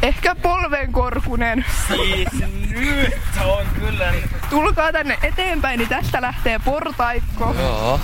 Ehkä 0.04 0.36
polvenkorkunen. 0.36 1.66
Siis 1.88 2.28
nyt 2.70 3.14
on 3.46 3.66
kyllä... 3.80 4.14
Tulkaa 4.50 4.92
tänne 4.92 5.18
eteenpäin, 5.24 5.78
niin 5.78 5.90
tästä 5.90 6.22
lähtee 6.22 6.60
portaikko. 6.60 7.56
Joo. 7.60 8.00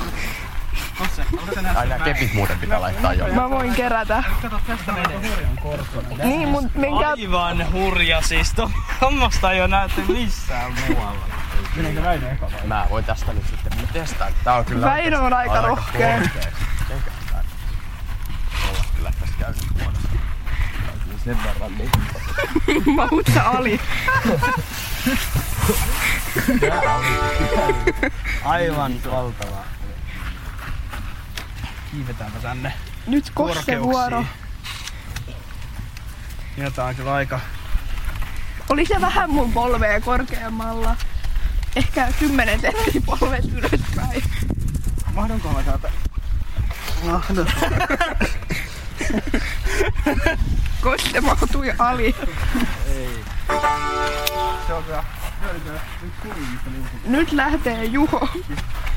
Ai 1.76 1.88
nää 1.88 2.00
kepit 2.00 2.34
muuten 2.34 2.60
pitää 2.60 2.82
laittaa 2.82 3.14
jo. 3.14 3.28
Mä 3.34 3.50
voin 3.50 3.76
kerätä. 3.76 4.24
Kato, 4.42 4.60
tästä 4.68 4.92
menee. 4.92 5.20
Niin, 6.24 6.50
mut 6.50 6.76
menkää... 6.76 7.10
Aivan 7.10 7.72
hurja 7.72 8.22
siis. 8.22 8.54
To, 8.54 8.72
tommasta 9.00 9.52
ei 9.52 9.62
oo 9.62 9.68
nähty 9.68 10.02
missään 10.08 10.74
muualla. 10.88 11.26
Meneekö 11.76 12.04
Väinö 12.04 12.32
eka 12.32 12.52
vai? 12.52 12.68
Mä 12.68 12.88
voin 12.90 13.06
tästä 13.06 13.34
nyt 13.34 13.48
sitten 13.48 13.82
mä 13.82 13.88
testaan. 13.94 14.34
Tää 14.44 14.54
on 14.54 14.66
kyllä... 14.66 14.86
Väinö 14.86 15.20
on 15.20 15.34
aika 15.34 15.62
rohkea. 15.62 16.20
korkea. 16.20 16.52
Eikä 16.90 17.12
tää 17.32 17.44
olla 18.70 18.84
kyllä 18.96 19.12
tässä 19.20 19.36
käynyt 19.40 19.64
huonosti. 19.80 20.20
Täytyy 20.86 21.09
sen 21.26 21.44
verran 21.44 21.78
niin. 21.78 21.92
Mahut 22.96 23.28
sä 23.34 23.50
ali. 23.50 23.80
Aivan 28.44 28.94
valtava. 29.12 29.64
Kiivetäänpä 31.92 32.40
tänne. 32.40 32.74
Nyt 33.08 33.32
vuoro. 33.82 34.26
Ja 36.58 36.72
tää 36.72 36.86
on 36.86 36.96
kyllä 36.96 37.14
aika... 37.14 37.40
Oli 38.70 38.86
se 38.86 39.02
vähän 39.02 39.30
mun 39.30 39.54
polvea 39.54 40.02
korkeammalla. 40.02 40.96
Ehkä 41.76 42.08
10 42.20 42.60
senttiä 42.60 43.02
polvet 43.06 43.46
ylöspäin. 43.46 44.24
Mahdonko 45.14 45.50
mä 45.50 45.64
täältä? 45.64 45.92
Mahdon. 47.04 47.48
Koste 50.82 51.22
mahtui 51.22 51.74
ali. 51.80 52.16
Ei. 52.88 53.24
Se 54.68 54.74
on 54.74 54.84
kyllä... 54.84 55.04
Nyt 57.06 57.32
lähtee 57.32 57.84
Juho. 57.86 58.28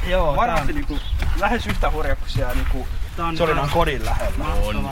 Joo, 0.07 0.37
varmasti 0.37 0.73
niinku 0.73 0.99
lähes 1.41 1.67
yhtä 1.67 1.91
hurja 1.91 2.17
kuin 2.17 2.31
siellä 2.31 2.55
niinku 2.55 2.89
Solinan 3.39 3.71
kodin 3.71 4.05
lähellä. 4.05 4.45
On. 4.45 4.91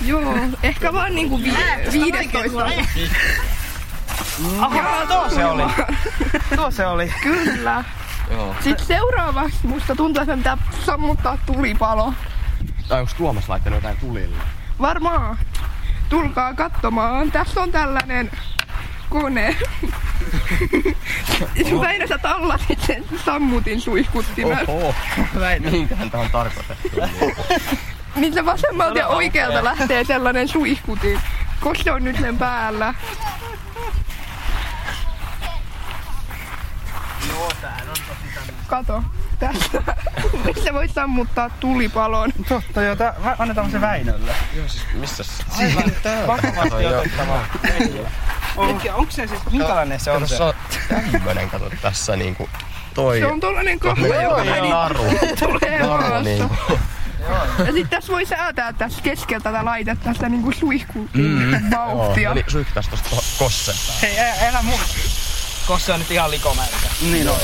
Joo, 0.00 0.34
ehkä 0.62 0.92
vaan 0.92 1.14
niinku 1.14 1.38
vi- 1.42 1.56
15. 1.92 2.64
Aha, 4.60 5.06
tuo 5.06 5.30
se 5.30 5.44
oli. 5.44 5.62
Tuo 6.56 6.70
se 6.70 6.86
oli. 6.86 7.14
Kyllä. 7.22 7.84
Joo. 8.30 8.54
Sitten 8.60 8.86
seuraavaksi 8.86 9.66
musta 9.66 9.94
tuntuu, 9.96 10.22
että 10.22 10.36
pitää 10.36 10.58
sammuttaa 10.86 11.38
tulipalo. 11.46 12.14
Tai 12.88 13.00
onks 13.00 13.14
Tuomas 13.14 13.48
laittanut 13.48 13.76
jotain 13.76 13.96
tulille? 13.96 14.36
Varmaan. 14.80 15.38
Tulkaa 16.08 16.54
katsomaan. 16.54 17.32
Tässä 17.32 17.62
on 17.62 17.72
tällainen 17.72 18.30
kone. 19.10 19.56
Väinö 21.80 22.06
sä 22.06 22.18
tallasit 22.18 22.80
sen 22.86 23.04
sammutin 23.24 23.80
suihkuttimen. 23.80 24.70
Oho. 24.70 24.94
Minkähän 25.70 26.10
tää 26.10 26.20
on 26.20 26.30
tarkoitettu? 26.30 26.88
Niin 28.16 28.34
se 28.34 28.44
vasemmalta 28.44 28.98
ja 28.98 29.08
oikealta 29.08 29.64
lähtee 29.64 30.04
sellainen 30.04 30.48
suihkutin. 30.48 31.20
Koska 31.60 31.84
se 31.84 31.92
on 31.92 32.04
nyt 32.04 32.16
sen 32.20 32.38
päällä. 32.38 32.94
Joo, 37.28 37.52
tää 37.60 37.80
on 37.80 37.86
tosi 37.88 38.34
tämmönen. 38.34 38.61
Kato. 38.72 39.02
Tästä. 39.38 39.82
Missä 40.44 40.72
voit 40.72 40.94
sammuttaa 40.94 41.50
tulipalon. 41.60 42.32
Totta 42.48 42.82
joo, 42.82 42.96
tää, 42.96 43.14
annetaan 43.38 43.70
se 43.70 43.80
Väinölle. 43.80 44.34
Joo, 44.56 44.68
siis 44.68 44.84
missäs? 44.94 45.28
Aivan 45.58 45.92
vakavasti 46.26 46.82
Joo. 46.82 47.00
otettava. 47.00 47.40
Onko, 48.56 48.82
onko 48.94 49.10
se 49.10 49.26
siis, 49.26 49.40
minkälainen 49.50 50.00
se 50.00 50.10
on 50.10 50.28
se? 50.28 50.36
se 50.36 50.42
on 50.42 50.54
tämmönen, 51.12 51.50
kato 51.50 51.70
tässä 51.82 52.16
niinku 52.16 52.48
toi... 52.94 53.18
Se 53.18 53.26
on 53.26 53.40
tollanen 53.40 53.78
Joo, 53.84 53.94
kahva, 53.94 54.06
joka 54.06 54.44
joo, 54.44 54.68
naru. 54.70 55.04
tulee 55.38 55.82
Naru 55.82 56.22
niinku. 56.22 56.54
Ja 57.66 57.72
sit 57.72 57.90
tässä 57.90 58.12
voi 58.12 58.26
säätää 58.26 58.72
tässä 58.72 59.02
keskellä 59.02 59.42
tätä 59.42 59.64
laitetta 59.64 60.12
sitä 60.14 60.28
niinku 60.28 60.52
suihkutin 60.52 61.10
Mm. 61.14 61.70
vauhtia. 61.76 62.22
Joo, 62.22 62.34
niin 62.34 62.44
suihkutas 62.48 62.88
tosta 62.88 63.10
to- 63.10 63.24
kossen 63.38 63.74
päälle. 63.86 64.02
Hei, 64.02 64.20
älä, 64.20 64.48
älä 64.48 64.62
mun. 64.62 64.80
Kossa 65.66 65.94
on 65.94 66.00
nyt 66.00 66.10
ihan 66.10 66.30
likomärkä. 66.30 66.76
Niin 67.02 67.28
on. 67.28 67.36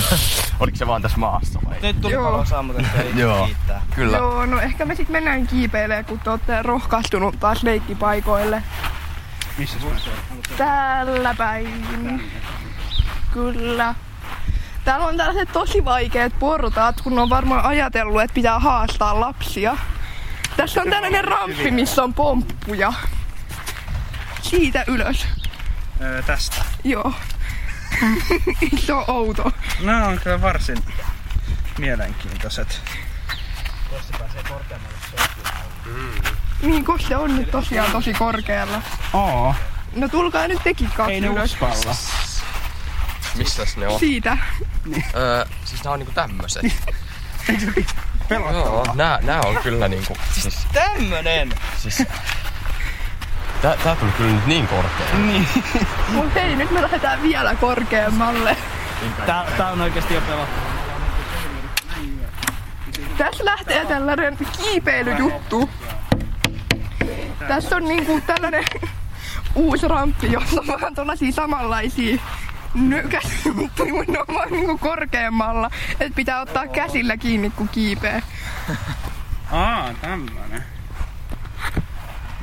Oliko 0.60 0.76
se 0.76 0.86
vaan 0.86 1.02
tässä 1.02 1.18
maassa 1.18 1.60
vai? 1.64 1.76
Nyt 1.82 2.00
tuli 2.00 2.12
Joo. 2.12 2.30
palo 2.30 2.44
sammutettu 2.44 2.98
Joo, 3.20 3.46
kiittää. 3.46 3.82
kyllä. 3.94 4.16
Joo, 4.16 4.46
no 4.46 4.60
ehkä 4.60 4.84
me 4.84 4.94
sit 4.94 5.08
mennään 5.08 5.46
kiipeilemään, 5.46 6.04
kun 6.04 6.20
te 6.20 6.30
ootte 6.30 6.62
rohkaistunut 6.62 7.40
taas 7.40 7.62
leikkipaikoille. 7.62 8.62
Missä 9.58 9.78
se 9.80 9.86
on? 9.86 9.96
Täällä 10.56 11.34
päin. 11.38 11.86
Kyllä. 13.32 13.94
Täällä 14.84 15.06
on 15.06 15.16
tällaiset 15.16 15.52
tosi 15.52 15.84
vaikeat 15.84 16.38
portaat, 16.38 17.00
kun 17.00 17.18
on 17.18 17.30
varmaan 17.30 17.64
ajatellut, 17.64 18.22
että 18.22 18.34
pitää 18.34 18.58
haastaa 18.58 19.20
lapsia. 19.20 19.76
Tässä 20.56 20.80
on 20.82 20.90
tällainen 20.90 21.24
ramppi, 21.24 21.70
missä 21.70 22.02
on 22.02 22.14
pomppuja. 22.14 22.92
Siitä 24.42 24.84
ylös. 24.86 25.26
Öö, 26.00 26.22
tästä. 26.22 26.64
Joo. 26.84 27.12
Se 28.78 28.92
on 28.92 29.04
outo. 29.08 29.52
No 29.80 30.06
on 30.06 30.20
kyllä 30.24 30.40
varsin 30.42 30.78
mielenkiintoiset. 31.78 32.80
Tuossa 33.90 34.14
pääsee 34.18 34.42
korkeammalle 34.48 34.96
Niin, 36.62 36.84
kun 36.84 37.00
se 37.00 37.16
on 37.16 37.36
nyt 37.36 37.50
tosiaan 37.50 37.92
tosi 37.92 38.14
korkealla. 38.14 38.82
Oo. 39.12 39.54
No 39.96 40.08
tulkaa 40.08 40.48
nyt 40.48 40.62
tekin 40.64 40.90
kaksi 40.96 41.12
Ei 41.12 41.20
ne 41.20 41.26
ylös. 41.26 41.52
uskalla. 41.52 41.96
Missäs 43.34 43.76
ne 43.76 43.88
on? 43.88 44.00
Siitä. 44.00 44.38
Öö, 45.14 45.44
siis 45.64 45.84
nää 45.84 45.92
on 45.92 45.98
niinku 45.98 46.14
tämmöset. 46.14 46.62
Joo, 48.30 48.86
nää, 48.94 49.18
nää 49.22 49.40
on 49.40 49.56
kyllä 49.62 49.88
niinku... 49.88 50.16
Siis, 50.40 50.66
Tämmönen! 50.72 51.52
siis... 51.78 52.02
Tää, 53.62 53.76
tää 53.84 53.96
tuli 53.96 54.10
kyllä 54.12 54.32
nyt 54.32 54.46
niin 54.46 54.68
korkea. 54.68 55.14
Niin. 55.26 55.48
Mut 56.08 56.34
hei, 56.34 56.56
nyt 56.56 56.70
me 56.70 56.82
lähdetään 56.82 57.22
vielä 57.22 57.54
korkeammalle. 57.54 58.56
Tää, 59.26 59.44
tää 59.56 59.70
on 59.70 59.80
oikeesti 59.80 60.14
jo 60.14 60.20
pelottavaa. 60.20 60.72
Tässä 63.18 63.44
lähtee 63.44 63.86
tällainen 63.86 64.38
kiipeilyjuttu. 64.62 65.70
Tässä 67.48 67.76
on 67.76 67.84
niinku 67.84 68.20
tällainen 68.26 68.64
uusi 69.54 69.88
ramppi, 69.88 70.32
jossa 70.32 70.60
on 70.60 70.66
vähän 70.66 70.94
tuollaisia 70.94 71.32
samanlaisia 71.32 72.22
nykäisjuttuja, 72.74 73.94
mutta 73.94 74.12
ne 74.12 74.18
on 74.18 74.34
vaan 74.34 74.50
niinku 74.50 74.78
korkeammalla. 74.78 75.70
Et 76.00 76.14
pitää 76.14 76.40
ottaa 76.40 76.66
käsillä 76.66 77.16
kiinni, 77.16 77.50
kun 77.50 77.68
kiipee. 77.68 78.22
Aa, 79.52 79.94
tämmönen. 80.00 80.64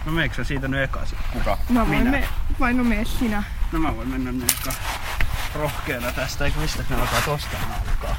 No 0.05 0.12
meikö 0.12 0.36
sä 0.36 0.43
siitä 0.43 0.68
nyt 0.68 0.82
eka 0.82 1.05
sit? 1.05 1.18
Kuka? 1.34 1.57
Mä 1.70 1.88
voin 1.88 1.99
Minä. 1.99 2.12
me, 2.12 2.28
vai 2.60 2.74
no 2.74 2.84
mene 2.84 3.05
sinä. 3.05 3.43
No 3.72 3.80
mä 3.80 3.95
voin 3.95 4.07
mennä 4.07 4.32
nyt 4.32 4.55
eka 4.62 4.72
rohkeana 5.56 6.12
tästä, 6.12 6.45
eikö 6.45 6.60
mistä 6.60 6.84
ne 6.89 6.95
alkaa 6.95 7.22
tosta 7.26 7.58
alkaa? 7.89 8.16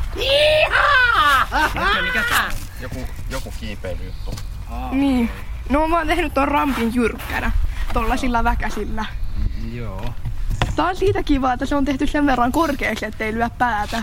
Mikä, 1.75 2.03
mikä 2.03 2.23
tää 2.29 2.45
on? 2.45 2.53
Joku, 2.81 3.07
joku 3.31 3.55
kiipeilyjuttu. 3.61 4.35
Niin. 4.91 5.31
No 5.69 5.89
mä 5.89 5.99
oon 5.99 6.07
tehnyt 6.07 6.35
ton 6.35 6.49
rampin 6.49 6.95
jyrkkänä. 6.95 7.51
Tollasilla 7.93 8.45
väkäsillä. 8.45 9.05
Joo. 9.73 10.15
Tää 10.77 10.87
on 10.87 10.97
siitä 10.97 11.23
kiva, 11.23 11.53
että 11.53 11.67
se 11.67 11.75
on 11.77 11.85
tehty 11.85 12.07
sen 12.07 12.27
verran 12.27 12.53
korkeaksi, 12.53 13.07
ettei 13.07 13.35
lyö 13.35 13.51
päätä. 13.59 14.03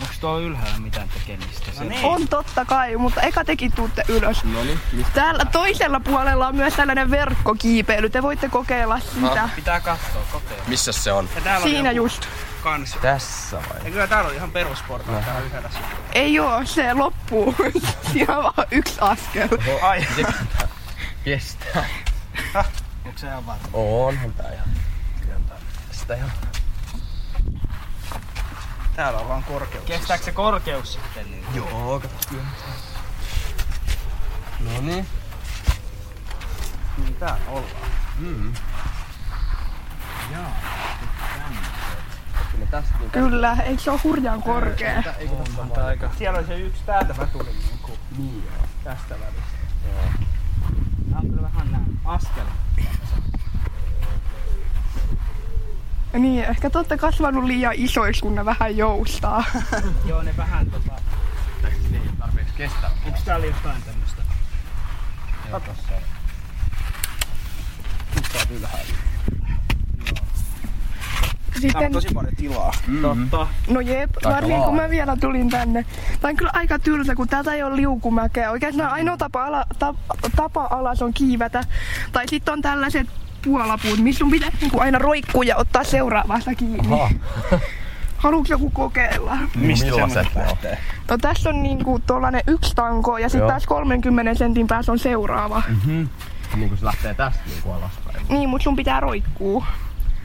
Onks 0.00 0.18
tuo 0.18 0.40
ylhäällä 0.40 0.78
mitään 0.78 1.08
tekemistä? 1.08 1.70
No 1.78 1.88
niin. 1.88 2.04
On 2.04 2.28
totta 2.28 2.64
kai, 2.64 2.96
mutta 2.96 3.20
eka 3.20 3.44
tekin 3.44 3.72
tuutte 3.72 4.04
ylös. 4.08 4.44
No 4.44 4.64
niin, 4.64 4.80
mistä? 4.92 5.12
Täällä 5.14 5.44
toisella 5.44 6.00
puolella 6.00 6.48
on 6.48 6.56
myös 6.56 6.74
tällainen 6.74 7.10
verkkokiipeily. 7.10 8.10
Te 8.10 8.22
voitte 8.22 8.48
kokeilla 8.48 9.00
sitä. 9.00 9.48
Pitää 9.56 9.80
katsoa, 9.80 10.22
kokeilla. 10.32 10.64
Missäs 10.66 11.04
se 11.04 11.12
on? 11.12 11.28
Ja 11.44 11.60
Siinä 11.60 11.88
on 11.88 11.96
joku, 11.96 12.06
just. 12.06 12.26
Kans. 12.62 12.96
Tässä 13.02 13.56
vai? 13.56 13.78
Ja 13.84 13.90
kyllä 13.90 14.06
täällä 14.06 14.28
on 14.30 14.34
ihan 14.36 14.50
perusportaat 14.50 15.18
No. 15.18 15.24
täällä 15.24 15.40
yhdessä. 15.40 15.78
Ei 16.12 16.38
oo, 16.38 16.64
se 16.64 16.94
loppuu. 16.94 17.54
Siinä 18.12 18.38
on 18.38 18.42
vaan 18.44 18.68
yksi 18.70 18.96
askel. 19.00 19.48
Ai. 19.82 20.06
Kestää. 21.24 21.84
Onko 23.04 23.18
se 23.18 23.26
ihan 23.26 23.46
varma? 23.46 23.68
Onhan 23.72 24.32
tää 24.32 24.52
ihan. 24.52 24.68
Kyllä 25.20 25.40
tää 25.48 25.56
tästä 25.88 26.14
ihan. 26.14 26.30
Täällä 28.96 29.18
on 29.18 29.28
vaan 29.28 29.44
korkeus. 29.44 29.84
Kestääkö 29.84 30.24
se 30.24 30.32
korkeus 30.32 30.92
sitten? 30.92 31.30
Niin? 31.30 31.44
Joo, 31.54 32.00
kato 32.00 32.14
kyllä. 32.28 32.42
No 34.60 34.80
niin. 34.80 35.06
Niin 36.98 37.14
täällä 37.14 37.38
ollaan. 37.48 37.90
Mm. 38.18 38.52
Jaa. 40.32 40.52
Kyllä 42.52 42.66
tästä 42.66 42.98
niin 42.98 43.10
Kyllä, 43.10 43.56
eikö 43.64 43.82
se 43.82 43.90
ole 43.90 44.00
hurjan 44.04 44.42
korkea? 44.42 45.02
Onhan 45.30 45.70
tää 45.70 45.86
aika. 45.86 46.10
Siellä 46.18 46.38
on 46.38 46.46
se 46.46 46.58
yksi 46.58 46.82
täältä 46.86 47.14
mä 47.14 47.26
tulin 47.26 47.56
niinku. 47.68 47.90
Niin 48.18 48.44
joo. 48.44 48.66
Tästä 48.84 49.14
välistä. 49.14 49.56
Joo. 49.88 50.26
Tää 51.10 51.18
on 51.18 51.28
kyllä 51.28 51.42
vähän 51.42 51.72
nää 51.72 51.82
askel. 52.04 52.44
Niin, 56.12 56.44
ehkä 56.44 56.70
te 56.70 56.78
olette 56.78 56.96
kasvanut 56.96 57.44
liian 57.44 57.74
isoiksi, 57.76 58.22
kun 58.22 58.34
ne 58.34 58.44
vähän 58.44 58.76
joustaa. 58.76 59.44
Joo, 60.08 60.22
ne 60.22 60.36
vähän 60.36 60.70
tota... 60.70 60.92
Niin, 61.90 62.16
tarpeeksi 62.18 62.54
kestää. 62.56 62.90
Onks 63.06 63.22
täällä 63.22 63.46
jotain 63.46 63.82
tämmöstä? 63.82 64.22
Joo, 65.50 65.60
tossa 65.60 65.94
on. 65.96 66.02
Nyt 68.14 68.24
sä 68.32 68.38
oot 68.38 68.50
ylhäällä. 68.50 68.94
Tää 71.68 71.78
on 71.78 71.84
Sitten, 71.84 71.92
tosi 71.92 72.14
paljon 72.14 72.36
tilaa. 72.36 72.72
Mm-hmm. 72.86 73.30
Totta. 73.30 73.46
no 73.68 73.80
jep, 73.80 74.10
varmiin 74.24 74.62
kun 74.62 74.76
mä 74.76 74.90
vielä 74.90 75.16
tulin 75.20 75.50
tänne. 75.50 75.84
Tää 76.20 76.28
on 76.28 76.36
kyllä 76.36 76.50
aika 76.54 76.78
tylsä, 76.78 77.14
kun 77.14 77.28
täältä 77.28 77.54
ei 77.54 77.62
ole 77.62 77.76
liukumäkeä. 77.76 78.50
Oikeastaan 78.50 78.90
ainoa 78.92 79.16
tapa, 79.16 79.46
ala, 79.46 79.64
tapa, 79.78 80.14
tapa 80.36 80.66
alas 80.70 81.02
on 81.02 81.14
kiivetä. 81.14 81.64
Tai 82.12 82.28
sitten 82.28 82.52
on 82.52 82.62
tällaiset 82.62 83.06
puolapuut, 83.44 83.98
missä 83.98 84.18
sun 84.18 84.30
pitää 84.30 84.50
niinku 84.60 84.80
aina 84.80 84.98
roikkua 84.98 85.44
ja 85.44 85.56
ottaa 85.56 85.84
seuraavasta 85.84 86.54
kiinni. 86.54 86.94
Aha. 86.94 87.10
Haluatko 88.16 88.52
joku 88.52 88.70
kokeilla? 88.70 89.38
Mistä 89.54 89.94
semmoset 89.94 90.34
ne 90.34 90.40
on? 90.40 90.46
lähtee? 90.48 90.78
No 91.10 91.18
tässä 91.18 91.48
on 91.50 91.62
niinku 91.62 91.98
tollanen 91.98 92.42
yksi 92.46 92.74
tanko 92.74 93.18
ja 93.18 93.28
sitten 93.28 93.48
taas 93.48 93.66
30 93.66 94.34
sentin 94.34 94.66
päässä 94.66 94.92
on 94.92 94.98
seuraava. 94.98 95.62
Mhm. 95.68 96.04
Niin 96.56 96.68
kun 96.68 96.78
se 96.78 96.84
lähtee 96.84 97.14
tästä 97.14 97.40
niinku 97.46 97.70
alaspäin. 97.70 98.26
Niin, 98.28 98.48
mut 98.48 98.62
sun 98.62 98.76
pitää 98.76 99.00
roikkuu. 99.00 99.64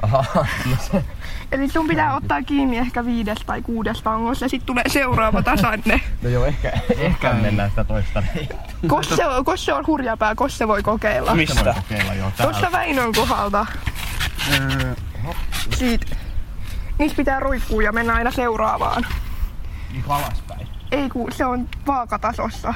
Aha, 0.02 0.26
no 0.70 0.76
se. 0.92 1.04
Eli 1.52 1.70
sun 1.70 1.88
pitää 1.88 2.16
ottaa 2.16 2.42
kiinni 2.42 2.78
ehkä 2.78 3.06
viides 3.06 3.38
tai 3.46 3.62
kuudes 3.62 4.02
tangossa 4.02 4.46
ja 4.46 4.50
sitten 4.50 4.66
tulee 4.66 4.84
seuraava 4.88 5.42
tasanne. 5.42 6.02
No 6.22 6.30
joo, 6.30 6.46
ehkä, 6.46 6.72
ehkä 6.98 7.34
mennään 7.34 7.70
sitä 7.70 7.84
toista. 7.84 8.24
Kosse, 8.88 9.24
kosse 9.46 9.74
on 9.74 9.88
hurjapää, 9.88 10.36
Kosse 10.36 10.68
voi 10.68 10.84
kokeilla. 10.84 11.36
Mistä? 11.36 11.66
Voi 11.66 11.74
kokeilla 11.74 12.14
joo 12.14 12.32
täällä. 12.38 12.52
Tuossa 12.54 12.72
Väinön 12.72 13.14
kohdalta. 13.14 13.66
Öö, 14.54 14.96
Siitä. 15.76 16.16
Niistä 17.00 17.16
pitää 17.18 17.40
roikkuu 17.40 17.82
ja 17.82 17.92
mennä 17.92 18.14
aina 18.14 18.32
seuraavaan. 18.32 19.06
niinku 19.92 20.12
alaspäin. 20.12 20.68
Ei 20.92 21.10
kun 21.10 21.32
se 21.32 21.46
on 21.46 21.70
vaakatasossa. 21.88 22.74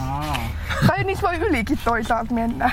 Aa. 0.00 0.38
Tai 0.86 1.04
niissä 1.04 1.26
voi 1.28 1.36
ylikin 1.36 1.78
toisaalta 1.84 2.34
mennä. 2.34 2.70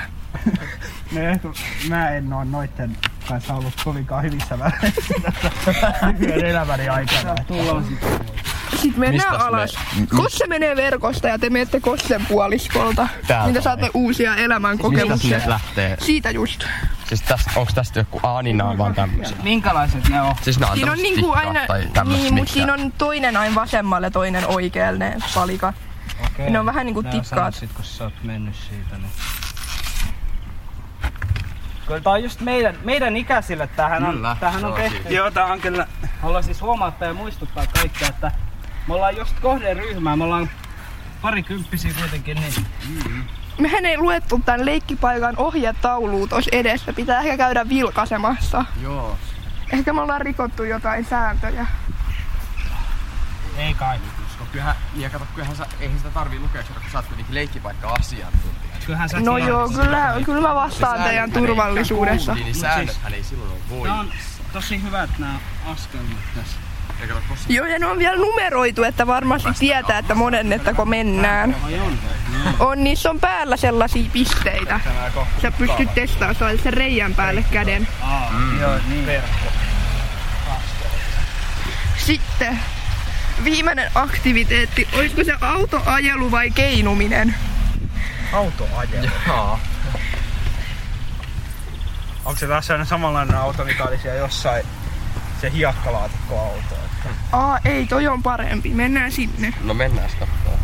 Ehkä 1.16 1.48
mä 1.88 2.10
en 2.10 2.32
oo 2.32 2.44
noitten 2.44 2.96
kanssa 3.28 3.54
ollut 3.54 3.74
kovinkaan 3.84 4.22
hyvissä 4.24 4.58
väleissä 4.58 5.14
tässä 5.64 5.92
elämäni 6.44 6.88
aikana. 6.88 7.34
Tullaan 7.46 7.84
sitten. 7.84 8.20
Sitten 8.70 9.00
mennään 9.00 9.12
Mistas 9.32 9.38
me- 9.38 9.56
alas. 9.58 9.78
m- 10.12 10.16
Kosse 10.16 10.46
menee 10.46 10.76
verkosta 10.76 11.28
ja 11.28 11.38
te 11.38 11.50
menette 11.50 11.80
Kossen 11.80 12.26
puoliskolta. 12.26 13.08
Täältä 13.26 13.44
niin 13.46 13.54
te 13.54 13.58
vai? 13.58 13.62
saatte 13.62 13.90
uusia 13.94 14.36
elämän 14.36 14.78
kokemuksia. 14.78 15.40
lähtee? 15.46 15.96
Siitä 16.00 16.30
just. 16.30 16.64
Siis 17.08 17.22
tästä, 17.22 17.50
onks 17.56 17.74
tästä 17.74 18.00
joku, 18.00 18.20
aa 18.22 18.42
niin 18.42 18.56
nää 18.56 18.66
on 18.66 18.78
vaan 18.78 18.94
tämmösiä. 18.94 19.36
Minkälaiset 19.42 20.08
ne 20.08 20.22
on? 20.22 20.34
Siis 20.42 20.58
nää 20.60 20.70
on 20.70 20.76
Siinä 20.76 20.92
on 20.92 20.98
niinku 20.98 21.32
aina, 21.32 21.52
niin, 21.52 21.88
mutta 21.88 22.34
mitkä- 22.34 22.52
siinä 22.52 22.72
on 22.74 22.92
toinen 22.98 23.36
aina 23.36 23.54
vasemmalle, 23.54 24.10
toinen 24.10 24.46
oikealle 24.46 24.98
ne 24.98 25.16
palikat. 25.34 25.74
Okei. 26.26 26.50
Ne 26.50 26.60
on 26.60 26.66
vähän 26.66 26.86
niinku 26.86 27.02
tikkaat. 27.02 27.54
Sit 27.54 27.72
kun 27.72 27.84
sä 27.84 28.04
oot 28.04 28.12
mennyt 28.22 28.54
siitä, 28.68 28.98
niin... 28.98 29.10
Kyllä 31.86 32.00
tää 32.00 32.12
on 32.12 32.22
just 32.22 32.40
meidän, 32.40 32.76
meidän 32.84 33.16
ikäisille 33.16 33.66
tähän 33.66 34.04
on, 34.04 34.14
Kyllä, 34.14 34.36
tähän 34.40 34.64
on 34.64 34.70
on 34.72 34.76
tehty. 34.76 34.96
siitä. 34.96 35.14
Joo, 35.14 35.30
tää 35.30 35.46
on 35.46 35.60
kyllä... 35.60 35.86
Haluan 36.22 36.42
siis 36.44 36.62
huomauttaa 36.62 37.08
ja 37.08 37.14
muistuttaa 37.14 37.64
kaikkia, 37.66 38.08
että 38.08 38.32
me 38.88 38.94
ollaan 38.94 39.16
just 39.16 39.40
kohderyhmää, 39.40 40.16
me 40.16 40.24
ollaan 40.24 40.50
parikymppisiä 41.22 41.92
kuitenkin, 42.00 42.36
niin... 42.40 42.54
Mehän 43.58 43.86
ei 43.86 43.98
luettu 43.98 44.40
tämän 44.44 44.66
leikkipaikan 44.66 45.34
ohjetaulua 45.36 46.26
tuossa 46.26 46.50
edessä. 46.52 46.92
Pitää 46.92 47.20
ehkä 47.20 47.36
käydä 47.36 47.68
vilkaisemassa. 47.68 48.64
Joo. 48.82 49.18
Ehkä 49.72 49.92
me 49.92 50.00
ollaan 50.00 50.20
rikottu 50.20 50.64
jotain 50.64 51.04
sääntöjä. 51.04 51.66
Ei 53.56 53.74
kai. 53.74 53.98
Koska 54.24 54.44
kyllähän, 54.52 54.76
ja 54.96 55.10
kato, 55.10 55.26
kyllähän 55.34 55.56
sä, 55.56 55.66
eihän 55.80 55.98
sitä 55.98 56.10
tarvii 56.10 56.38
lukea, 56.40 56.62
koska 56.62 56.90
sä 56.92 56.98
oot 56.98 57.06
kuitenkin 57.06 57.34
leikkipaikka-asiantuntija. 57.34 58.65
Kyllähän 58.86 59.08
sä 59.08 59.20
No 59.20 59.38
joo, 59.38 59.68
kyllä, 59.68 60.14
kyllä 60.24 60.40
mä 60.40 60.54
vastaan 60.54 60.98
Ne 60.98 61.04
teidän 61.04 61.30
säännöthän 61.32 62.38
ei 62.38 62.44
Niin 62.44 62.54
säännöthän 62.54 63.14
ei 63.14 63.22
silloin 63.22 63.50
ole 63.50 63.58
voi. 63.70 63.88
Tää 63.88 64.00
on 64.00 64.12
tosi 64.52 64.82
hyvät 64.82 65.10
nämä 65.18 65.38
askelmat 65.66 66.18
tässä. 66.34 66.56
Joo, 67.48 67.66
ja 67.66 67.78
ne 67.78 67.86
on 67.86 67.98
vielä 67.98 68.16
numeroitu, 68.16 68.82
että 68.82 69.06
varmasti 69.06 69.48
tietää, 69.58 69.98
että 69.98 70.14
monennettako 70.14 70.84
mennään. 70.84 71.56
Ai 71.64 71.74
on 71.80 71.98
vai? 72.02 72.54
On, 72.58 72.84
niissä 72.84 73.10
on 73.10 73.20
päällä 73.20 73.56
sellaisia 73.56 74.10
pisteitä. 74.12 74.80
Sä 75.42 75.52
pystyt 75.52 75.94
testaamaan, 75.94 76.58
sen 76.62 76.72
reijän 76.72 77.14
päälle 77.14 77.44
käden. 77.50 77.88
Mm. 78.32 78.60
joo, 78.60 78.78
niin. 78.88 79.06
Verkko. 79.06 79.46
Sitten 81.96 82.58
viimeinen 83.44 83.90
aktiviteetti, 83.94 84.88
olisiko 84.92 85.24
se 85.24 85.34
autoajelu 85.40 86.30
vai 86.30 86.50
keinuminen? 86.50 87.34
Autoajelu. 88.32 89.08
Jaa. 89.26 89.58
Onko 92.24 92.38
se 92.38 92.46
taas 92.46 92.66
sellainen 92.66 92.86
samanlainen 92.86 93.36
auto, 93.36 93.64
mikä 93.64 93.84
oli 93.84 93.98
siellä 93.98 94.18
jossain 94.18 94.66
se 95.40 95.52
hiekkalaatikkoauto? 95.52 96.74
Että... 96.74 97.08
Aa, 97.32 97.58
ei, 97.64 97.86
toi 97.86 98.06
on 98.08 98.22
parempi. 98.22 98.74
Mennään 98.74 99.12
sinne. 99.12 99.52
No 99.60 99.74
mennään 99.74 100.10
katsomaan. 100.10 100.58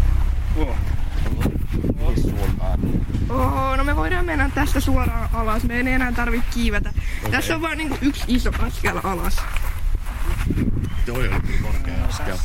Oh. 0.56 0.76
Oho, 3.30 3.76
no 3.76 3.84
me 3.84 3.96
voidaan 3.96 4.24
mennä 4.26 4.50
tästä 4.54 4.80
suoraan 4.80 5.28
alas. 5.32 5.62
Me 5.62 5.74
ei 5.74 5.88
enää 5.88 6.12
tarvitse 6.12 6.46
kiivetä. 6.54 6.88
Okay. 6.88 7.30
Tässä 7.30 7.54
on 7.54 7.62
vaan 7.62 7.78
niinku 7.78 7.98
yksi 8.02 8.24
iso 8.28 8.50
askel 8.66 9.00
alas. 9.04 9.36
Toi 11.06 11.28
oli 11.28 11.40
kyllä 11.40 11.62
korkea 11.62 11.94
askel. 12.08 12.36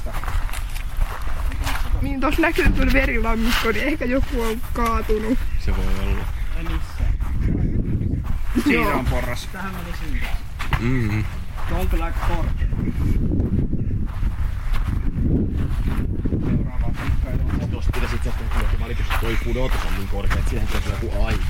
Niin 2.01 2.19
tossa 2.19 2.41
näkyy 2.41 2.65
kyllä 2.69 2.93
verilammikko, 2.93 3.71
niin 3.71 3.87
ehkä 3.87 4.05
joku 4.05 4.41
on 4.41 4.61
kaatunut. 4.73 5.37
Se 5.59 5.77
voi 5.77 5.85
olla. 6.03 6.23
Ei 6.57 6.63
missään. 6.63 7.13
Siinä 8.63 8.95
on 8.95 9.05
porras. 9.05 9.49
Tähän 9.53 9.71
meni 9.73 9.97
sinne. 10.03 10.27
Mm. 10.79 11.23
Tuo 11.69 11.79
on 11.79 11.89
kyllä 11.89 12.05
aika 12.05 12.19
korkea. 12.27 12.67
Seuraava 16.45 16.91
pitäisi 17.93 18.15
itse 18.15 18.29
asiassa 18.29 19.17
toi 19.21 19.37
pudotus 19.43 19.85
on 19.87 19.95
niin 19.97 20.07
korkea, 20.07 20.37
että 20.37 20.49
siihen 20.49 20.67
pitäisi 20.67 20.89
joku 20.89 21.23
aita. 21.23 21.45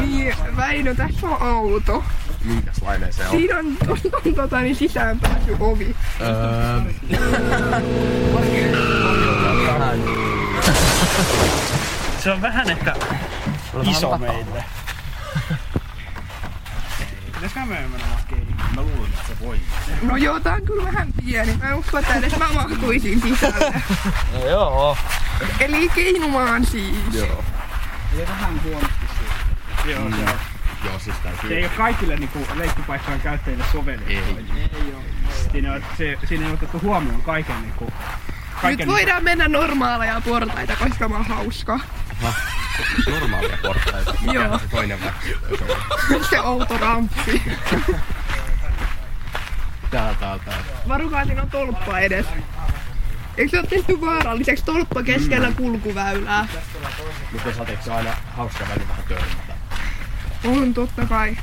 Niin, 0.00 0.34
Väinö, 0.56 0.94
tässä 0.94 1.26
on 1.26 1.42
auto. 1.42 2.04
Minkäslainen 2.44 3.12
se 3.12 3.24
on? 3.24 3.30
Siinä 3.30 3.58
on, 3.58 3.66
on, 3.88 3.98
on 4.26 4.34
tota, 4.34 4.60
niin 4.60 4.76
sisäänpääsy 4.76 5.56
ovi. 5.60 5.96
Öö... 6.20 6.80
Vähän. 9.80 10.00
Se 12.22 12.30
on 12.32 12.42
vähän 12.42 12.70
ehkä 12.70 12.94
iso 13.90 14.18
meille. 14.18 14.64
Pitäisikö 17.34 17.60
me 17.60 17.66
mennä 17.66 18.06
makeihin? 18.14 18.56
Mä 18.74 18.82
luulen, 18.82 19.04
että 19.10 19.28
se 19.28 19.40
voi. 19.40 19.60
No 20.02 20.16
joo, 20.16 20.40
tää 20.40 20.54
on 20.54 20.62
kyllä 20.62 20.84
vähän 20.84 21.08
pieni. 21.24 21.56
Mä 21.62 21.68
en 21.68 21.74
usko, 21.74 21.98
että 21.98 22.14
edes 22.14 22.36
mä 22.38 22.48
mahtuisin 22.54 23.20
sisälle. 23.20 23.82
No 24.32 24.46
joo. 24.46 24.96
Eli 25.60 25.88
keinumaan 25.94 26.66
siis. 26.66 26.96
Joo. 27.12 27.44
Eli 28.14 28.26
vähän 28.28 28.62
huonosti 28.64 29.06
siitä. 29.18 29.90
Joo, 29.90 30.04
Mm. 30.08 30.14
se 30.16 30.22
on. 30.30 30.38
Joo, 30.84 30.98
siis 30.98 31.16
Se 31.22 31.28
ei 31.28 31.36
täytyy. 31.36 31.58
ole 31.64 31.68
kaikille 31.76 32.16
niinku 32.16 32.46
leikkipaikkojen 32.54 33.20
käyttäjille 33.20 33.64
sovellettu. 33.72 34.10
Ei. 34.10 34.18
ei 34.18 34.94
ole. 34.94 35.04
Siinä, 35.52 35.72
on, 35.72 35.84
se, 35.98 36.16
siinä 36.28 36.46
on 36.46 36.52
otettu 36.54 36.80
huomioon 36.80 37.22
kaiken 37.22 37.62
niinku... 37.62 37.92
Nyt 38.62 38.86
voidaan 38.86 39.24
mennä 39.24 39.48
normaaleja 39.48 40.20
portaita, 40.20 40.76
koska 40.76 41.08
mä 41.08 41.16
oon 41.16 41.24
hauska. 41.26 41.80
Aha. 42.22 42.32
Normaalia 43.10 43.58
portaita. 43.62 44.14
Mikä 44.20 44.32
Joo. 44.44 44.58
se 44.58 44.66
toinen 44.70 44.98
vaihtoehto? 45.00 46.24
Se 46.30 46.40
outo 46.40 46.78
ramppi. 46.78 47.42
Täällä, 49.90 50.14
täällä, 50.14 50.44
täällä. 50.44 50.64
Varukaa, 50.88 51.24
siinä 51.24 51.42
on 51.42 51.50
tolppa 51.50 51.98
edes. 51.98 52.26
Eikö 53.36 53.50
se 53.50 53.58
ole 53.58 53.66
tehty 53.66 54.00
vaaralliseksi 54.00 54.64
tolppa 54.64 55.02
keskellä 55.02 55.52
kulkuväylää? 55.56 56.46
Mutta 57.32 57.52
sateeksi 57.54 57.84
se 57.84 57.92
aina 57.92 58.10
hauska 58.36 58.64
väli 58.68 58.88
vähän 58.88 59.04
törmätä. 59.08 59.54
On 60.44 60.74
totta 60.74 61.06
kai. 61.06 61.36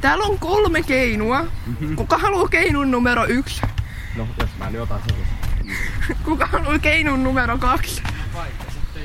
Täällä 0.00 0.24
on 0.24 0.38
kolme 0.38 0.82
keinua. 0.82 1.44
Kuka 1.96 2.18
haluaa 2.18 2.48
keinun 2.48 2.90
numero 2.90 3.24
yksi? 3.26 3.60
No, 4.16 4.26
jos 4.40 4.50
mä 4.58 4.70
nyt 4.70 4.80
otan 4.80 5.00
sen. 5.08 5.16
Kuka 6.24 6.46
haluaa 6.46 6.78
keinun 6.78 7.24
numero 7.24 7.58
kaksi? 7.58 8.02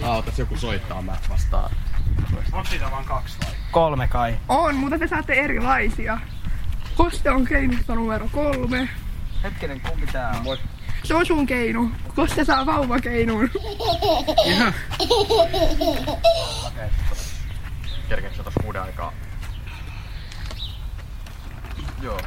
Ah, 0.01 0.18
otas 0.18 0.39
joku 0.39 0.57
soittaa, 0.57 1.01
mä 1.01 1.18
vastaan. 1.30 1.72
Onko 2.51 2.70
siitä 2.70 2.91
vaan 2.91 3.05
kaksi 3.05 3.38
vai? 3.45 3.51
Kolme 3.72 4.07
kai. 4.07 4.38
On, 4.47 4.76
mutta 4.76 4.99
te 4.99 5.07
saatte 5.07 5.34
erilaisia. 5.34 6.20
Koste 6.95 7.32
on 7.32 7.45
keinusta 7.45 7.95
numero 7.95 8.30
kolme. 8.32 8.89
Hetkinen, 9.43 9.82
kumpi 9.82 10.07
tää 10.07 10.41
on? 10.45 10.57
Se 11.03 11.16
on 11.16 11.26
sun 11.26 11.45
keinu. 11.45 11.91
Koste 12.16 12.45
saa 12.45 12.66
vauvakeinun. 12.66 13.49
Ihan. 14.45 14.74
Kerkeekö 18.09 18.36
se 18.36 18.43
tossa 18.43 18.62
uuden 18.66 18.82
aikaa? 18.82 19.14
Joo. 22.01 22.20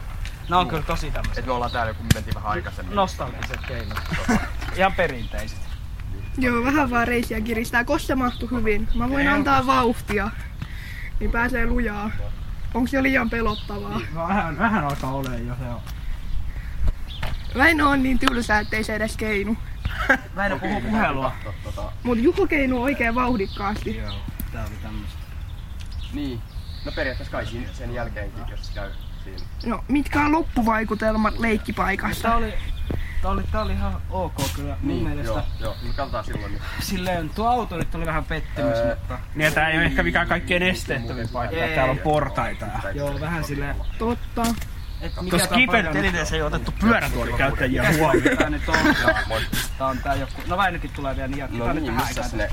Ne 0.49 0.57
on 0.57 0.69
kyllä 0.69 0.83
tosi 0.83 1.11
tämmöset. 1.11 1.39
Et 1.39 1.47
me 1.47 1.53
ollaan 1.53 1.71
täällä, 1.71 1.95
kun 1.95 2.07
me 2.07 2.11
mentiin 2.15 2.35
vähän 2.35 2.51
aikaisemmin. 2.51 2.97
Nostalgiset 2.97 3.61
keinot. 3.69 3.99
Ihan 4.77 4.93
perinteiset. 4.93 5.59
Joo, 6.39 6.65
vähän 6.65 6.91
vaan 6.91 7.09
reisiä 7.09 7.41
kiristää. 7.41 7.85
Koste 7.85 8.15
mahtuu 8.15 8.49
hyvin. 8.49 8.89
Mä 8.95 9.11
voin 9.11 9.29
antaa 9.29 9.67
vauhtia. 9.67 10.31
Niin 11.21 11.31
pääsee 11.31 11.67
lujaa. 11.67 12.11
Onko 12.75 12.89
se 12.89 13.03
liian 13.03 13.31
pelottavaa? 13.31 14.01
Vähän, 14.15 14.59
vähän 14.59 14.85
alkaa 14.85 15.15
olemaan 15.15 15.47
jo 15.47 15.55
se 15.55 15.65
on. 15.65 15.81
Väinö 17.57 17.87
on 17.87 18.03
niin 18.03 18.19
tylsää, 18.19 18.61
ettei 18.61 18.85
se 18.85 18.95
edes 18.95 19.17
keinu. 19.17 19.57
Väinö 20.37 20.59
puhuu 20.59 20.81
puhelua. 20.81 21.33
Mut 22.03 22.19
Juho 22.19 22.47
keinuu 22.47 22.83
oikein 22.83 23.15
vauhdikkaasti. 23.15 23.97
Joo, 23.97 24.15
tää 24.53 24.65
oli 24.65 24.75
tämmöstä. 24.83 25.19
Niin. 26.13 26.41
No 26.85 26.93
periaatteessa 26.93 27.33
kai 27.33 27.47
sen 27.73 27.95
jälkeenkin, 27.95 28.45
jos 28.51 28.71
käy 28.75 28.91
siinä. 29.25 29.39
No, 29.67 29.85
mitkä 29.89 30.21
on 30.21 30.33
loppuvaikutelmat 30.33 31.39
leikkipaikasta? 31.39 32.23
Tää 32.23 32.37
oli, 32.37 32.55
tää 33.23 33.31
oli, 33.31 33.43
tää 33.53 33.63
oli 33.63 33.73
ihan 33.73 34.01
ok 34.11 34.35
kyllä 34.57 34.77
mun 34.81 34.89
Niin, 34.89 35.05
mielestä. 35.09 35.33
joo, 35.33 35.43
joo. 35.61 35.77
Me 35.83 35.93
katsotaan 35.97 36.25
silloin. 36.25 36.53
Niin. 36.53 36.63
Silleen 36.81 37.29
tuo 37.29 37.49
auto 37.49 37.77
nyt 37.77 37.95
oli 37.95 38.07
vähän 38.07 38.25
pettymys, 38.25 38.77
Öö, 38.77 38.95
mutta... 38.95 39.19
Niin, 39.35 39.53
tää 39.53 39.69
ei 39.69 39.77
ole 39.79 39.85
ehkä 39.87 40.03
mikään 40.03 40.29
kaikkein 40.29 40.63
esteettömin 40.63 41.29
paikka. 41.29 41.57
Ei. 41.57 41.75
Täällä 41.75 41.91
on 41.93 41.99
portaita. 41.99 42.67
ja- 42.85 42.91
Joo, 42.93 43.21
vähän 43.21 43.45
silleen... 43.45 43.77
Totta. 43.99 44.43
Et 45.01 45.13
mikä 45.21 45.31
Tuossa 45.31 45.49
tää 45.49 45.55
on 45.57 45.59
kiipeilykelineessä 45.59 46.37
ei 46.37 46.43
otettu 46.43 46.75
pyörätuolikäyttäjiä 46.81 47.93
huomioon. 47.99 48.37
tää 48.39 48.51
nyt 48.51 48.69
on? 48.69 48.77
Tää 49.79 49.87
on 49.87 49.99
tää 49.99 50.15
joku... 50.15 50.33
No 50.47 50.57
Väinökin 50.57 50.91
tulee 50.91 51.17
vielä 51.17 51.29
niin 51.29 51.39
jatkaa. 51.39 51.67
No 51.67 51.73
niin, 51.73 51.87
vähän 51.87 52.07
missä 52.09 52.23
aikaa 52.23 52.37
ne 52.39 52.49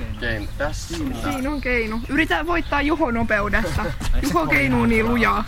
tässä? 0.58 0.58
Tässä. 0.58 0.98
Siinä 1.32 1.52
on 1.52 1.62
keinu. 1.62 2.02
Yritän 2.10 2.48
voittaa 2.48 2.82
Juho 2.82 3.12
nopeudessa. 3.12 3.86
Juho 4.24 4.48
keinuu 4.48 4.86
niin 4.86 5.08
lujaa. 5.08 5.44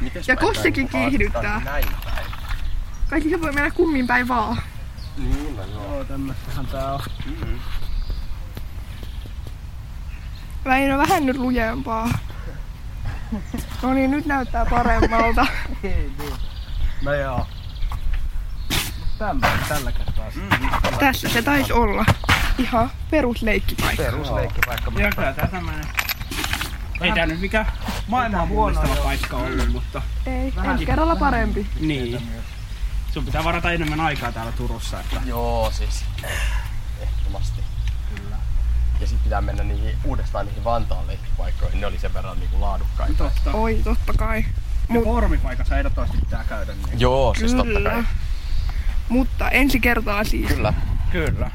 Mites 0.00 0.28
Ja 0.28 0.36
niinku 0.64 0.88
kiihdyttää. 0.98 1.60
Näin 1.64 1.84
päin. 2.04 2.26
Kaikki 3.10 3.30
se 3.30 3.40
voi 3.40 3.52
mennä 3.52 3.70
kummin 3.70 4.06
päin 4.06 4.28
vaan. 4.28 4.58
Niin, 5.16 5.56
no 5.56 5.62
joo. 5.64 5.94
Joo, 5.94 6.04
tämmöstähän 6.04 6.66
tää 6.66 6.92
on. 6.92 7.00
Mm. 7.26 7.58
Väinö 10.64 10.98
vähän 10.98 11.26
nyt 11.26 11.36
lujempaa. 11.36 12.08
No 13.82 13.94
niin, 13.94 14.10
nyt 14.10 14.26
näyttää 14.26 14.66
paremmalta. 14.66 15.46
No 17.02 17.14
joo. 17.14 17.46
Tämmönen 19.18 19.58
tällä 19.68 19.92
kertaa. 19.92 20.24
Mm. 20.34 20.98
Tässä 20.98 21.28
se 21.28 21.42
taisi 21.42 21.72
olla. 21.72 22.04
Ihan 22.58 22.90
perusleikkipaikka. 23.10 24.02
Perusleikkipaikka. 24.02 24.92
Joo, 24.96 25.10
kyllä 25.16 25.32
tää 25.32 25.46
tämmönen. 25.46 25.84
Ei 27.04 27.12
tää 27.12 27.26
nyt 27.26 27.40
mikään 27.40 27.72
maailman 28.06 28.48
huonostava 28.48 28.96
paikka 28.96 29.36
ollut, 29.36 29.72
mutta... 29.72 30.02
Ei, 30.26 30.52
ensi 30.64 30.86
kerralla 30.86 31.16
parempi. 31.16 31.66
Niin. 31.80 32.28
Sun 33.12 33.24
pitää 33.24 33.44
varata 33.44 33.72
enemmän 33.72 34.00
aikaa 34.00 34.32
täällä 34.32 34.52
Turussa, 34.52 35.00
että... 35.00 35.20
Joo, 35.24 35.70
siis. 35.70 36.04
Ehdottomasti. 37.00 37.60
Kyllä. 38.14 38.36
Ja 39.00 39.06
sit 39.06 39.22
pitää 39.24 39.40
mennä 39.40 39.64
niihin 39.64 39.96
uudestaan 40.04 40.46
niihin 40.46 40.64
Vantaan 40.64 41.06
leikkipaikkoihin. 41.06 41.80
Ne 41.80 41.86
oli 41.86 41.98
sen 41.98 42.14
verran 42.14 42.38
niinku 42.38 42.60
laadukkaita. 42.60 43.14
Totta. 43.14 43.52
Oi, 43.52 43.80
totta 43.84 44.12
kai. 44.12 44.44
Ja 44.94 45.00
foorumipaikkassa 45.04 45.78
ehdottomasti 45.78 46.18
pitää 46.18 46.44
käydä. 46.44 46.72
Niin. 46.72 47.00
Joo, 47.00 47.34
siis 47.34 47.54
totta 47.54 47.72
Kyllä. 47.72 47.90
kai. 47.90 48.04
Mutta 49.08 49.50
ensi 49.50 49.80
kertaa 49.80 50.24
siis. 50.24 50.48
Kyllä. 50.48 50.74
Kyllä. 51.12 51.50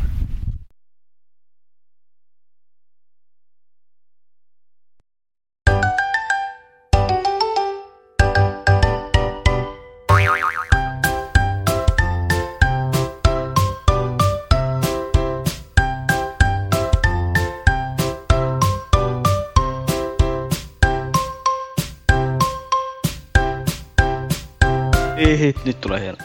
Ei, 25.40 25.56
nyt 25.66 25.82
tulee 25.82 26.00
hieno. 26.00 26.18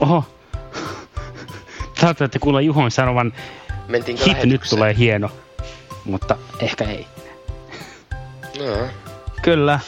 Oho. 0.00 0.24
Saatatte 2.00 2.38
kuulla 2.38 2.60
Juhon 2.60 2.90
sanovan, 2.90 3.32
Mentiinkö 3.88 4.24
hit 4.24 4.44
nyt 4.44 4.62
tulee 4.70 4.96
hieno. 4.96 5.30
Mutta 6.04 6.36
ehkä 6.60 6.84
ei. 6.84 7.06
No, 8.58 8.88
Kyllä. 9.42 9.80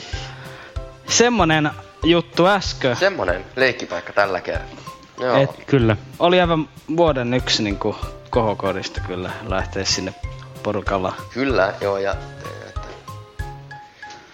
Semmonen 1.09 1.71
juttu 2.03 2.47
äskö. 2.47 2.95
semmonen 2.95 3.45
leikkipaikka 3.57 4.13
tällä 4.13 4.41
kertaa. 4.41 4.85
Joo. 5.21 5.37
Et, 5.37 5.51
kyllä. 5.67 5.97
Oli 6.19 6.41
aivan 6.41 6.69
vuoden 6.97 7.35
yksi 7.35 7.63
niinku 7.63 7.97
kohokodista 8.31 9.01
kyllä 9.01 9.31
lähteä 9.49 9.85
sinne 9.85 10.15
porukalla. 10.63 11.15
Kyllä, 11.35 11.75
joo, 11.81 11.99
ja 11.99 12.15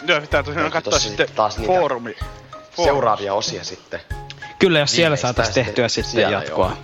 Joo, 0.07 0.21
pitää 0.21 0.43
tosiaan 0.43 0.71
katsoa 0.71 0.99
sitten 0.99 1.29
taas 1.35 1.59
niitä 1.59 1.73
foorumi. 1.73 2.17
Seuraavia 2.77 3.35
osia 3.35 3.65
sitten. 3.65 4.01
Kyllä, 4.59 4.79
jos 4.79 4.91
siellä 4.91 5.05
Viimeistään 5.05 5.35
saataisiin 5.35 5.55
sitten 5.55 5.65
tehtyä 5.65 5.89
sitten 5.89 6.13
siellä, 6.13 6.37
jatkoa. 6.37 6.77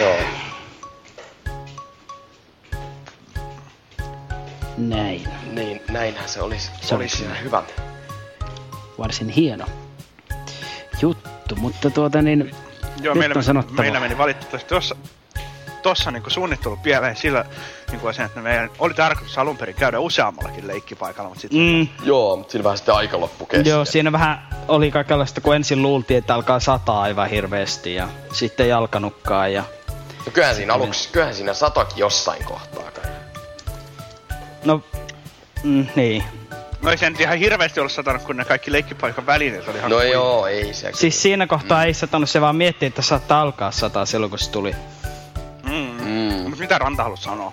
Joo. 0.00 0.16
Näin. 4.76 5.28
Niin, 5.52 5.82
näinhän 5.90 6.28
se 6.28 6.42
olisi. 6.42 6.66
Se 6.66 6.72
olisi 6.74 6.94
olisi 6.94 7.16
siinä 7.16 7.34
hyvä. 7.34 7.62
Varsin 8.98 9.28
hieno 9.28 9.66
juttu, 11.02 11.56
mutta 11.56 11.90
tuota 11.90 12.22
niin... 12.22 12.54
Joo, 13.02 13.14
meillä, 13.14 13.34
on 13.36 13.44
sanottava. 13.44 13.82
meillä 13.82 14.00
meni 14.00 14.18
valitettavasti 14.18 14.68
tuossa 14.68 14.96
tossa 15.84 16.10
niinku 16.10 16.30
suunnittelu 16.30 16.76
pieleen 16.76 17.16
sillä 17.16 17.44
niinku 17.90 18.06
asian, 18.06 18.26
että 18.26 18.40
meidän 18.40 18.70
oli 18.78 18.94
tarkoitus 18.94 19.38
alun 19.38 19.56
perin 19.56 19.74
käydä 19.74 20.00
useammallakin 20.00 20.66
leikkipaikalla, 20.66 21.28
mutta 21.28 21.40
sitten 21.42 21.60
Mm, 21.60 21.88
Joo, 22.04 22.36
mutta 22.36 22.52
siinä 22.52 22.64
vähän 22.64 22.76
sitten 22.78 22.94
aika 22.94 23.20
loppu 23.20 23.46
kesken. 23.46 23.70
joo, 23.70 23.84
siinä 23.84 24.12
vähän 24.12 24.48
oli 24.68 24.90
kaikenlaista, 24.90 25.40
kun 25.40 25.54
ensin 25.56 25.82
luultiin, 25.82 26.18
että 26.18 26.34
alkaa 26.34 26.60
sataa 26.60 27.02
aivan 27.02 27.30
hirveästi 27.30 27.94
ja 27.94 28.08
sitten 28.32 28.66
ei 28.66 28.72
alkanutkaan 28.72 29.52
ja 29.52 29.64
No 30.26 30.32
kyllähän 30.32 30.56
siinä 30.56 30.74
aluksi, 30.74 31.08
kyllähän 31.12 31.34
siinä 31.34 31.54
satokin 31.54 31.98
jossain 31.98 32.44
kohtaa 32.44 32.90
kai. 32.90 33.04
no, 34.64 34.80
mm, 35.62 35.86
niin. 35.96 36.24
No 36.82 36.90
ei 36.90 36.98
se 36.98 37.10
nyt 37.10 37.20
ihan 37.20 37.38
hirveästi 37.38 37.80
ollut 37.80 37.92
satanut, 37.92 38.22
kun 38.22 38.36
ne 38.36 38.44
kaikki 38.44 38.72
leikkipaikan 38.72 39.26
välineet 39.26 39.68
oli 39.68 39.78
ihan 39.78 39.90
No 39.90 39.96
kuivia. 39.96 40.12
joo, 40.12 40.46
ei 40.46 40.74
se. 40.74 40.90
Siis 40.94 41.22
siinä 41.22 41.46
kohtaa 41.46 41.84
ei 41.84 41.94
satanut, 41.94 42.30
se 42.30 42.40
vaan 42.40 42.56
miettii, 42.56 42.86
että 42.86 43.02
saattaa 43.02 43.40
alkaa 43.42 43.70
sataa 43.70 44.06
silloin, 44.06 44.30
kun 44.30 44.38
se 44.38 44.50
tuli. 44.50 44.74
Mm. 46.54 46.58
Mm. 46.58 46.60
Mutta 46.60 46.62
mitä 46.62 46.78
Ranta 46.78 47.02
halusi 47.02 47.22
sanoa? 47.22 47.52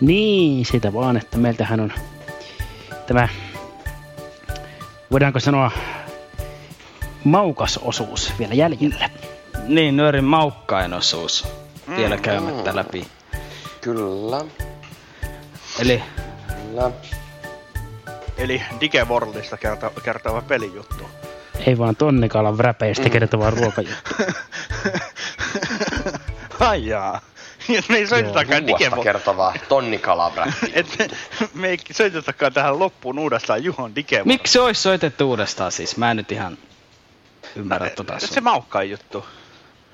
Niin, 0.00 0.66
siitä 0.66 0.92
vaan, 0.92 1.16
että 1.16 1.38
meiltähän 1.38 1.80
on 1.80 1.92
tämä, 3.06 3.28
voidaanko 5.12 5.40
sanoa, 5.40 5.70
maukas 7.24 7.78
osuus 7.82 8.32
vielä 8.38 8.54
jäljellä. 8.54 9.10
Niin, 9.66 9.96
nyörin 9.96 10.24
maukkain 10.24 10.94
osuus 10.94 11.46
vielä 11.96 12.16
Mm. 12.16 12.22
käymättä 12.22 12.76
läpi. 12.76 13.06
Kyllä, 13.80 14.44
Eli 15.78 16.02
kyllä. 16.68 16.90
Eli 18.38 18.62
Digeworldista 18.80 19.56
kertova, 19.56 20.00
kertova 20.00 20.42
pelijuttu. 20.42 21.04
Ei 21.66 21.78
vaan 21.78 21.96
tonnikalan 21.96 22.54
Mm. 22.54 22.58
vräpeistä 22.58 23.08
kertova 23.10 23.50
ruokajuttu. 23.50 24.10
Ai 26.60 26.86
jaa. 26.86 27.20
Et 27.78 27.88
me 27.88 27.96
ei 27.96 28.06
soitetakaan 28.06 28.66
Digemo... 28.66 29.02
kertovaa 29.02 29.54
tonnikalabrä. 29.68 30.52
Et 30.72 30.86
me, 30.98 31.08
me 31.54 31.68
ei 31.68 31.78
soitetakaan 31.92 32.52
tähän 32.52 32.78
loppuun 32.78 33.18
uudestaan 33.18 33.64
Juhon 33.64 33.94
Digemo. 33.94 34.24
Miksi 34.24 34.52
se 34.52 34.60
olisi 34.60 34.82
soitettu 34.82 35.28
uudestaan 35.28 35.72
siis? 35.72 35.96
Mä 35.96 36.10
en 36.10 36.16
nyt 36.16 36.32
ihan 36.32 36.58
ymmärrä 37.56 37.90
tota 37.90 38.18
sun. 38.18 38.28
Se 38.28 38.40
maukkain 38.40 38.90
juttu. 38.90 39.24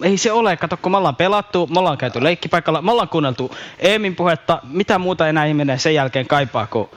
Ei 0.02 0.16
se 0.16 0.32
ole, 0.32 0.56
kato 0.56 0.76
kun 0.76 0.92
me 0.92 0.98
ollaan 0.98 1.16
pelattu, 1.16 1.66
me 1.66 1.78
ollaan 1.78 1.98
käyty 1.98 2.22
leikkipaikalla, 2.22 2.82
me 2.82 2.92
ollaan 2.92 3.08
kuunneltu 3.08 3.56
Eemin 3.78 4.16
puhetta, 4.16 4.60
mitä 4.62 4.98
muuta 4.98 5.28
enää 5.28 5.44
ihminen 5.44 5.78
sen 5.78 5.94
jälkeen 5.94 6.26
kaipaa 6.26 6.66
kuin 6.66 6.88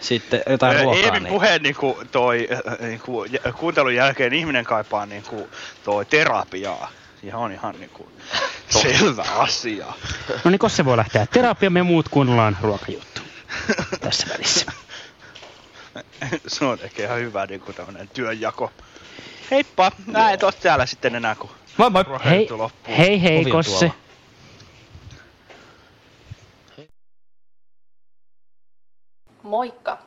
sitten 0.00 0.42
jotain 0.50 0.80
ruokaa. 0.82 1.02
Eemin 1.02 1.22
niin. 1.22 1.32
puheen 1.32 1.62
niinku 1.62 1.98
toi, 2.12 2.48
äh, 2.52 2.78
niinku, 2.80 3.24
jä- 3.24 3.52
kuuntelun 3.52 3.94
jälkeen 3.94 4.32
ihminen 4.32 4.64
kaipaa 4.64 5.06
niinku 5.06 5.48
toi 5.84 6.04
terapiaa. 6.04 6.90
Ja 7.22 7.38
on 7.38 7.52
ihan 7.52 7.74
niinku 7.80 8.08
selvä 8.82 9.22
asia. 9.22 9.86
No 10.44 10.50
niin, 10.50 10.70
se 10.70 10.84
voi 10.84 10.96
lähteä 10.96 11.26
terapia, 11.26 11.70
me 11.70 11.82
muut 11.82 12.08
kuunnellaan 12.08 12.56
ruokajuttu 12.62 13.20
tässä 14.00 14.26
välissä. 14.28 14.72
Se 16.46 16.64
on 16.64 16.78
ehkä 16.82 17.02
ihan 17.04 17.18
hyvä 17.18 17.46
niinku 17.46 17.72
tämmönen 17.72 18.08
työnjako. 18.08 18.72
Heippa, 19.50 19.92
nää 20.06 20.32
et 20.32 20.42
oo 20.42 20.52
täällä 20.52 20.86
sitten 20.86 21.14
enää 21.14 21.34
kun 21.34 21.50
Moi 21.76 21.90
moi. 21.90 22.04
Hei, 22.24 22.48
loppuu. 22.50 22.94
hei, 22.96 23.22
hei, 23.22 23.44
Kosse. 23.44 23.78
tuolla. 23.78 23.94
Moikka! 29.42 30.05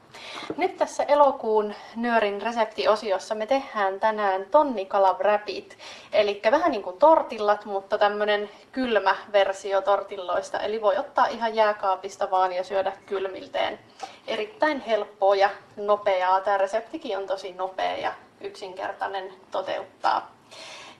Nyt 0.57 0.77
tässä 0.77 1.03
elokuun 1.03 1.73
nyörin 1.95 2.41
reseptiosiossa 2.41 3.35
me 3.35 3.45
tehdään 3.45 3.99
tänään 3.99 4.45
tonnikalabrapit. 4.51 5.77
Eli 6.13 6.41
vähän 6.51 6.71
niin 6.71 6.83
kuin 6.83 6.97
tortillat, 6.97 7.65
mutta 7.65 7.97
tämmönen 7.97 8.49
kylmä 8.71 9.15
versio 9.31 9.81
tortilloista. 9.81 10.59
Eli 10.59 10.81
voi 10.81 10.97
ottaa 10.97 11.27
ihan 11.27 11.55
jääkaapista 11.55 12.31
vaan 12.31 12.53
ja 12.53 12.63
syödä 12.63 12.91
kylmilteen. 13.05 13.79
Erittäin 14.27 14.79
helppoa 14.79 15.35
ja 15.35 15.49
nopeaa. 15.75 16.41
Tämä 16.41 16.57
reseptikin 16.57 17.17
on 17.17 17.27
tosi 17.27 17.53
nopea 17.53 17.97
ja 17.97 18.13
yksinkertainen 18.41 19.33
toteuttaa. 19.51 20.31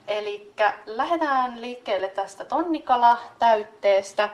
Eli 0.08 0.54
lähdetään 0.86 1.62
liikkeelle 1.62 2.08
tästä 2.08 2.46
tonnikala 2.46 3.18
täytteestä. 3.40 4.30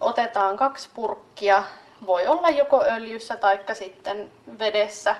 Otetaan 0.00 0.56
kaksi 0.56 0.88
purkkia, 0.94 1.64
voi 2.06 2.26
olla 2.26 2.48
joko 2.48 2.84
öljyssä 2.84 3.36
tai 3.36 3.58
sitten 3.72 4.30
vedessä 4.58 5.16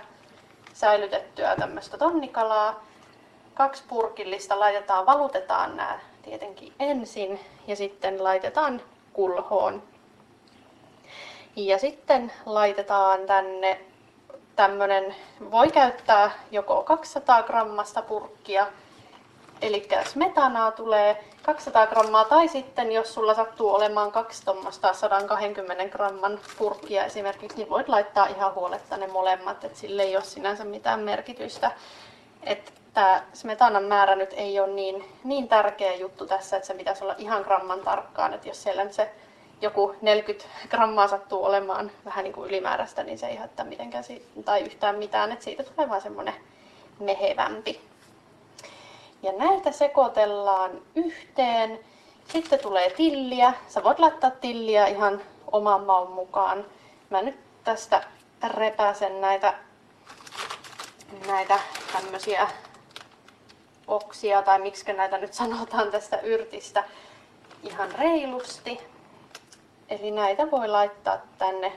säilytettyä 0.73 1.57
tämmöistä 1.57 1.99
tonnikalaa. 1.99 2.85
Kaksi 3.55 3.85
purkillista 3.89 4.61
laitetaan, 4.61 5.07
valutetaan 5.07 5.77
nämä 5.77 5.99
tietenkin 6.23 6.73
ensin 6.79 7.41
ja 7.67 7.77
sitten 7.77 8.25
laitetaan 8.25 8.83
kulhoon. 9.13 9.83
Ja 11.57 11.79
sitten 11.79 12.33
laitetaan 12.47 13.27
tänne 13.27 13.81
tämmönen, 14.57 15.15
voi 15.51 15.69
käyttää 15.69 16.31
joko 16.51 16.83
200 16.83 17.43
grammasta 17.43 18.03
purkkia 18.03 18.67
Eli 19.63 19.89
smetanaa 20.05 20.73
tulee 20.73 21.25
200 21.43 21.87
grammaa, 21.87 22.25
tai 22.25 22.49
sitten 22.49 22.93
jos 22.93 23.15
sulla 23.15 23.35
sattuu 23.35 23.75
olemaan 23.75 24.13
kaksi 24.13 24.45
tuommoista 24.45 24.93
120 24.93 25.89
gramman 25.89 26.39
purkkia 26.59 27.05
esimerkiksi, 27.05 27.57
niin 27.59 27.71
voit 27.71 27.89
laittaa 27.89 28.27
ihan 28.27 28.55
huoletta 28.55 28.97
ne 28.97 29.07
molemmat, 29.07 29.65
että 29.65 29.79
sille 29.79 30.03
ei 30.03 30.17
ole 30.17 30.25
sinänsä 30.25 30.65
mitään 30.65 31.01
merkitystä. 31.01 31.71
Että 32.43 32.73
tämä 32.95 33.23
smetanan 33.33 33.85
määrä 33.85 34.17
nyt 34.17 34.33
ei 34.37 34.61
ole 34.61 34.73
niin, 34.73 35.05
niin 35.25 35.49
tärkeä 35.49 35.95
juttu 35.95 36.27
tässä, 36.27 36.57
että 36.57 36.67
se 36.67 36.75
pitäisi 36.75 37.05
olla 37.05 37.15
ihan 37.19 37.43
gramman 37.43 37.81
tarkkaan, 37.81 38.35
että 38.35 38.49
jos 38.49 38.63
siellä 38.63 38.85
nyt 38.85 38.93
se 38.93 39.11
joku 39.61 39.95
40 40.01 40.47
grammaa 40.69 41.09
sattuu 41.09 41.45
olemaan 41.45 41.91
vähän 42.05 42.25
niin 42.25 42.33
kuin 42.33 42.49
ylimääräistä, 42.49 43.03
niin 43.03 43.19
se 43.19 43.27
ei 43.27 43.37
haittaa 43.37 43.67
mitenkään 43.67 44.05
tai 44.45 44.61
yhtään 44.61 44.97
mitään, 44.97 45.33
että 45.33 45.45
siitä 45.45 45.63
tulee 45.63 45.89
vaan 45.89 46.01
semmoinen 46.01 46.35
mehevämpi. 47.01 47.90
Ja 49.23 49.33
näitä 49.33 49.73
sekoitellaan 49.73 50.71
yhteen. 50.95 51.81
Sitten 52.29 52.59
tulee 52.59 52.91
tilliä. 52.91 53.55
Sä 53.69 53.85
voit 53.85 53.99
laittaa 53.99 54.31
tilliä 54.31 54.87
ihan 54.87 55.21
oman 55.53 55.85
maun 55.85 56.11
mukaan. 56.11 56.65
Mä 57.11 57.23
nyt 57.23 57.37
tästä 57.65 58.03
repäsen 58.55 59.21
näitä, 59.21 59.55
näitä 61.27 61.59
tämmösiä 61.93 62.49
oksia, 63.87 64.43
tai 64.43 64.59
miksi 64.59 64.93
näitä 64.93 65.19
nyt 65.19 65.35
sanotaan 65.35 65.91
tästä 65.91 66.21
yrtistä, 66.21 66.85
ihan 67.63 67.93
reilusti. 67.93 68.81
Eli 69.89 70.11
näitä 70.11 70.51
voi 70.51 70.69
laittaa 70.69 71.19
tänne 71.39 71.73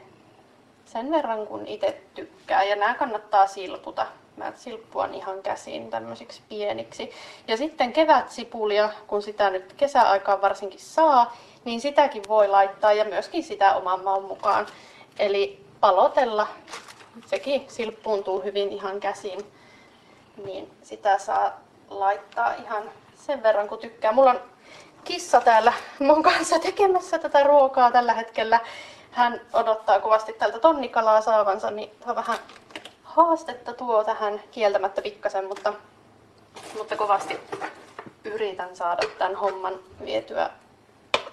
sen 0.86 1.12
verran 1.12 1.48
kun 1.48 1.68
itse 1.68 2.02
tykkää. 2.16 2.64
Ja 2.64 2.76
nämä 2.76 2.94
kannattaa 2.94 3.48
silputa. 3.48 4.08
Mä 4.38 4.52
silppuan 4.56 5.14
ihan 5.14 5.44
käsin 5.44 5.90
tämmöisiksi 5.90 6.42
pieniksi. 6.50 7.12
Ja 7.48 7.58
sitten 7.58 7.94
kevätsipulia, 7.94 8.90
kun 9.08 9.22
sitä 9.22 9.50
nyt 9.50 9.74
kesäaikaan 9.74 10.42
varsinkin 10.42 10.80
saa, 10.80 11.36
niin 11.66 11.82
sitäkin 11.82 12.24
voi 12.28 12.48
laittaa 12.48 12.94
ja 12.94 13.06
myöskin 13.06 13.44
sitä 13.44 13.76
oman 13.76 14.04
maun 14.04 14.26
mukaan. 14.26 14.68
Eli 15.20 15.66
palotella, 15.80 16.48
sekin 17.26 17.66
silppuuntuu 17.68 18.44
hyvin 18.44 18.70
ihan 18.70 19.00
käsin, 19.00 19.40
niin 20.46 20.72
sitä 20.84 21.18
saa 21.18 21.62
laittaa 21.90 22.54
ihan 22.54 22.84
sen 23.16 23.44
verran 23.44 23.68
kun 23.68 23.80
tykkää. 23.80 24.12
Mulla 24.12 24.32
on 24.32 24.42
kissa 25.04 25.42
täällä 25.42 25.74
mun 26.00 26.24
kanssa 26.24 26.60
tekemässä 26.60 27.20
tätä 27.20 27.44
ruokaa 27.44 27.92
tällä 27.92 28.14
hetkellä. 28.14 28.60
Hän 29.12 29.42
odottaa 29.54 30.00
kovasti 30.00 30.34
tältä 30.34 30.60
tonnikalaa 30.60 31.22
saavansa, 31.22 31.72
niin 31.72 31.92
vähän 32.16 32.38
haastetta 33.16 33.74
tuo 33.74 34.04
tähän 34.04 34.42
kieltämättä 34.52 35.02
pikkasen, 35.02 35.48
mutta, 35.48 35.74
mutta 36.78 36.96
kovasti 36.96 37.40
yritän 38.24 38.76
saada 38.76 39.02
tämän 39.18 39.36
homman 39.36 39.74
vietyä 40.06 40.50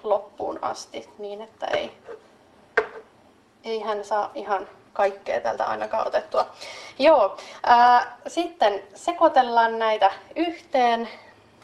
loppuun 0.03 0.59
asti 0.61 1.09
niin, 1.17 1.41
että 1.41 1.65
ei, 1.65 1.91
ei 3.63 3.79
hän 3.79 4.05
saa 4.05 4.31
ihan 4.35 4.67
kaikkea 4.93 5.41
tältä 5.41 5.65
ainakaan 5.65 6.07
otettua. 6.07 6.45
Joo, 6.99 7.37
ää, 7.63 8.17
sitten 8.27 8.83
sekoitellaan 8.95 9.79
näitä 9.79 10.11
yhteen 10.35 11.09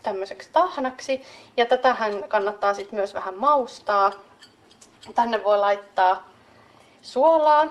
tämmöiseksi 0.03 0.49
tahnaksi 0.53 1.23
ja 1.57 1.65
tätähän 1.65 2.23
kannattaa 2.27 2.73
sitten 2.73 2.99
myös 2.99 3.13
vähän 3.13 3.37
maustaa. 3.37 4.11
Tänne 5.15 5.43
voi 5.43 5.57
laittaa 5.57 6.29
suolaa, 7.01 7.67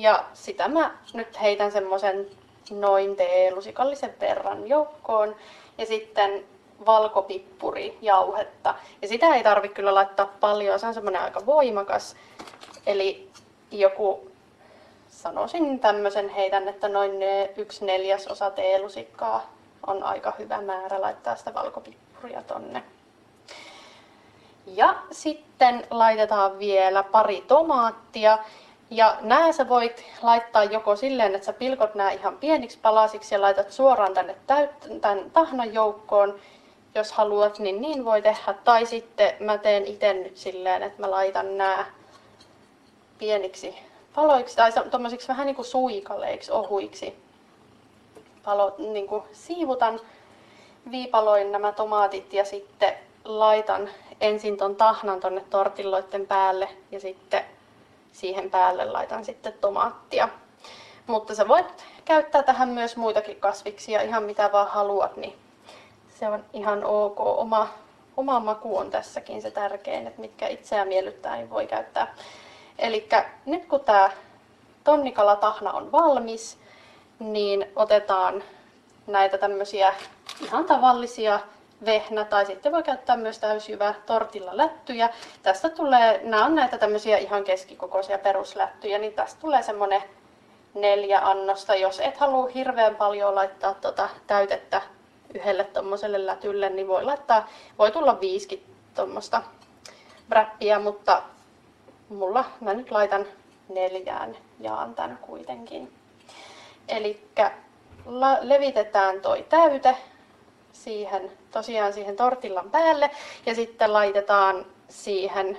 ja 0.00 0.24
sitä 0.32 0.68
mä 0.68 0.94
nyt 1.14 1.40
heitän 1.40 1.72
semmoisen 1.72 2.26
noin 2.70 3.16
teelusikallisen 3.16 4.14
verran 4.20 4.68
joukkoon. 4.68 5.36
Ja 5.78 5.86
sitten 5.86 6.44
valkopippuri 6.86 7.98
jauhetta. 8.02 8.74
Ja 9.02 9.08
sitä 9.08 9.26
ei 9.26 9.42
tarvi 9.42 9.68
kyllä 9.68 9.94
laittaa 9.94 10.32
paljon, 10.40 10.80
se 10.80 10.86
on 10.86 10.94
semmoinen 10.94 11.22
aika 11.22 11.46
voimakas. 11.46 12.16
Eli 12.86 13.30
joku, 13.70 14.30
sanoisin 15.08 15.80
tämmöisen 15.80 16.28
heitän, 16.28 16.68
että 16.68 16.88
noin 16.88 17.12
yksi 17.56 17.84
neljäsosa 17.84 18.50
teelusikkaa 18.50 19.50
on 19.86 20.02
aika 20.02 20.32
hyvä 20.38 20.60
määrä 20.60 21.00
laittaa 21.00 21.36
sitä 21.36 21.54
valkopippuria 21.54 22.42
tonne. 22.42 22.82
Ja 24.66 24.94
sitten 25.10 25.86
laitetaan 25.90 26.58
vielä 26.58 27.02
pari 27.02 27.44
tomaattia. 27.48 28.38
Ja 28.90 29.16
nää 29.20 29.52
sä 29.52 29.68
voit 29.68 30.04
laittaa 30.22 30.64
joko 30.64 30.96
silleen, 30.96 31.34
että 31.34 31.46
sä 31.46 31.52
pilkot 31.52 31.94
nämä 31.94 32.10
ihan 32.10 32.38
pieniksi 32.38 32.78
palasiksi 32.82 33.34
ja 33.34 33.40
laitat 33.40 33.70
suoraan 33.70 34.14
tänne 34.14 34.36
täyt- 34.46 35.00
tämän 35.00 35.30
tahnan 35.30 35.74
joukkoon, 35.74 36.40
jos 36.94 37.12
haluat, 37.12 37.58
niin 37.58 37.80
niin 37.80 38.04
voi 38.04 38.22
tehdä. 38.22 38.54
Tai 38.64 38.86
sitten 38.86 39.34
mä 39.40 39.58
teen 39.58 39.86
itse 39.86 40.14
nyt 40.14 40.36
silleen, 40.36 40.82
että 40.82 41.02
mä 41.02 41.10
laitan 41.10 41.58
nämä 41.58 41.86
pieniksi 43.18 43.74
paloiksi 44.14 44.56
tai 44.56 44.72
tuommoisiksi 44.90 45.28
vähän 45.28 45.46
niin 45.46 45.56
kuin 45.56 45.66
suikaleiksi, 45.66 46.52
ohuiksi. 46.52 47.24
Palo, 48.44 48.74
niin 48.78 49.06
kuin 49.06 49.22
siivutan 49.32 50.00
viipaloin 50.90 51.52
nämä 51.52 51.72
tomaatit 51.72 52.32
ja 52.32 52.44
sitten 52.44 52.94
laitan 53.24 53.88
ensin 54.20 54.56
ton 54.56 54.76
tahnan 54.76 55.20
tonne 55.20 55.44
tortilloiden 55.50 56.26
päälle 56.26 56.68
ja 56.90 57.00
sitten 57.00 57.44
siihen 58.14 58.50
päälle 58.50 58.84
laitan 58.84 59.24
sitten 59.24 59.52
tomaattia. 59.60 60.28
Mutta 61.06 61.34
sä 61.34 61.48
voit 61.48 61.84
käyttää 62.04 62.42
tähän 62.42 62.68
myös 62.68 62.96
muitakin 62.96 63.36
kasviksia, 63.36 64.02
ihan 64.02 64.22
mitä 64.22 64.52
vaan 64.52 64.68
haluat, 64.68 65.16
niin 65.16 65.36
se 66.18 66.28
on 66.28 66.44
ihan 66.52 66.84
ok. 66.84 67.20
Oma, 67.20 67.68
oma 68.16 68.40
maku 68.40 68.78
on 68.78 68.90
tässäkin 68.90 69.42
se 69.42 69.50
tärkein, 69.50 70.06
että 70.06 70.20
mitkä 70.20 70.48
itseä 70.48 70.84
miellyttää, 70.84 71.36
niin 71.36 71.50
voi 71.50 71.66
käyttää. 71.66 72.14
Eli 72.78 73.08
nyt 73.46 73.66
kun 73.66 73.80
tämä 73.80 74.10
tonnikalatahna 74.84 75.72
on 75.72 75.92
valmis, 75.92 76.58
niin 77.18 77.66
otetaan 77.76 78.44
näitä 79.06 79.38
tämmöisiä 79.38 79.94
ihan 80.42 80.64
tavallisia 80.64 81.40
vehnä 81.84 82.24
tai 82.24 82.46
sitten 82.46 82.72
voi 82.72 82.82
käyttää 82.82 83.16
myös 83.16 83.38
täysjyvä 83.38 83.94
tortilla 84.06 84.56
lättyjä. 84.56 85.10
Tästä 85.42 85.68
tulee, 85.68 86.20
nämä 86.22 86.44
on 86.44 86.54
näitä 86.54 86.78
tämmöisiä 86.78 87.18
ihan 87.18 87.44
keskikokoisia 87.44 88.18
peruslättyjä, 88.18 88.98
niin 88.98 89.12
tästä 89.12 89.40
tulee 89.40 89.62
semmoinen 89.62 90.02
neljä 90.74 91.20
annosta. 91.20 91.74
Jos 91.74 92.00
et 92.00 92.16
halua 92.16 92.50
hirveän 92.54 92.96
paljon 92.96 93.34
laittaa 93.34 93.74
tota 93.74 94.08
täytettä 94.26 94.82
yhdelle 95.34 95.64
tuommoiselle 95.64 96.26
lätylle, 96.26 96.70
niin 96.70 96.88
voi 96.88 97.04
laittaa, 97.04 97.48
voi 97.78 97.90
tulla 97.90 98.20
viisikin 98.20 98.64
tuommoista 98.94 99.42
wrappia, 100.30 100.78
mutta 100.78 101.22
mulla 102.08 102.44
mä 102.60 102.74
nyt 102.74 102.90
laitan 102.90 103.26
neljään 103.68 104.36
jaan 104.60 104.94
tän 104.94 105.18
kuitenkin. 105.22 105.92
Eli 106.88 107.28
levitetään 108.40 109.20
toi 109.20 109.46
täyte 109.48 109.96
siihen, 110.84 111.32
tosiaan 111.50 111.92
siihen 111.92 112.16
tortillan 112.16 112.70
päälle 112.70 113.10
ja 113.46 113.54
sitten 113.54 113.92
laitetaan 113.92 114.66
siihen 114.88 115.58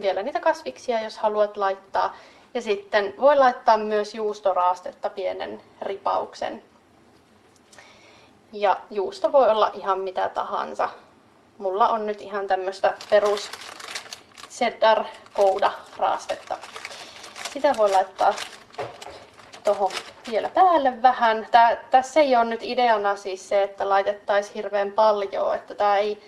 vielä 0.00 0.22
niitä 0.22 0.40
kasviksia, 0.40 1.02
jos 1.02 1.18
haluat 1.18 1.56
laittaa. 1.56 2.16
Ja 2.54 2.62
sitten 2.62 3.14
voi 3.20 3.36
laittaa 3.36 3.76
myös 3.76 4.14
juustoraastetta 4.14 5.10
pienen 5.10 5.62
ripauksen. 5.82 6.62
Ja 8.52 8.76
juusto 8.90 9.32
voi 9.32 9.50
olla 9.50 9.70
ihan 9.74 10.00
mitä 10.00 10.28
tahansa. 10.28 10.88
Mulla 11.58 11.88
on 11.88 12.06
nyt 12.06 12.20
ihan 12.20 12.46
tämmöistä 12.46 12.94
perus 13.10 13.50
cheddar 14.50 15.04
kouda 15.32 15.72
raastetta. 15.96 16.58
Sitä 17.52 17.74
voi 17.78 17.90
laittaa 17.90 18.34
tuohon 19.64 19.90
vielä 20.30 20.48
päälle 20.48 21.02
vähän. 21.02 21.46
Tää, 21.50 21.76
tässä 21.90 22.20
ei 22.20 22.36
ole 22.36 22.44
nyt 22.44 22.62
ideana 22.62 23.16
siis 23.16 23.48
se, 23.48 23.62
että 23.62 23.88
laitettaisiin 23.88 24.54
hirveän 24.54 24.92
paljon, 24.92 25.54
että 25.54 25.74
tämä 25.74 25.96
ei 25.96 26.22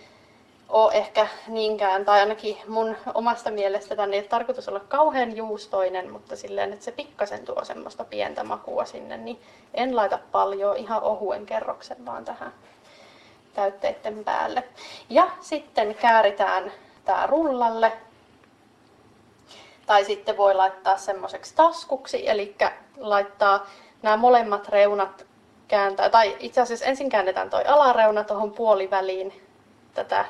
ole 0.68 0.92
ehkä 0.92 1.26
niinkään, 1.46 2.04
tai 2.04 2.20
ainakin 2.20 2.58
mun 2.68 2.96
omasta 3.14 3.50
mielestä 3.50 3.96
tänne 3.96 4.16
ei 4.16 4.20
ole 4.20 4.28
tarkoitus 4.28 4.68
olla 4.68 4.80
kauhean 4.80 5.36
juustoinen, 5.36 6.12
mutta 6.12 6.36
silleen, 6.36 6.72
että 6.72 6.84
se 6.84 6.92
pikkasen 6.92 7.44
tuo 7.44 7.64
semmoista 7.64 8.04
pientä 8.04 8.44
makua 8.44 8.84
sinne, 8.84 9.16
niin 9.16 9.40
en 9.74 9.96
laita 9.96 10.18
paljon, 10.32 10.76
ihan 10.76 11.02
ohuen 11.02 11.46
kerroksen 11.46 12.06
vaan 12.06 12.24
tähän 12.24 12.52
täytteiden 13.54 14.24
päälle. 14.24 14.64
Ja 15.08 15.30
sitten 15.40 15.94
kääritään 15.94 16.72
tämä 17.04 17.26
rullalle 17.26 17.92
tai 19.86 20.04
sitten 20.04 20.36
voi 20.36 20.54
laittaa 20.54 20.96
semmoiseksi 20.96 21.54
taskuksi, 21.54 22.28
eli 22.28 22.54
laittaa 22.96 23.66
nämä 24.02 24.16
molemmat 24.16 24.68
reunat 24.68 25.26
kääntää, 25.68 26.10
tai 26.10 26.36
itse 26.40 26.60
asiassa 26.60 26.86
ensin 26.86 27.08
käännetään 27.08 27.50
toi 27.50 27.64
alareuna 27.64 28.24
tuohon 28.24 28.52
puoliväliin 28.52 29.42
tätä 29.94 30.24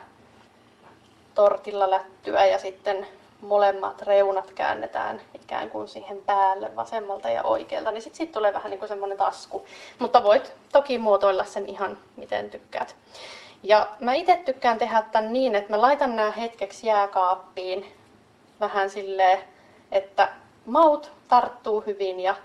tortilla 1.35 1.91
lättyä 1.91 2.47
ja 2.47 2.59
sitten 2.59 3.07
molemmat 3.41 4.03
reunat 4.03 4.51
käännetään 4.51 5.21
ikään 5.35 5.71
kuin 5.71 5.89
siihen 5.89 6.23
päälle 6.27 6.77
vasemmalta 6.77 7.31
ja 7.31 7.43
oikealta, 7.43 7.91
niin 7.91 8.03
sitten 8.03 8.17
siitä 8.17 8.33
tulee 8.33 8.55
vähän 8.55 8.71
niin 8.71 8.79
kuin 8.79 8.89
semmoinen 8.89 9.19
tasku. 9.19 9.67
Mutta 9.99 10.23
voit 10.25 10.53
toki 10.73 10.99
muotoilla 10.99 11.45
sen 11.45 11.67
ihan 11.67 11.99
miten 12.17 12.51
tykkäät. 12.51 12.97
Ja 13.63 13.89
mä 14.01 14.15
itse 14.15 14.43
tykkään 14.45 14.79
tehdä 14.79 15.03
tämän 15.13 15.33
niin, 15.33 15.55
että 15.55 15.73
mä 15.73 15.81
laitan 15.81 16.17
nämä 16.17 16.31
hetkeksi 16.31 16.87
jääkaappiin 16.87 17.93
vähän 18.61 18.91
silleen, 18.91 19.39
että 19.93 20.29
maut 20.67 21.13
tarttuu 21.29 21.81
hyvin 21.81 22.21
ja 22.21 22.37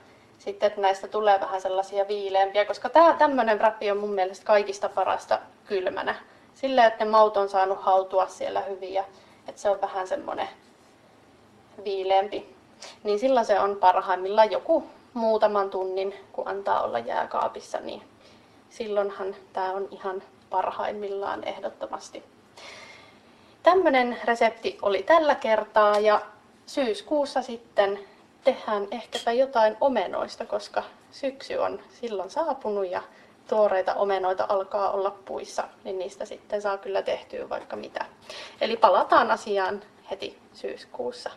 sitten 0.43 0.67
että 0.67 0.81
näistä 0.81 1.07
tulee 1.07 1.39
vähän 1.39 1.61
sellaisia 1.61 2.07
viileämpiä, 2.07 2.65
koska 2.65 2.89
tämä 2.89 3.13
tämmöinen 3.13 3.61
räppi 3.61 3.91
on 3.91 3.97
mun 3.97 4.13
mielestä 4.13 4.45
kaikista 4.45 4.89
parasta 4.89 5.39
kylmänä. 5.65 6.15
Silleen, 6.53 6.87
että 6.87 7.05
ne 7.05 7.11
maut 7.11 7.37
on 7.37 7.49
saanut 7.49 7.81
hautua 7.81 8.27
siellä 8.27 8.61
hyvin 8.61 8.93
ja 8.93 9.03
että 9.47 9.61
se 9.61 9.69
on 9.69 9.81
vähän 9.81 10.07
semmoinen 10.07 10.49
viileämpi. 11.83 12.55
Niin 13.03 13.19
silloin 13.19 13.45
se 13.45 13.59
on 13.59 13.75
parhaimmillaan 13.75 14.51
joku 14.51 14.83
muutaman 15.13 15.69
tunnin, 15.69 16.15
kun 16.33 16.47
antaa 16.47 16.81
olla 16.81 16.99
jääkaapissa, 16.99 17.79
niin 17.79 18.01
silloinhan 18.69 19.35
tämä 19.53 19.71
on 19.71 19.87
ihan 19.91 20.23
parhaimmillaan 20.49 21.43
ehdottomasti. 21.43 22.23
Tämmöinen 23.63 24.17
resepti 24.25 24.77
oli 24.81 25.03
tällä 25.03 25.35
kertaa 25.35 25.99
ja 25.99 26.21
syyskuussa 26.65 27.41
sitten 27.41 27.99
tehdään 28.43 28.87
ehkäpä 28.91 29.31
jotain 29.31 29.77
omenoista, 29.81 30.45
koska 30.45 30.83
syksy 31.11 31.55
on 31.55 31.79
silloin 32.01 32.29
saapunut 32.29 32.89
ja 32.89 33.03
tuoreita 33.49 33.93
omenoita 33.93 34.45
alkaa 34.49 34.91
olla 34.91 35.11
puissa, 35.25 35.67
niin 35.83 35.99
niistä 35.99 36.25
sitten 36.25 36.61
saa 36.61 36.77
kyllä 36.77 37.01
tehtyä 37.01 37.49
vaikka 37.49 37.75
mitä. 37.75 38.05
Eli 38.61 38.77
palataan 38.77 39.31
asiaan 39.31 39.81
heti 40.11 40.37
syyskuussa. 40.53 41.29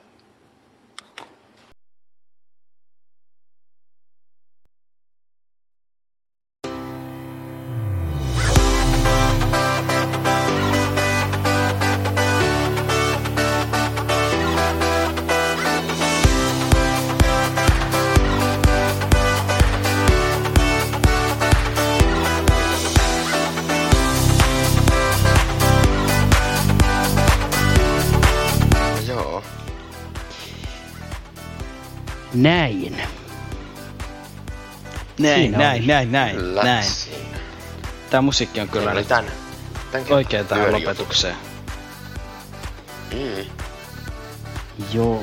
Näin. 32.37 32.97
Näin, 35.19 35.41
Siinä 35.41 35.59
näin, 35.59 35.79
oli. 35.79 35.87
näin, 35.87 36.13
näin, 36.13 36.37
Kyllä 36.37 36.63
näin. 36.63 36.85
siinä. 36.91 37.39
Tää 38.11 38.23
musiikki 38.23 38.61
on 38.61 38.69
kyllä 38.69 38.95
nyt 38.95 39.09
tän, 39.09 39.25
tän 39.93 40.05
oikein 40.11 40.47
tähän 40.47 40.73
lopetukseen. 40.73 41.37
Mm. 43.13 43.45
Joo. 44.93 45.23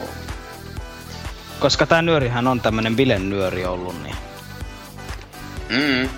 Koska 1.60 1.85
tää 1.85 2.02
nyörihän 2.02 2.48
on 2.48 2.61
tämmönen 2.61 2.95
bilen 2.95 3.30
nyöri 3.30 3.65
ollut, 3.65 4.03
niin... 4.03 4.15
Mm. 5.69 6.10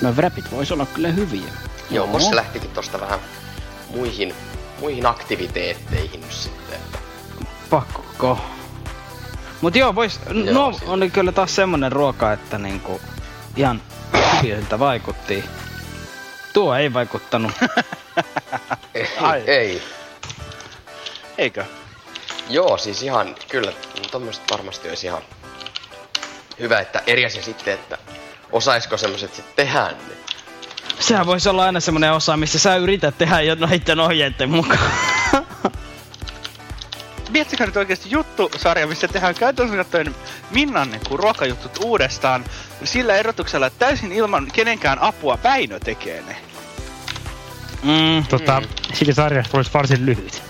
No 0.00 0.12
wrapit 0.12 0.50
vois 0.52 0.72
olla 0.72 0.86
kyllä 0.86 1.08
hyviä. 1.08 1.52
Joo, 1.90 2.06
Joo. 2.06 2.20
se 2.20 2.36
lähtikin 2.36 2.70
tosta 2.70 3.00
vähän 3.00 3.18
muihin, 3.90 4.34
muihin 4.80 5.06
aktiviteetteihin 5.06 6.20
nyt 6.20 6.32
sitten. 6.32 6.74
että 6.76 6.98
Pakko. 8.22 8.44
Mut 9.60 9.76
joo, 9.76 9.94
vois, 9.94 10.20
Joo, 10.34 10.54
no 10.54 10.72
siinä. 10.72 10.92
oli 10.92 11.10
kyllä 11.10 11.32
taas 11.32 11.54
semmonen 11.54 11.92
ruoka, 11.92 12.32
että 12.32 12.58
niinku 12.58 13.00
ihan 13.56 13.82
hyviltä 14.42 14.78
vaikutti. 14.78 15.44
Tuo 16.52 16.74
ei 16.74 16.94
vaikuttanut. 16.94 17.52
Ei, 18.94 19.08
Ai. 19.20 19.42
ei. 19.46 19.82
Eikö? 21.38 21.64
Joo, 22.48 22.78
siis 22.78 23.02
ihan, 23.02 23.34
kyllä, 23.48 23.72
tommoset 24.10 24.42
varmasti 24.50 24.88
olisi 24.88 25.06
ihan 25.06 25.22
hyvä, 26.60 26.80
että 26.80 27.02
eri 27.06 27.26
asia 27.26 27.42
sitten, 27.42 27.74
että 27.74 27.98
osaisko 28.52 28.96
semmoset 28.96 29.34
sitten 29.34 29.54
tehdä, 29.56 29.88
niin 29.88 30.18
Sehän 31.00 31.26
voisi 31.26 31.48
olla 31.48 31.64
aina 31.64 31.80
semmonen 31.80 32.12
osa, 32.12 32.36
missä 32.36 32.58
sä 32.58 32.76
yrität 32.76 33.18
tehdä 33.18 33.40
jo 33.40 33.54
noiden 33.54 34.00
ohjeiden 34.00 34.50
mukaan. 34.50 35.11
Miettikää 37.32 37.66
nyt 37.66 37.76
oikeasti 37.76 38.10
juttusarja, 38.10 38.86
missä 38.86 39.08
tehdään 39.08 39.34
käytännössä 39.34 39.76
katsoen 39.76 40.14
Minnan 40.50 40.90
niin 40.90 41.02
kuin 41.08 41.18
ruokajutut 41.18 41.78
uudestaan 41.84 42.44
sillä 42.84 43.14
erotuksella, 43.14 43.66
että 43.66 43.78
täysin 43.78 44.12
ilman 44.12 44.48
kenenkään 44.52 44.98
apua 44.98 45.38
Väinö 45.42 45.80
tekee 45.80 46.22
ne. 46.22 46.36
Mm. 47.82 48.26
Tota, 48.28 48.62
siitä 48.92 49.12
sarjasta 49.12 49.56
olisi 49.56 49.70
varsin 49.74 50.06
lyhyt. 50.06 50.42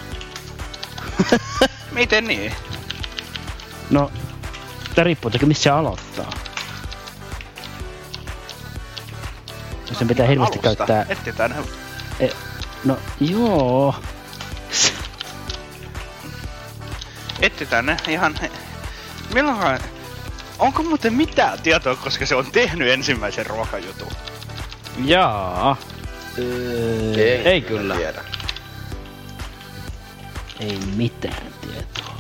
Miten 1.93 2.25
niin? 2.25 2.53
No, 3.91 4.13
tää 4.95 5.05
riippuu 5.05 5.31
toki 5.31 5.47
missä 5.47 5.63
se 5.63 5.71
aloittaa. 5.71 6.31
Jos 9.89 9.99
sen 9.99 10.09
pitää 10.09 10.27
hirveästi 10.27 10.59
Alusta. 10.59 10.87
käyttää... 10.87 11.07
Etsitään. 11.09 11.55
E, 12.21 12.29
no, 12.85 12.99
joo. 13.21 13.95
Etsitään 17.43 17.87
ne 17.87 17.97
ihan... 18.09 18.35
Milloinhan... 19.35 19.81
Onko 20.59 20.83
muuten 20.83 21.15
mitään 21.15 21.63
tietoa, 21.63 21.97
koska 21.97 22.27
se 22.27 22.35
on 22.35 22.47
tehnyt 22.53 22.89
ensimmäisen 22.89 23.47
ruokajutun? 23.47 24.13
Jaa. 25.05 25.77
Öö, 26.39 27.15
Ei, 27.15 27.49
ei 27.49 27.61
kyllä. 27.61 27.97
tiedä. 27.97 28.25
Ei 30.61 30.79
mitään 30.97 31.53
tietoa. 31.61 32.13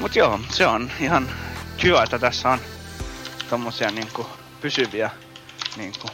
Mut 0.00 0.16
joo, 0.16 0.40
se 0.50 0.66
on 0.66 0.90
ihan 1.00 1.30
kiva, 1.76 2.02
että 2.02 2.18
tässä 2.18 2.48
on 2.48 2.58
tommosia 3.50 3.90
niinku 3.90 4.26
pysyviä 4.60 5.10
niinku 5.76 6.08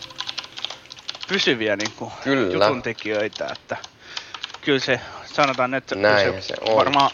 pysyviä 1.33 1.77
niinku 1.77 2.13
Kyllä. 2.25 2.65
jutuntekijöitä, 2.67 3.47
että 3.53 3.77
kyllä 4.61 4.79
se 4.79 5.01
sanotaan, 5.25 5.75
että 5.75 5.95
Näin 5.95 6.33
se, 6.33 6.41
se 6.41 6.55
on. 6.61 6.77
varmaan 6.77 7.11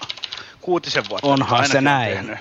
kuutisen 0.60 1.04
vuotta 1.08 1.26
Onhan 1.26 1.68
se 1.68 1.80
näin. 1.80 2.12
tehnyt. 2.14 2.38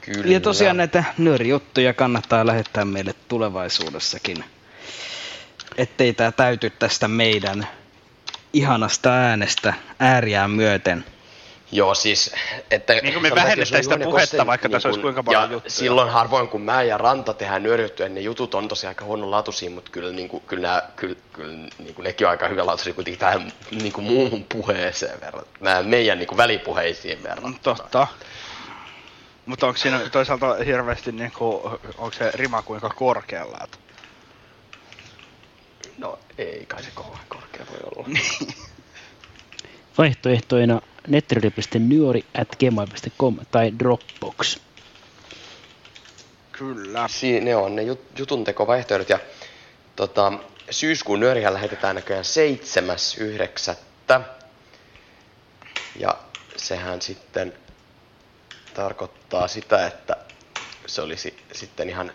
Kyllä. 0.00 0.32
Ja 0.32 0.40
tosiaan 0.40 0.76
näitä 0.76 1.04
nyörijuttuja 1.18 1.94
kannattaa 1.94 2.46
lähettää 2.46 2.84
meille 2.84 3.14
tulevaisuudessakin. 3.28 4.44
Ettei 5.76 6.12
tää 6.12 6.32
täyty 6.32 6.70
tästä 6.70 7.08
meidän 7.08 7.68
ihanasta 8.52 9.12
äänestä 9.12 9.74
ääriään 9.98 10.50
myöten. 10.50 11.04
Joo, 11.72 11.94
siis, 11.94 12.34
että... 12.70 12.92
Niin 12.94 13.12
kuin 13.12 13.22
me 13.22 13.30
vähennettäisiin 13.34 13.84
sitä 13.84 14.04
puhetta, 14.04 14.20
Kosten, 14.20 14.46
vaikka 14.46 14.68
tässä 14.68 14.88
olisi 14.88 15.00
kuinka 15.00 15.22
paljon 15.22 15.42
ja 15.42 15.52
juttuja. 15.52 15.70
silloin 15.70 16.10
harvoin, 16.10 16.48
kun 16.48 16.62
mä 16.62 16.82
ja 16.82 16.98
Ranta 16.98 17.34
tehdään 17.34 17.62
nyörijuttuja, 17.62 18.08
niin 18.08 18.14
ne 18.14 18.20
jutut 18.20 18.54
on 18.54 18.68
tosiaan 18.68 18.90
aika 18.90 19.04
huonolaatuisia, 19.04 19.70
mutta 19.70 19.90
kyllä, 19.90 20.12
niin 20.12 20.28
kuin, 20.28 20.42
kyllä, 20.46 20.68
nämä, 20.68 20.82
kyllä, 20.96 21.16
kyllä 21.32 21.52
niin 21.78 21.94
kuin 21.94 22.04
nekin 22.04 22.26
on 22.26 22.30
aika 22.30 22.48
hyvälaatuisia 22.48 22.94
kuitenkin 22.94 23.20
tähän 23.20 23.52
niin 23.70 23.92
kuin 23.92 24.04
muuhun 24.04 24.44
puheeseen 24.44 25.20
verrattuna. 25.20 25.70
Nämä 25.70 25.82
meidän 25.82 26.18
niin 26.18 26.28
kuin 26.28 26.36
välipuheisiin 26.36 27.22
verrattuna. 27.22 27.58
Totta. 27.62 28.06
Mutta 29.46 29.66
onko 29.66 29.78
siinä 29.78 29.98
toisaalta 29.98 30.54
hirveästi 30.54 31.12
niinku, 31.12 31.78
onko 31.98 32.12
se 32.12 32.30
rima 32.34 32.62
kuinka 32.62 32.88
korkealla? 32.88 33.58
Että... 33.64 33.78
No 35.98 36.18
ei 36.38 36.66
kai 36.68 36.82
se 36.82 36.90
kauhean 36.94 37.24
korkea 37.28 37.66
voi 37.70 37.78
olla. 37.96 38.18
Vaihtoehtoina 39.98 40.80
nettiradio.nyori 41.08 42.24
at 42.34 42.48
gmail.com 42.58 43.36
tai 43.50 43.72
Dropbox. 43.78 44.58
Kyllä. 46.52 47.08
Si- 47.08 47.40
ne 47.40 47.56
on 47.56 47.76
ne 47.76 47.82
jut- 47.82 48.18
jutuntekovaihtoehdot 48.18 49.08
ja 49.08 49.18
tota, 49.96 50.32
syyskuun 50.70 51.20
nyörihän 51.20 51.54
lähetetään 51.54 51.94
näköjään 51.96 52.24
7.9. 52.24 54.22
Ja 55.94 56.18
sehän 56.56 57.02
sitten 57.02 57.52
tarkoittaa 58.74 59.48
sitä, 59.48 59.86
että 59.86 60.16
se 60.86 61.02
olisi 61.02 61.36
sitten 61.52 61.88
ihan 61.88 62.12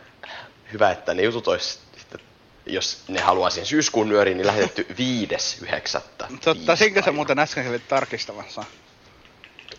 hyvä, 0.73 0.91
että 0.91 1.13
ne 1.13 1.21
jutut 1.23 1.47
olisi 1.47 1.79
jos 2.65 3.03
ne 3.07 3.21
haluaa 3.21 3.49
sen 3.49 3.65
syyskuun 3.65 4.09
nyöriin, 4.09 4.37
niin 4.37 4.47
lähetetty 4.47 4.87
5.9. 5.63 6.01
Totta, 6.43 6.75
sinkö 6.75 7.01
sä 7.05 7.11
muuten 7.11 7.39
äsken 7.39 7.63
kävit 7.63 7.87
tarkistamassa? 7.87 8.63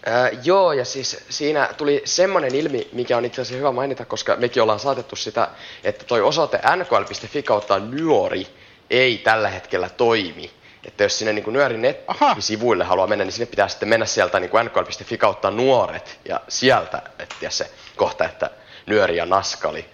Ää, 0.07 0.31
joo, 0.45 0.73
ja 0.73 0.85
siis 0.85 1.25
siinä 1.29 1.71
tuli 1.77 2.03
semmoinen 2.05 2.55
ilmi, 2.55 2.89
mikä 2.93 3.17
on 3.17 3.25
itse 3.25 3.43
asiassa 3.43 3.59
hyvä 3.59 3.73
mainita, 3.73 4.05
koska 4.05 4.37
mekin 4.37 4.63
ollaan 4.63 4.81
saatettu 4.81 5.17
sitä, 5.17 5.49
että 5.85 6.05
toi 6.05 6.23
osoite 6.23 6.61
nkl.fi 6.77 7.43
kautta 7.43 7.79
nyori 7.79 8.47
ei 8.91 9.19
tällä 9.19 9.49
hetkellä 9.49 9.89
toimi. 9.89 10.51
Että 10.85 11.05
jos 11.05 11.19
sinne 11.19 11.33
niin 11.33 11.53
nyörin 11.53 11.83
nettisivuille 11.83 12.85
haluaa 12.85 13.07
mennä, 13.07 13.25
niin 13.25 13.33
sinne 13.33 13.47
pitää 13.47 13.69
sitten 13.69 13.89
mennä 13.89 14.07
sieltä 14.07 14.41
niin 14.41 14.51
nkl.fi 14.65 15.19
kautta 15.19 15.51
nuoret 15.51 16.19
ja 16.29 16.41
sieltä 16.49 17.03
etsiä 17.19 17.51
se 17.51 17.71
kohta, 17.97 18.25
että 18.25 18.51
nyöri 18.87 19.17
ja 19.17 19.27
naskali 19.27 19.85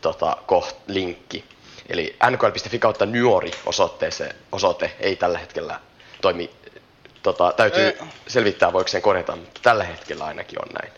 tota, 0.00 0.36
koht, 0.46 0.76
linkki. 0.86 1.44
Eli 1.88 2.16
nkl.fi 2.30 2.78
kautta 2.78 3.06
nyori 3.06 3.50
osoitteeseen, 3.66 4.34
osoite 4.52 4.96
ei 5.00 5.16
tällä 5.16 5.38
hetkellä 5.38 5.80
toimi. 6.20 6.50
Tota, 7.22 7.52
täytyy 7.56 7.82
Ei. 7.82 7.98
selvittää, 8.26 8.72
voiko 8.72 8.88
sen 8.88 9.02
korjata, 9.02 9.36
mutta 9.36 9.60
tällä 9.62 9.84
hetkellä 9.84 10.24
ainakin 10.24 10.62
on 10.62 10.68
näin. 10.82 10.92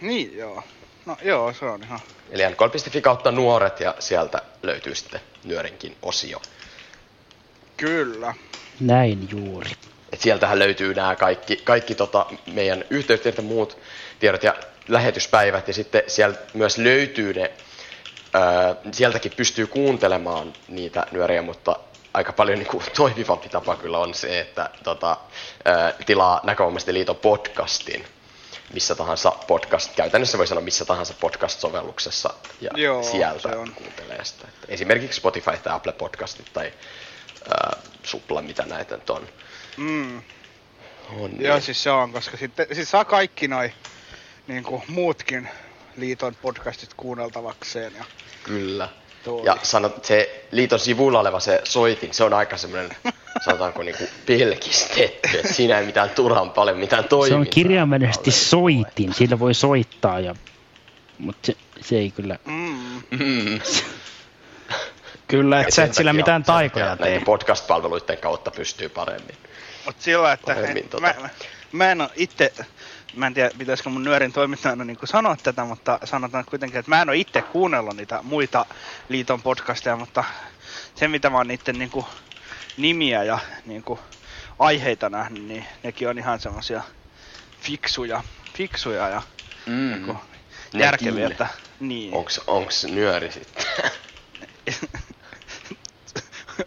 Niin, 0.00 0.36
joo. 0.36 0.62
No 1.06 1.16
joo, 1.22 1.52
se 1.52 1.64
on 1.64 1.82
ihan... 1.82 2.00
Eli 2.30 2.42
nkl.fi 2.50 3.00
kautta 3.00 3.30
nuoret 3.30 3.80
ja 3.80 3.94
sieltä 3.98 4.42
löytyy 4.62 4.94
sitten 4.94 5.20
nyörinkin 5.44 5.96
osio. 6.02 6.42
Kyllä. 7.76 8.34
Näin 8.80 9.28
juuri. 9.30 9.70
Et 10.12 10.20
sieltähän 10.20 10.58
löytyy 10.58 10.94
nämä 10.94 11.16
kaikki, 11.16 11.56
kaikki 11.56 11.94
tota 11.94 12.26
meidän 12.52 12.84
yhteystiedot 12.90 13.36
ja 13.36 13.42
muut 13.42 13.78
tiedot 14.20 14.42
ja 14.42 14.54
lähetyspäivät 14.88 15.68
ja 15.68 15.74
sitten 15.74 16.02
siellä 16.06 16.36
myös 16.54 16.78
löytyy 16.78 17.32
ne, 17.32 17.50
ää, 18.32 18.74
sieltäkin 18.92 19.32
pystyy 19.36 19.66
kuuntelemaan 19.66 20.52
niitä 20.68 21.06
nyöriä, 21.12 21.42
mutta 21.42 21.76
aika 22.14 22.32
paljon 22.32 22.58
niin 22.58 22.68
kuin, 22.68 22.84
toimivampi 22.96 23.48
tapa 23.48 23.76
kyllä 23.76 23.98
on 23.98 24.14
se, 24.14 24.40
että 24.40 24.70
tota, 24.84 25.16
ää, 25.64 25.92
tilaa 26.06 26.40
Näkövammaisten 26.42 26.94
liiton 26.94 27.16
podcastin 27.16 28.04
missä 28.72 28.94
tahansa 28.94 29.30
podcast, 29.46 29.94
käytännössä 29.96 30.38
voi 30.38 30.46
sanoa 30.46 30.64
missä 30.64 30.84
tahansa 30.84 31.14
podcast-sovelluksessa 31.20 32.34
ja 32.60 32.70
Joo, 32.74 33.02
sieltä 33.02 33.48
se 33.48 33.56
on. 33.56 33.72
kuuntelee 33.74 34.24
sitä. 34.24 34.48
Että 34.48 34.66
esimerkiksi 34.68 35.16
Spotify 35.16 35.58
tai 35.62 35.74
Apple 35.74 35.92
Podcastit 35.92 36.52
tai 36.52 36.72
ää, 37.48 37.76
Supla, 38.02 38.42
mitä 38.42 38.66
näitä 38.66 38.94
nyt 38.96 39.10
on. 39.10 39.28
Mm. 39.76 40.22
on 41.18 41.30
Joo, 41.38 41.60
siis 41.60 41.82
se 41.82 41.90
on, 41.90 42.12
koska 42.12 42.36
sitten 42.36 42.66
siis 42.72 42.90
saa 42.90 43.04
kaikki 43.04 43.48
noi 43.48 43.72
niinku 44.46 44.82
muutkin 44.88 45.48
liiton 46.00 46.34
podcastit 46.42 46.90
kuunneltavakseen. 46.96 47.92
Ja 47.98 48.04
Kyllä. 48.42 48.88
Toi. 49.24 49.44
Ja 49.44 49.56
sanot, 49.62 50.04
se 50.04 50.44
liiton 50.52 50.78
sivuilla 50.78 51.20
oleva 51.20 51.40
se 51.40 51.60
soitin, 51.64 52.14
se 52.14 52.24
on 52.24 52.34
aika 52.34 52.56
semmoinen, 52.56 52.96
sanotaanko 53.44 53.82
niinku 53.82 54.04
pelkistetty, 54.26 55.38
että 55.38 55.52
siinä 55.52 55.78
ei 55.78 55.86
mitään 55.86 56.10
turhan 56.10 56.50
paljon 56.50 56.78
mitään 56.78 57.02
Se 57.02 57.08
toimintaa. 57.08 57.40
on 57.40 57.46
kirjaimellisesti 57.46 58.30
soitin, 58.30 59.14
sillä 59.14 59.38
voi 59.38 59.54
soittaa, 59.54 60.20
ja... 60.20 60.34
mutta 61.18 61.46
se, 61.46 61.56
se 61.80 61.96
ei 61.98 62.10
kyllä... 62.10 62.38
Mm. 62.44 63.60
Kyllä, 65.28 65.60
et 65.60 65.72
sä 65.72 65.84
et 65.84 65.94
sillä 65.94 66.12
mitään 66.12 66.44
taikoja 66.44 66.96
tee. 66.96 67.06
Näiden 67.06 67.24
podcast-palveluiden 67.24 68.18
kautta 68.18 68.50
pystyy 68.50 68.88
paremmin. 68.88 69.36
Mut 69.86 69.96
sillä, 69.98 70.32
että 70.32 70.54
Paremmin 70.54 70.88
tota. 70.88 71.00
mä, 71.00 71.14
mä, 71.20 71.28
mä 71.72 71.92
en 71.92 72.00
oo 72.00 72.08
itse, 72.16 72.52
mä 73.16 73.26
en 73.26 73.34
tiedä 73.34 73.50
pitäisikö 73.58 73.90
mun 73.90 74.04
nyörin 74.04 74.32
toimittajana 74.32 74.84
niin 74.84 74.98
sanoa 75.04 75.36
tätä, 75.42 75.64
mutta 75.64 75.98
sanotaan 76.04 76.44
kuitenkin, 76.44 76.78
että 76.80 76.88
mä 76.90 77.02
en 77.02 77.08
oo 77.08 77.12
itse 77.14 77.42
kuunnellut 77.42 77.96
niitä 77.96 78.20
muita 78.22 78.66
liiton 79.08 79.42
podcasteja, 79.42 79.96
mutta 79.96 80.24
se 80.94 81.08
mitä 81.08 81.30
mä 81.30 81.36
oon 81.36 81.48
niiden 81.48 81.78
niin 81.78 81.90
kuin, 81.90 82.06
nimiä 82.76 83.22
ja 83.22 83.38
niin 83.66 83.82
kuin, 83.82 84.00
aiheita 84.58 85.10
nähnyt, 85.10 85.44
niin 85.44 85.66
nekin 85.82 86.08
on 86.08 86.18
ihan 86.18 86.40
semmosia 86.40 86.82
fiksuja, 87.60 88.22
fiksuja 88.56 89.08
ja 89.08 89.22
Mm. 89.66 89.90
niin 89.90 90.04
kuin, 90.04 90.18
järkeviä, 90.74 91.26
että 91.26 91.46
niin. 91.80 92.14
Onks, 92.14 92.40
onks 92.46 92.84
nyöri 92.84 93.32
sitten? 93.32 93.64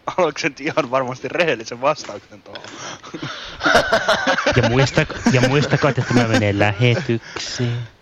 Haluatko 0.06 0.38
sen 0.38 0.54
ihan 0.60 0.90
varmasti 0.90 1.28
rehellisen 1.28 1.80
vastauksen 1.80 2.42
tuohon? 2.42 2.62
Ja, 4.56 4.68
muistak, 4.68 5.08
ja 5.32 5.40
muistakaa, 5.40 5.90
että 5.90 6.02
tämä 6.08 6.28
menee 6.28 6.58
lähetykseen. 6.58 7.93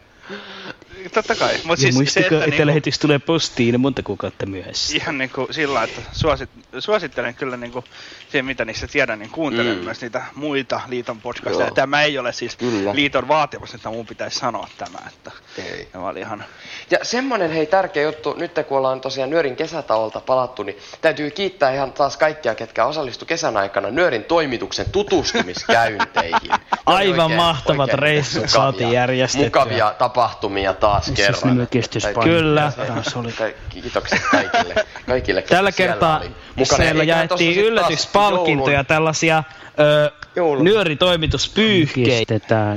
Totta 1.15 1.35
kai, 1.35 1.55
mutta 1.55 1.71
Ja 1.73 1.77
siis 1.77 1.95
se, 1.95 1.99
muistakaa, 1.99 2.25
että, 2.27 2.37
että, 2.37 2.51
niinku, 2.51 2.67
lähetys 2.67 2.99
tulee 2.99 3.19
postiin 3.19 3.81
monta 3.81 4.03
kuukautta 4.03 4.47
myöhässä. 4.47 4.97
ihan 4.97 5.19
niinku 5.19 5.49
sillä, 5.51 5.83
että 5.83 6.01
suosit, 6.13 6.51
suosittelen 6.79 7.35
kyllä 7.35 7.57
niinku 7.57 7.85
siihen, 8.31 8.45
mitä 8.45 8.65
niistä 8.65 8.87
tiedän, 8.87 9.19
niin 9.19 9.31
kuuntelen 9.31 9.79
Mm. 9.79 9.85
myös 9.85 10.01
niitä 10.01 10.23
muita 10.35 10.81
liiton 10.89 11.21
podcasteja. 11.21 11.67
Joo. 11.67 11.75
Tämä 11.75 12.03
ei 12.03 12.19
ole 12.19 12.33
siis 12.33 12.57
Kyllä. 12.57 12.95
liiton 12.95 13.29
vaatimus, 13.29 13.75
että 13.75 13.89
mun 13.91 14.07
pitäisi 14.07 14.39
sanoa 14.39 14.69
tämä, 14.79 14.99
että 15.09 15.31
Ei. 15.59 15.89
tämä 15.93 16.09
oli 16.09 16.21
ihan... 16.21 16.45
Ja 16.91 16.99
semmonen 17.03 17.51
hei 17.51 17.67
tärkeä 17.67 18.03
juttu, 18.03 18.35
nyt 18.39 18.53
kun 18.69 18.79
ollaan 18.79 19.01
tosiaan 19.01 19.31
Nyörin 19.31 19.57
kesätauolta 19.57 20.21
palattu, 20.21 20.63
niin 20.63 20.77
täytyy 21.01 21.31
kiittää 21.31 21.75
ihan 21.75 21.93
taas 21.93 22.17
kaikkia, 22.17 22.55
ketkä 22.55 22.85
osallistu 22.85 23.25
kesän 23.27 23.57
aikana 23.57 23.91
Nyörin 23.91 24.25
toimituksen 24.25 24.87
tutustumiskäynteihin. 24.93 26.51
Aivan 26.87 27.33
mahtavat 27.33 27.93
reissut 27.95 28.43
mukavia- 28.43 28.49
saatiin 28.49 28.93
järjestettyä. 28.93 29.47
Mukavia 29.65 29.95
tapahtumia 29.99 30.75
taas 30.75 31.02
Missä 31.11 31.27
kerran. 31.27 31.41
sinne 31.53 31.67
kestyspaikka 31.71 32.23
Kyllä. 32.23 32.73
taas 32.87 33.17
oli? 33.17 33.33
Ka- 33.33 33.45
Kiitokset 33.69 34.23
kaikille, 34.31 34.75
kaikille 35.07 35.43
Tällä 35.57 35.71
siellä 35.71 35.93
kertaa 35.93 36.19
mukana. 36.57 36.77
siellä 36.77 37.03
Eiköhän 37.03 37.09
jaettiin 37.09 37.55
taas 37.55 37.67
yllätyspalkintoja, 37.67 38.79
joulun- 38.83 38.87
tällaisia 38.87 39.43
ö, 39.81 40.11
Joulun. 40.37 40.65
nyöritoimituspyyhkeitä. 40.65 42.77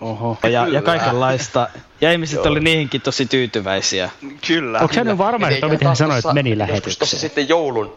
Oho. 0.00 0.38
ja, 0.50 0.66
ja 0.68 0.82
kaikenlaista. 0.82 1.68
Ja 2.00 2.12
ihmiset 2.12 2.36
Joo. 2.36 2.46
oli 2.48 2.60
niihinkin 2.60 3.00
tosi 3.00 3.26
tyytyväisiä. 3.26 4.10
Kyllä. 4.46 4.78
Onko 4.80 4.94
sä 4.94 5.18
varma, 5.18 5.48
että 5.48 5.60
Tomi 5.60 5.78
tähän 5.78 5.96
sanoi, 5.96 6.18
että 6.18 6.32
meni 6.32 6.50
Joskus 6.50 6.58
tuossa 6.68 6.72
lähetykseen? 6.72 7.20
sitten 7.20 7.48
joulun, 7.48 7.96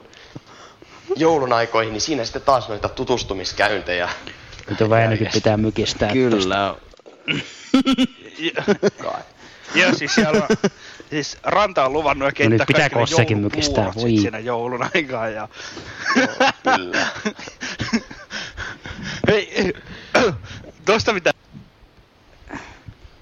joulun 1.16 1.54
aikoihin, 1.54 1.94
niin 1.94 2.02
siinä 2.02 2.24
sitten 2.26 2.42
taas 2.42 2.70
noita 2.70 2.90
tutustumiskäyntejä. 2.90 4.10
Nyt 4.70 4.82
on 4.82 4.90
Väinökin 4.90 5.30
pitää 5.34 5.58
mykistää 5.58 6.10
tosta. 6.10 6.14
Kyllä. 6.14 6.76
Joo, 9.76 9.94
siis 9.96 10.16
siellä 10.16 10.48
on, 10.50 10.58
siis 11.10 11.38
Ranta 11.44 11.86
on 11.86 11.94
luvannut 11.94 12.26
No 12.28 12.32
keittää 12.36 12.58
nyt 12.58 12.68
pitää 12.68 12.90
Kossekin 12.90 13.38
mykistää, 13.38 13.92
voi. 13.96 14.10
siinä 14.10 14.40
joulun 14.40 14.90
aikaan. 14.96 15.34
Ja... 15.34 15.48
Kyllä. 16.76 17.08
Hei, 19.28 19.74
tosta 20.86 21.14
mitä 21.14 21.32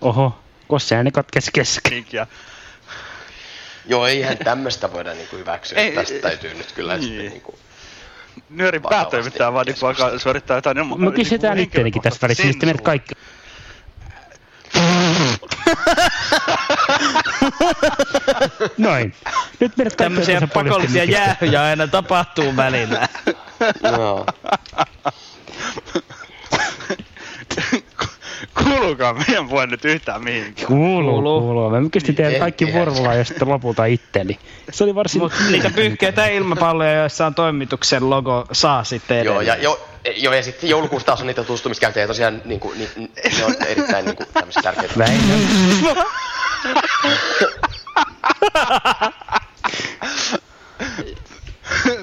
Oho, 0.01 0.39
Kosse 0.67 0.95
ääni 0.95 1.11
katkesi 1.11 1.51
kesken. 1.53 2.05
ja 2.11 2.27
Joo, 3.87 4.07
eihän 4.07 4.37
tämmöistä 4.37 4.93
voida 4.93 5.13
niinku 5.13 5.35
hyväksyä. 5.35 5.77
Ei, 5.77 5.91
Tästä 5.91 6.13
ei, 6.13 6.21
täytyy 6.21 6.53
nyt 6.53 6.71
kyllä 6.71 6.97
niin. 6.97 7.03
sitten 7.07 7.31
niinku... 7.31 7.59
Nyörin 8.49 8.81
päätoimittaja 8.81 9.53
vaan 9.53 9.65
niinku 9.65 9.85
alkaa 9.85 10.19
suorittaa 10.19 10.57
jotain 10.57 10.77
ilman... 10.77 11.01
Mä 11.01 11.11
kysytään 11.11 11.57
ittenikin 11.59 12.01
tässä 12.01 12.19
välissä, 12.21 12.43
niin 12.43 12.53
sitten 12.53 12.67
meidät 12.67 12.81
kaikki... 12.81 13.15
Noin. 18.77 19.13
Nyt 19.59 19.77
meidät 19.77 19.95
kaikki 19.95 19.97
Tämmöisiä 20.15 20.47
pakollisia 20.53 21.03
jäähyjä 21.03 21.63
aina 21.63 21.87
tapahtuu 21.87 22.55
välillä. 22.55 23.07
Joo. 23.83 24.25
Kuuluukaan 28.69 29.17
meidän 29.27 29.49
puhe 29.49 29.67
nyt 29.67 29.85
yhtään 29.85 30.23
mihinkään? 30.23 30.67
Kuuluu, 30.67 31.11
Kuuluu. 31.11 31.41
kuuluu. 31.41 31.69
Mä 31.69 31.81
mykistin 31.81 32.15
teidät 32.15 32.31
Niin, 32.31 32.39
kaikki 32.39 32.73
vuorolla 32.73 33.13
ja 33.13 33.23
sitten 33.23 33.49
lopulta 33.49 33.85
itteni. 33.85 34.39
Se 34.71 34.83
oli 34.83 34.95
varsin... 34.95 35.21
Mut 35.21 35.33
niitä 35.51 35.69
pyyhkeitä 35.69 36.27
ilmapalloja, 36.27 36.93
joissa 36.93 37.25
on 37.25 37.35
toimituksen 37.35 38.09
logo, 38.09 38.45
saa 38.51 38.83
sitten 38.83 39.25
Joo, 39.25 39.35
edelleen. 39.41 39.47
ja, 39.47 39.55
jo, 39.63 39.87
joo, 40.15 40.33
ja 40.33 40.43
sitten 40.43 40.69
joulukuussa 40.69 41.05
taas 41.05 41.21
on 41.21 41.27
niitä 41.27 41.41
tutustumiskäyntejä, 41.43 42.03
ja 42.03 42.07
tosiaan 42.07 42.41
niinku, 42.45 42.73
ni, 42.77 42.89
ni, 42.95 43.11
ne 43.37 43.45
on 43.45 43.55
erittäin 43.67 44.05
niinku, 44.05 44.23
tämmöisiä 44.33 44.61
tärkeitä. 44.61 44.93
Väinö. 44.97 45.17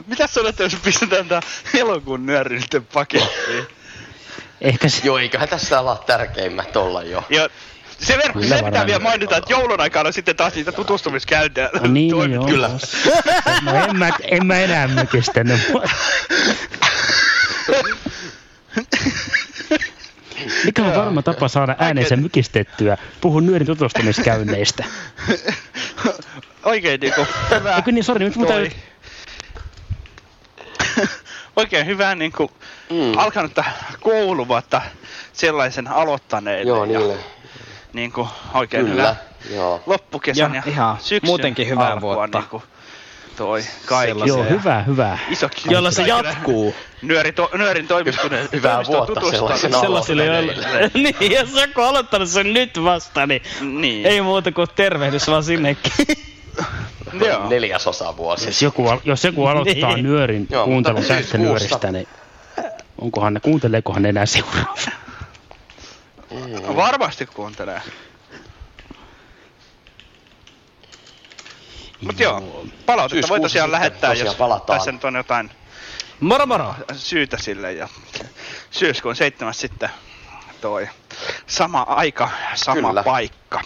Mitä 0.06 0.26
sanotte, 0.26 0.62
jos 0.62 0.76
pistetään 0.84 1.28
tää 1.28 1.40
elokuun 1.74 2.26
nyöri 2.26 2.58
nyt 2.58 2.84
pakettiin? 2.92 3.66
Ehkä 4.60 4.88
se... 4.88 5.00
Joo, 5.04 5.18
eiköhän 5.18 5.48
tässä 5.48 5.78
ala 5.78 6.02
tärkeimmät 6.06 6.76
olla 6.76 7.02
jo. 7.02 7.24
Ja 7.30 7.48
se, 7.98 8.16
ver- 8.16 8.32
Kyllä 8.32 8.56
se 8.56 8.62
pitää 8.62 8.86
vielä 8.86 8.98
mainita, 9.00 9.36
että 9.36 9.52
joulun 9.52 9.80
aikana 9.80 10.06
on 10.06 10.12
sitten 10.12 10.36
taas 10.36 10.54
niitä 10.54 10.72
tutustumiskäyntejä. 10.72 11.70
No 11.80 11.86
niin, 11.88 12.10
no 12.10 12.16
Toimi- 12.18 12.34
joo. 12.34 12.46
Kyllä. 12.46 12.70
No 13.62 13.74
en 13.84 13.96
mä, 13.96 14.10
en 14.22 14.46
mä 14.46 14.58
enää 14.58 14.88
mykistänyt. 14.88 15.60
Mikä 20.64 20.82
on 20.82 20.94
varma 20.94 21.22
tapa 21.22 21.48
saada 21.48 21.76
äänensä 21.78 22.16
mykistettyä? 22.16 22.98
Puhun 23.20 23.46
nyörin 23.46 23.66
tutustumiskäynneistä. 23.66 24.84
Oikein 26.64 27.00
niinku 27.00 27.26
hyvä. 27.50 27.76
Eikö 27.76 27.92
niin, 27.92 28.04
sori, 28.04 28.24
nyt 28.24 28.34
täytyy... 28.48 28.72
Oikein 31.56 31.86
hyvää 31.86 32.14
niinku 32.14 32.50
Mm. 32.90 33.18
alkanutta 33.18 33.64
kouluvuotta 34.00 34.82
sellaisen 35.32 35.88
aloittaneille. 35.88 36.68
Joo, 36.68 36.84
ja 36.84 36.98
niille. 36.98 37.14
Niinku 37.92 38.28
oikein 38.54 38.86
Kyllä. 38.86 39.02
hyvä 39.02 39.16
Joo. 39.56 39.82
loppukesän 39.86 40.54
Ja 40.54 40.62
ja, 40.66 40.72
ihan 40.72 40.96
syksyn 41.00 41.26
muutenkin 41.30 41.68
hyvää 41.68 41.92
alkua 41.92 42.14
vuotta. 42.16 42.38
Niinku 42.38 42.62
toi 43.36 43.64
kaikille. 43.86 44.24
Joo, 44.26 44.44
hyvä, 44.44 44.82
hyvä. 44.82 45.18
Iso 45.30 45.48
kiitos 45.48 45.72
Jolla 45.72 45.90
se 45.90 46.02
jatkuu. 46.02 46.74
Nyöri 47.02 47.32
to, 47.32 47.50
nyörin 47.54 47.86
toimistuneen 47.88 48.48
Hyvää 48.52 48.84
vuotta 48.86 49.20
sellaisena 49.30 49.80
Sellaisille, 49.80 50.24
joilla... 50.24 50.52
niin, 50.94 51.32
jos 51.32 51.52
joku 51.54 51.80
on 51.80 51.88
aloittanut 51.88 52.28
sen 52.28 52.52
nyt 52.52 52.84
vasta, 52.84 53.26
niin, 53.26 53.42
Niin. 53.60 54.06
ei 54.06 54.20
muuta 54.20 54.52
kuin 54.52 54.68
tervehdys 54.74 55.28
vaan 55.28 55.44
sinnekin. 55.44 55.92
Joo. 57.26 57.48
Neljäsosa 57.48 58.16
vuosi. 58.16 58.46
Jos 58.46 58.62
joku, 58.62 58.88
al- 58.88 59.00
jos 59.04 59.24
joku 59.24 59.46
aloittaa 59.46 59.94
Niin. 59.94 60.02
nyörin 60.04 60.46
Joo, 60.50 60.64
kuuntelun 60.64 61.00
tästä 61.00 61.14
syyskuussa- 61.14 61.38
nyöristä, 61.38 61.92
niin 61.92 62.08
onkohan 63.00 63.34
ne, 63.34 63.40
kuunteleekohan 63.40 64.02
ne 64.02 64.08
enää 64.08 64.26
seuraa? 64.26 64.74
Varmasti 66.76 67.26
kuuntelee. 67.26 67.82
Mut 72.00 72.20
joo, 72.20 72.64
palautetta 72.86 73.28
voi 73.28 73.40
tosiaan 73.40 73.72
lähettää, 73.72 74.10
tosiaan 74.10 74.26
jos 74.26 74.34
palataan. 74.36 74.78
tässä 74.78 74.92
nyt 74.92 75.04
on 75.04 75.14
jotain 75.14 75.50
Moro 76.20 76.46
moro! 76.46 76.74
syytä 76.92 77.36
sille. 77.40 77.72
Ja 77.72 77.88
syyskuun 78.70 79.16
seitsemäs 79.16 79.60
sitten 79.60 79.90
toi 80.60 80.88
sama 81.46 81.82
aika, 81.82 82.30
sama 82.54 82.88
Kyllä. 82.88 83.02
paikka 83.02 83.60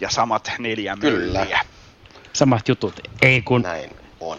ja 0.00 0.10
samat 0.10 0.52
neljä 0.58 0.96
Kyllä. 1.00 1.46
Samat 2.32 2.68
jutut. 2.68 3.00
Ei 3.22 3.42
kun 3.42 3.62
Näin 3.62 3.90
on. 4.20 4.38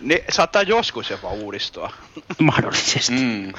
Ne 0.00 0.24
saattaa 0.30 0.62
joskus 0.62 1.10
jopa 1.10 1.28
uudistua. 1.28 1.92
mahdollisesti. 2.38 3.12
Mm. 3.12 3.52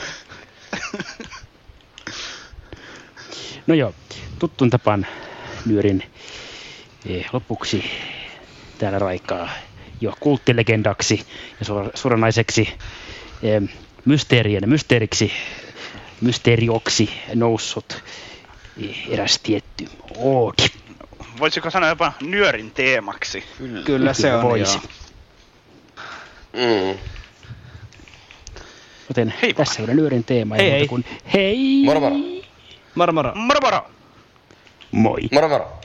No 3.68 3.76
joo, 3.76 3.94
tuttuun 4.40 4.70
tapaan 4.70 5.08
nyörin 5.66 6.04
eh, 7.06 7.26
lopuksi 7.34 7.84
täällä 8.78 9.00
raikaa 9.00 9.50
jo 10.02 10.14
kulttilegendaksi 10.20 11.26
ja 11.60 11.66
suora- 11.66 11.92
suoranaiseksi 11.96 12.70
eh, 13.44 13.62
mysteerien, 14.06 14.70
mysteeriksi, 14.70 15.32
mysteerioksi 16.22 17.10
noussut 17.36 18.04
eh, 18.84 18.98
eräs 19.10 19.40
tietty 19.44 19.90
Oodi. 20.18 20.64
Voisiko 21.40 21.70
sanoa 21.70 21.90
jopa 21.90 22.14
nyörin 22.22 22.72
teemaksi? 22.72 23.44
Kyllä. 23.58 23.84
Kyllä 23.86 24.14
se 24.14 24.34
on, 24.36 24.44
voisi. 24.44 24.80
joo. 26.54 26.70
Mm. 26.94 26.98
Joten 29.10 29.34
Hei 29.42 29.54
tässä 29.54 29.84
on 29.84 29.90
nyörin 29.96 30.24
teema. 30.24 30.56
ei 30.56 30.62
Hei, 30.64 30.72
hei. 30.72 30.88
kuin 30.88 31.06
Hei! 31.34 31.82
Moro 31.86 32.00
moro. 32.00 32.16
Moro 32.96 33.14
moro. 33.14 33.32
Moro 33.36 33.60
moro! 33.62 33.86
Moi! 34.92 35.22
Moro 35.32 35.50
moro. 35.50 35.79